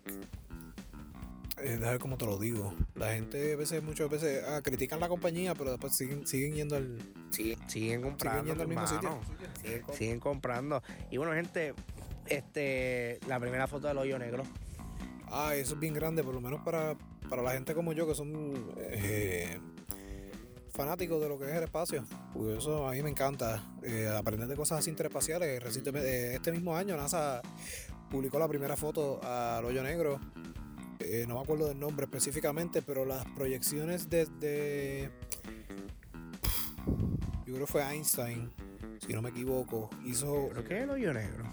Eh, 1.63 1.77
ver 1.77 1.99
cómo 1.99 2.17
te 2.17 2.27
lo 2.27 2.39
digo. 2.39 2.75
La 2.95 3.13
gente 3.15 3.53
a 3.53 3.57
veces, 3.57 3.83
muchas 3.83 4.09
veces, 4.09 4.45
ah, 4.49 4.61
critican 4.63 5.01
la 5.01 5.09
compañía, 5.09 5.55
pero 5.55 5.71
después 5.71 5.97
siguen, 5.97 6.27
siguen 6.27 6.55
yendo 6.55 6.77
al. 6.77 6.99
Sí, 7.31 7.57
siguen 7.67 8.03
comprando. 8.03 8.45
yendo 8.45 8.63
al 8.63 8.69
mismo 8.69 8.85
hermano. 8.85 9.21
Siguen, 9.61 9.85
siguen 9.93 10.21
comprando. 10.21 10.83
Y 11.11 11.17
bueno, 11.17 11.33
gente, 11.33 11.75
este, 12.27 13.19
la 13.27 13.41
primera 13.41 13.67
foto 13.67 13.89
del 13.89 13.99
hoyo 13.99 14.19
negro. 14.19 14.45
Ah, 15.31 15.55
eso 15.55 15.75
es 15.75 15.81
bien 15.81 15.95
grande, 15.95 16.23
por 16.23 16.35
lo 16.35 16.41
menos 16.41 16.61
para, 16.63 16.97
para 17.29 17.43
la 17.43 17.53
gente 17.53 17.75
como 17.75 17.93
yo 17.93 18.07
que 18.07 18.15
son 18.15 18.73
eh, 18.79 19.59
fanáticos 20.73 21.21
de 21.21 21.29
lo 21.29 21.39
que 21.39 21.45
es 21.47 21.55
el 21.55 21.65
espacio. 21.65 22.05
Porque 22.33 22.57
eso 22.59 22.89
a 22.89 22.93
mí 22.93 23.03
me 23.03 23.11
encanta. 23.11 23.63
eh, 23.83 24.09
aprender 24.09 24.49
de 24.49 24.57
cosas 24.57 24.79
así 24.79 24.91
interespaciales. 24.91 25.63
Recientemente, 25.63 26.09
eh, 26.09 26.35
este 26.35 26.53
mismo 26.53 26.77
año 26.77 26.97
NASA 26.97 27.43
publicó 28.11 28.39
la 28.39 28.49
primera 28.49 28.77
foto 28.77 29.21
al 29.23 29.65
hoyo 29.65 29.83
negro. 29.83 30.19
Eh, 31.01 31.25
no 31.29 31.37
me 31.37 31.41
acuerdo 31.43 31.69
del 31.69 31.79
nombre 31.79 32.05
específicamente, 32.07 32.83
pero 32.83 33.05
las 33.05 33.25
proyecciones 33.33 34.09
desde... 34.11 35.11
Yo 37.47 37.55
creo 37.55 37.67
que 37.67 37.73
fue 37.73 37.83
Einstein, 37.83 38.51
si 39.07 39.13
no 39.13 39.23
me 39.23 39.31
equivoco, 39.31 39.89
hizo 40.05 40.49
¿Pero 40.51 40.65
qué 40.65 40.77
es 40.79 40.83
el 40.85 40.91
hoyo 40.91 41.13
negro? 41.15 41.45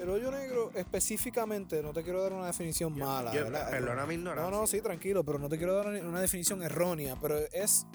el 0.00 0.10
hoyo 0.10 0.30
negro 0.30 0.70
específicamente, 0.74 1.82
no 1.82 1.92
te 1.94 2.02
quiero 2.02 2.22
dar 2.22 2.32
una 2.34 2.46
definición 2.46 2.96
mala, 2.98 3.32
yo- 3.32 3.44
¿verdad? 3.44 3.70
perdona 3.70 4.04
mi 4.06 4.14
ignorancia. 4.14 4.50
No, 4.50 4.60
no, 4.60 4.66
sí, 4.66 4.80
tranquilo, 4.82 5.24
pero 5.24 5.38
no 5.38 5.48
te 5.48 5.56
quiero 5.56 5.74
dar 5.74 5.86
una 6.04 6.20
definición 6.20 6.62
errónea, 6.62 7.16
pero 7.20 7.38
es 7.52 7.86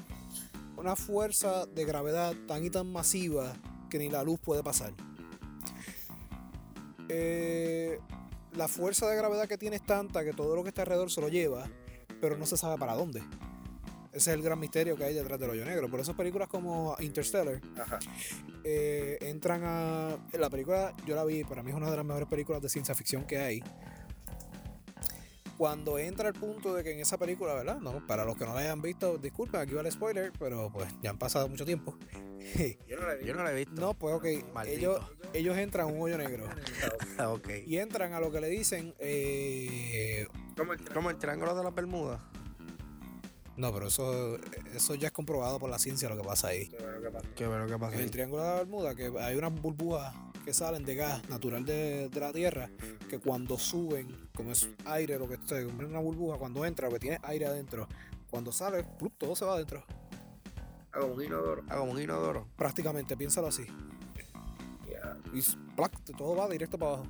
una 0.75 0.95
fuerza 0.95 1.65
de 1.67 1.85
gravedad 1.85 2.33
tan 2.47 2.65
y 2.65 2.69
tan 2.71 2.91
masiva 2.91 3.53
que 3.91 3.99
ni 3.99 4.09
la 4.09 4.23
luz 4.23 4.39
puede 4.39 4.63
pasar. 4.63 4.91
Eh, 7.09 7.99
la 8.55 8.67
fuerza 8.67 9.07
de 9.09 9.15
gravedad 9.15 9.47
que 9.47 9.57
tiene 9.57 9.77
es 9.77 9.85
tanta 9.85 10.23
que 10.23 10.33
todo 10.33 10.55
lo 10.55 10.63
que 10.63 10.69
está 10.69 10.81
alrededor 10.81 11.11
se 11.11 11.21
lo 11.21 11.29
lleva, 11.29 11.69
pero 12.21 12.37
no 12.37 12.45
se 12.45 12.57
sabe 12.57 12.77
para 12.77 12.95
dónde. 12.95 13.21
Ese 14.11 14.31
es 14.31 14.37
el 14.37 14.41
gran 14.41 14.59
misterio 14.59 14.95
que 14.95 15.03
hay 15.03 15.13
detrás 15.13 15.39
del 15.39 15.51
hoyo 15.51 15.63
negro. 15.65 15.87
Por 15.89 15.99
eso 15.99 16.15
películas 16.15 16.47
como 16.47 16.95
Interstellar 16.99 17.61
Ajá. 17.79 17.99
eh, 18.63 19.19
entran 19.21 19.61
a. 19.63 20.17
La 20.33 20.49
película, 20.49 20.93
yo 21.05 21.15
la 21.15 21.23
vi, 21.23 21.43
para 21.43 21.61
mí 21.61 21.69
es 21.69 21.77
una 21.77 21.91
de 21.91 21.95
las 21.95 22.05
mejores 22.05 22.27
películas 22.27 22.61
de 22.61 22.69
ciencia 22.69 22.95
ficción 22.95 23.25
que 23.25 23.37
hay. 23.37 23.63
Cuando 25.59 25.99
entra 25.99 26.29
el 26.29 26.33
punto 26.35 26.73
de 26.73 26.85
que 26.85 26.93
en 26.93 26.99
esa 27.01 27.17
película, 27.17 27.53
¿verdad? 27.53 27.81
No, 27.81 28.07
para 28.07 28.23
los 28.23 28.37
que 28.37 28.45
no 28.45 28.53
la 28.53 28.61
hayan 28.61 28.81
visto, 28.81 29.17
disculpen, 29.17 29.59
aquí 29.59 29.73
va 29.73 29.81
el 29.81 29.91
spoiler, 29.91 30.31
pero 30.39 30.71
pues 30.71 30.87
ya 31.03 31.09
han 31.09 31.17
pasado 31.17 31.49
mucho 31.49 31.65
tiempo. 31.65 31.97
Yo 32.87 32.95
no, 32.97 33.05
la, 33.05 33.21
yo 33.21 33.33
no 33.35 33.43
la 33.43 33.51
he 33.51 33.55
visto. 33.55 33.73
no, 33.73 33.93
pues 33.93 34.15
ok, 34.15 34.53
Maldito. 34.53 34.77
ellos, 34.77 35.01
ellos 35.33 35.57
entran 35.57 35.87
a 35.87 35.91
un 35.91 36.01
hoyo 36.01 36.17
negro 36.17 36.47
Ah, 37.17 37.27
ok. 37.33 37.49
y 37.67 37.77
entran 37.77 38.13
a 38.13 38.21
lo 38.21 38.31
que 38.31 38.39
le 38.39 38.47
dicen. 38.47 38.95
eh, 38.99 40.25
¿Cómo 40.93 41.09
el 41.09 41.17
triángulo 41.17 41.53
de 41.53 41.63
las 41.63 41.75
Bermudas. 41.75 42.21
no, 43.57 43.73
pero 43.73 43.87
eso, 43.87 44.37
eso 44.73 44.95
ya 44.95 45.07
es 45.07 45.13
comprobado 45.13 45.59
por 45.59 45.69
la 45.69 45.77
ciencia 45.77 46.07
lo 46.07 46.15
que 46.15 46.23
pasa 46.23 46.47
ahí. 46.47 46.69
Qué 47.35 47.45
bueno 47.45 47.67
que 47.67 47.77
pasa. 47.77 47.95
En 47.97 48.01
el 48.01 48.09
Triángulo 48.11 48.41
de 48.43 48.47
la 48.49 48.55
Bermuda, 48.55 48.95
que 48.95 49.11
hay 49.19 49.35
unas 49.35 49.53
burbujas 49.61 50.15
que 50.45 50.53
salen 50.53 50.85
de 50.85 50.95
gas 50.95 51.27
natural 51.29 51.65
de, 51.65 52.07
de 52.07 52.19
la 52.21 52.31
Tierra, 52.31 52.71
que 53.09 53.19
cuando 53.19 53.57
suben, 53.57 54.29
como 54.33 54.51
es 54.51 54.69
aire, 54.85 55.19
lo 55.19 55.27
que 55.27 55.33
es 55.33 55.51
una 55.51 55.99
burbuja, 55.99 56.37
cuando 56.37 56.65
entra, 56.65 56.87
lo 56.87 56.93
que 56.93 56.99
tiene 56.99 57.19
aire 57.23 57.47
adentro, 57.47 57.87
cuando 58.29 58.51
sale, 58.53 58.83
¡plup! 58.97 59.13
todo 59.17 59.35
se 59.35 59.43
va 59.43 59.55
adentro. 59.55 59.83
Hago 60.93 61.07
un 61.07 61.23
inodoro. 61.23 61.63
Hago 61.67 61.83
un 61.83 62.01
inodoro. 62.01 62.47
Prácticamente, 62.55 63.17
piénsalo 63.17 63.47
así. 63.47 63.65
Y 65.33 65.39
s- 65.39 65.57
todo 66.17 66.35
va 66.35 66.47
directo 66.47 66.77
para 66.77 66.93
abajo. 66.93 67.07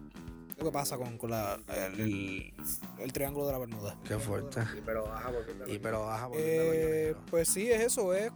¿Qué 0.58 0.66
que 0.66 0.72
pasa 0.72 0.97
con, 0.97 1.18
con 1.18 1.30
la, 1.30 1.58
el, 1.93 2.54
el, 2.97 3.14
triángulo 3.14 3.45
de 3.45 3.54
la 3.54 3.60
Bermuda? 3.60 3.97
Qué 4.04 4.18
fuerte. 4.18 4.62
Y 4.78 4.82
pero 4.82 5.06
baja 5.06 5.32
porque 5.32 5.74
Y 5.74 5.80
pero 5.80 6.02
baja 6.02 6.30
eh, 6.34 7.16
Pues 7.30 7.47
sí, 7.47 7.72
es 7.72 7.80
eso, 7.80 8.14
es 8.14 8.30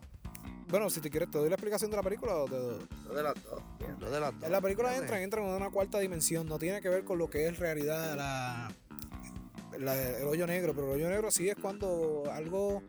bueno, 0.73 0.89
si 0.89 1.01
te 1.01 1.11
quieres, 1.11 1.29
te 1.29 1.37
doy 1.37 1.49
la 1.49 1.53
explicación 1.53 1.91
de 1.91 1.97
la 1.97 2.01
película 2.01 2.33
o 2.33 2.45
te 2.45 2.55
de 2.55 3.21
las 3.21 3.35
dos. 3.43 3.61
de 4.11 4.19
las 4.19 4.33
dos. 4.33 4.43
En 4.43 4.51
la 4.51 4.59
película 4.59 4.97
entran, 4.97 5.21
entran 5.21 5.45
en 5.45 5.51
una 5.51 5.69
cuarta 5.69 5.99
dimensión. 5.99 6.47
No 6.47 6.57
tiene 6.57 6.81
que 6.81 6.89
ver 6.89 7.03
con 7.03 7.19
lo 7.19 7.29
que 7.29 7.45
es 7.45 7.59
realidad 7.59 8.15
la, 8.17 8.71
el 9.77 10.25
hoyo 10.25 10.47
negro. 10.47 10.73
Pero 10.73 10.87
el 10.87 10.93
hoyo 10.93 11.09
negro 11.09 11.29
sí 11.29 11.47
es 11.47 11.55
cuando 11.57 12.23
algo. 12.31 12.81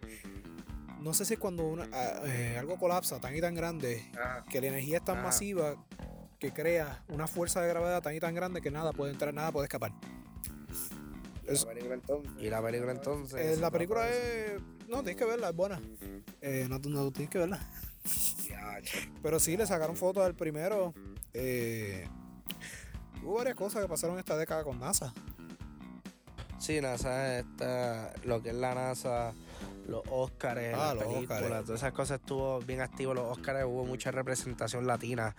No 1.02 1.12
sé 1.12 1.26
si 1.26 1.34
es 1.34 1.38
cuando 1.38 1.66
una, 1.66 1.86
ah, 1.92 2.22
eh, 2.24 2.56
algo 2.58 2.78
colapsa 2.78 3.20
tan 3.20 3.36
y 3.36 3.42
tan 3.42 3.54
grande 3.54 4.10
que 4.48 4.62
la 4.62 4.68
energía 4.68 4.96
es 4.96 5.04
tan 5.04 5.22
masiva 5.22 5.76
que 6.38 6.52
crea 6.52 7.04
una 7.08 7.26
fuerza 7.26 7.60
de 7.60 7.68
gravedad 7.68 8.00
tan 8.00 8.14
y 8.14 8.20
tan 8.20 8.34
grande 8.34 8.62
que 8.62 8.70
nada 8.70 8.94
puede 8.94 9.12
entrar, 9.12 9.34
nada 9.34 9.52
puede 9.52 9.66
escapar. 9.66 9.92
¿Y 12.38 12.50
la 12.50 12.62
película 12.62 12.92
entonces? 12.92 13.58
Eh, 13.58 13.60
la 13.60 13.70
película 13.70 14.08
es. 14.08 14.60
No, 14.88 15.02
tienes 15.02 15.16
que 15.16 15.24
verla, 15.24 15.50
es 15.50 15.56
buena. 15.56 15.80
Eh, 16.40 16.66
no, 16.68 16.78
no, 16.78 17.10
tienes 17.10 17.30
que 17.30 17.38
verla. 17.38 17.60
Pero 19.22 19.40
sí, 19.40 19.56
le 19.56 19.66
sacaron 19.66 19.96
fotos 19.96 20.24
al 20.24 20.34
primero. 20.34 20.94
Eh, 21.32 22.06
hubo 23.22 23.34
varias 23.34 23.56
cosas 23.56 23.82
que 23.82 23.88
pasaron 23.88 24.18
esta 24.18 24.36
década 24.36 24.64
con 24.64 24.78
NASA. 24.78 25.12
Sí, 26.58 26.80
NASA 26.80 27.38
está. 27.38 28.12
Lo 28.24 28.42
que 28.42 28.50
es 28.50 28.54
la 28.54 28.74
NASA 28.74 29.34
los 29.86 30.02
Oscars, 30.10 30.74
ah, 30.74 30.94
las 30.94 31.04
películas, 31.04 31.64
todas 31.64 31.80
esas 31.80 31.92
cosas 31.92 32.20
estuvo 32.20 32.60
bien 32.60 32.80
activo 32.80 33.14
los 33.14 33.30
Oscars, 33.30 33.64
hubo 33.64 33.84
mucha 33.84 34.10
representación 34.10 34.86
latina 34.86 35.34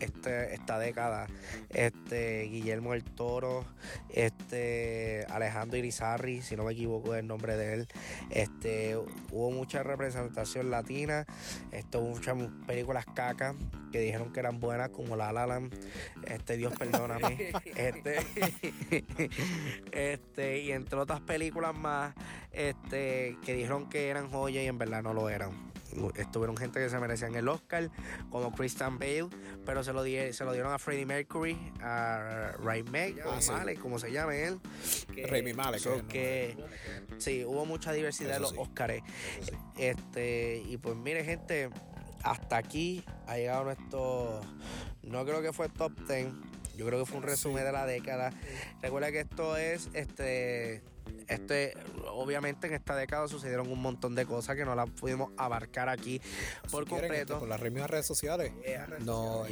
este, 0.00 0.54
esta 0.54 0.78
década. 0.78 1.26
Este, 1.70 2.42
Guillermo 2.42 2.94
el 2.94 3.04
Toro, 3.04 3.64
este, 4.10 5.26
Alejandro 5.30 5.76
Irizarri, 5.78 6.42
si 6.42 6.56
no 6.56 6.64
me 6.64 6.72
equivoco 6.72 7.14
el 7.14 7.26
nombre 7.26 7.56
de 7.56 7.74
él. 7.74 7.88
Este, 8.30 8.96
hubo 8.96 9.50
mucha 9.50 9.82
representación 9.82 10.70
latina, 10.70 11.26
esto, 11.72 12.00
muchas 12.00 12.36
películas 12.66 13.06
caca 13.14 13.54
que 13.92 14.00
dijeron 14.00 14.32
que 14.32 14.40
eran 14.40 14.60
buenas, 14.60 14.90
como 14.90 15.16
La 15.16 15.32
La 15.32 15.46
Land, 15.46 15.74
este, 16.26 16.56
Dios 16.56 16.72
perdóname. 16.78 17.52
este, 17.76 18.18
este, 19.92 20.60
y 20.60 20.72
entre 20.72 20.98
otras 20.98 21.20
películas 21.20 21.76
más, 21.76 22.14
este, 22.56 23.36
que 23.44 23.54
dijeron 23.54 23.88
que 23.88 24.08
eran 24.08 24.30
joyas 24.30 24.64
y 24.64 24.66
en 24.66 24.78
verdad 24.78 25.02
no 25.02 25.12
lo 25.12 25.28
eran. 25.28 25.52
Estuvieron 26.16 26.56
gente 26.56 26.80
que 26.80 26.88
se 26.88 26.98
merecían 26.98 27.34
el 27.36 27.48
Oscar, 27.48 27.90
como 28.30 28.52
Christian 28.52 28.98
Bale, 28.98 29.28
pero 29.64 29.84
se 29.84 29.92
lo, 29.92 30.02
se 30.02 30.44
lo 30.44 30.52
dieron 30.52 30.72
a 30.72 30.78
Freddie 30.78 31.06
Mercury, 31.06 31.56
a 31.80 32.52
Ray 32.58 32.82
Meg, 32.82 33.22
o 33.24 33.52
Malek, 33.52 33.78
como 33.78 33.98
se 33.98 34.10
llame 34.10 34.44
él. 34.44 34.60
Raymi 35.28 35.52
Malek. 35.52 36.06
que, 36.08 36.56
sí, 37.18 37.44
hubo 37.44 37.66
mucha 37.66 37.92
diversidad 37.92 38.36
en 38.36 38.42
los 38.42 38.54
Oscars. 38.56 39.02
Este, 39.78 40.62
y 40.66 40.76
pues 40.78 40.96
mire, 40.96 41.24
gente, 41.24 41.70
hasta 42.24 42.56
aquí 42.56 43.04
ha 43.26 43.36
llegado 43.36 43.64
nuestro. 43.64 44.40
No 45.02 45.24
creo 45.24 45.40
que 45.40 45.52
fue 45.52 45.68
top 45.68 45.92
10. 46.08 46.28
Yo 46.76 46.84
creo 46.84 47.00
que 47.00 47.06
fue 47.06 47.18
un 47.18 47.22
resumen 47.22 47.64
de 47.64 47.72
la 47.72 47.86
década. 47.86 48.32
Recuerda 48.82 49.12
que 49.12 49.20
esto 49.20 49.56
es 49.56 49.88
este 49.94 50.82
este, 51.28 51.74
obviamente 52.08 52.66
en 52.66 52.74
esta 52.74 52.94
década 52.96 53.28
sucedieron 53.28 53.70
un 53.70 53.80
montón 53.80 54.14
de 54.14 54.26
cosas 54.26 54.56
que 54.56 54.64
no 54.64 54.74
las 54.74 54.88
pudimos 54.90 55.32
abarcar 55.36 55.88
aquí 55.88 56.20
por 56.70 56.88
completo. 56.88 57.34
Este, 57.34 57.34
por 57.34 57.48
las 57.48 57.60
mismas 57.60 57.90
redes 57.90 58.06
sociales 58.06 58.52
no 59.00 59.44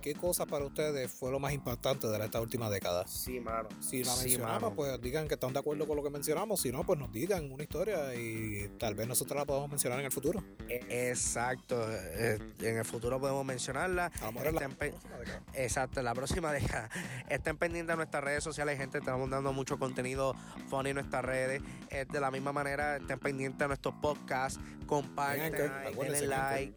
qué 0.00 0.14
cosa 0.14 0.46
para 0.46 0.64
ustedes 0.64 1.10
fue 1.10 1.30
lo 1.30 1.38
más 1.38 1.52
impactante 1.52 2.06
de 2.06 2.24
esta 2.24 2.40
última 2.40 2.70
década. 2.70 3.06
Sí, 3.06 3.40
mano. 3.40 3.68
Si 3.80 4.04
la 4.04 4.14
mencionamos, 4.16 4.72
pues 4.74 5.00
digan 5.00 5.28
que 5.28 5.34
están 5.34 5.52
de 5.52 5.58
acuerdo 5.58 5.86
con 5.86 5.96
lo 5.96 6.02
que 6.02 6.10
mencionamos. 6.10 6.60
Si 6.60 6.72
no, 6.72 6.84
pues 6.84 6.98
nos 6.98 7.12
digan 7.12 7.50
una 7.50 7.62
historia 7.62 8.14
y 8.14 8.68
tal 8.78 8.94
vez 8.94 9.06
nosotros 9.06 9.38
la 9.38 9.44
podamos 9.44 9.70
mencionar 9.70 9.98
en 10.00 10.06
el 10.06 10.12
futuro. 10.12 10.42
Exacto. 10.68 11.86
Eh, 11.90 12.38
en 12.60 12.78
el 12.78 12.84
futuro 12.84 13.20
podemos 13.20 13.44
mencionarla. 13.44 14.10
A 14.20 14.30
lo 14.30 14.52
la 14.52 14.70
Exacto, 15.54 16.00
en 16.00 16.04
la 16.04 16.14
próxima 16.14 16.52
década. 16.52 16.88
Estén 17.28 17.56
pendientes 17.56 17.92
de 17.92 17.96
nuestras 17.96 18.24
redes 18.24 18.44
sociales, 18.44 18.78
gente. 18.78 18.98
Estamos 18.98 19.28
dando 19.30 19.52
mucho 19.52 19.78
contenido 19.78 20.34
funny 20.66 20.90
en 20.90 20.96
nuestras 20.96 21.24
redes. 21.24 21.62
de 21.90 22.20
la 22.20 22.30
misma 22.30 22.52
manera, 22.52 22.96
estén 22.96 23.18
pendientes 23.18 23.58
de 23.58 23.68
nuestros 23.68 23.94
podcasts. 24.02 24.60
Compartan, 24.86 25.52
denle 25.52 26.26
like. 26.26 26.74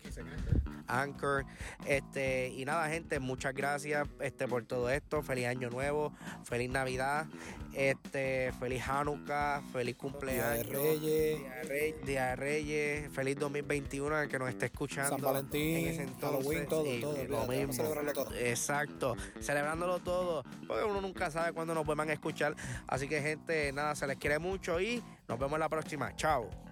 Anchor. 0.90 1.46
Este, 1.86 2.50
y 2.50 2.66
nada, 2.66 2.90
gente, 2.90 3.20
muchas 3.20 3.54
gracias 3.54 4.08
este, 4.20 4.48
por 4.48 4.66
todo 4.66 4.90
esto. 4.90 5.22
Feliz 5.22 5.48
año 5.48 5.70
nuevo, 5.70 6.12
feliz 6.44 6.70
Navidad, 6.70 7.28
este, 7.74 8.52
feliz 8.60 8.88
Hanukkah, 8.88 9.62
feliz 9.72 9.96
cumpleaños. 9.96 10.68
Día 10.68 10.80
de 10.80 11.64
Reyes. 11.64 12.06
Día 12.06 12.26
de 12.28 12.36
Reyes. 12.36 13.12
feliz 13.14 13.38
2021 13.38 14.20
el 14.22 14.30
que 14.30 14.40
nos 14.40 14.50
esté 14.50 14.66
escuchando. 14.66 15.12
San 15.12 15.22
Valentín, 15.22 16.14
Halloween, 16.20 16.68
todo, 16.68 16.86
todo. 17.00 17.24
Lo 17.26 17.48
mismo. 17.48 17.84
Todo. 18.14 18.36
Exacto, 18.36 19.16
celebrándolo 19.40 20.00
todo, 20.00 20.44
porque 20.68 20.84
uno 20.84 21.02
nunca 21.02 21.30
sabe 21.32 21.54
cuándo 21.54 21.74
nos 21.74 21.86
vuelvan 21.86 22.10
a 22.10 22.14
escuchar. 22.14 22.56
Así 22.88 23.08
que, 23.08 23.22
gente, 23.22 23.72
nada, 23.72 23.96
se 23.96 24.08
les 24.08 24.18
quiere 24.18 24.40
mucho 24.40 24.82
y 24.82 25.04
nos 25.28 25.38
vemos 25.38 25.60
la 25.60 25.70
próxima. 25.70 26.16
Chao. 26.16 26.69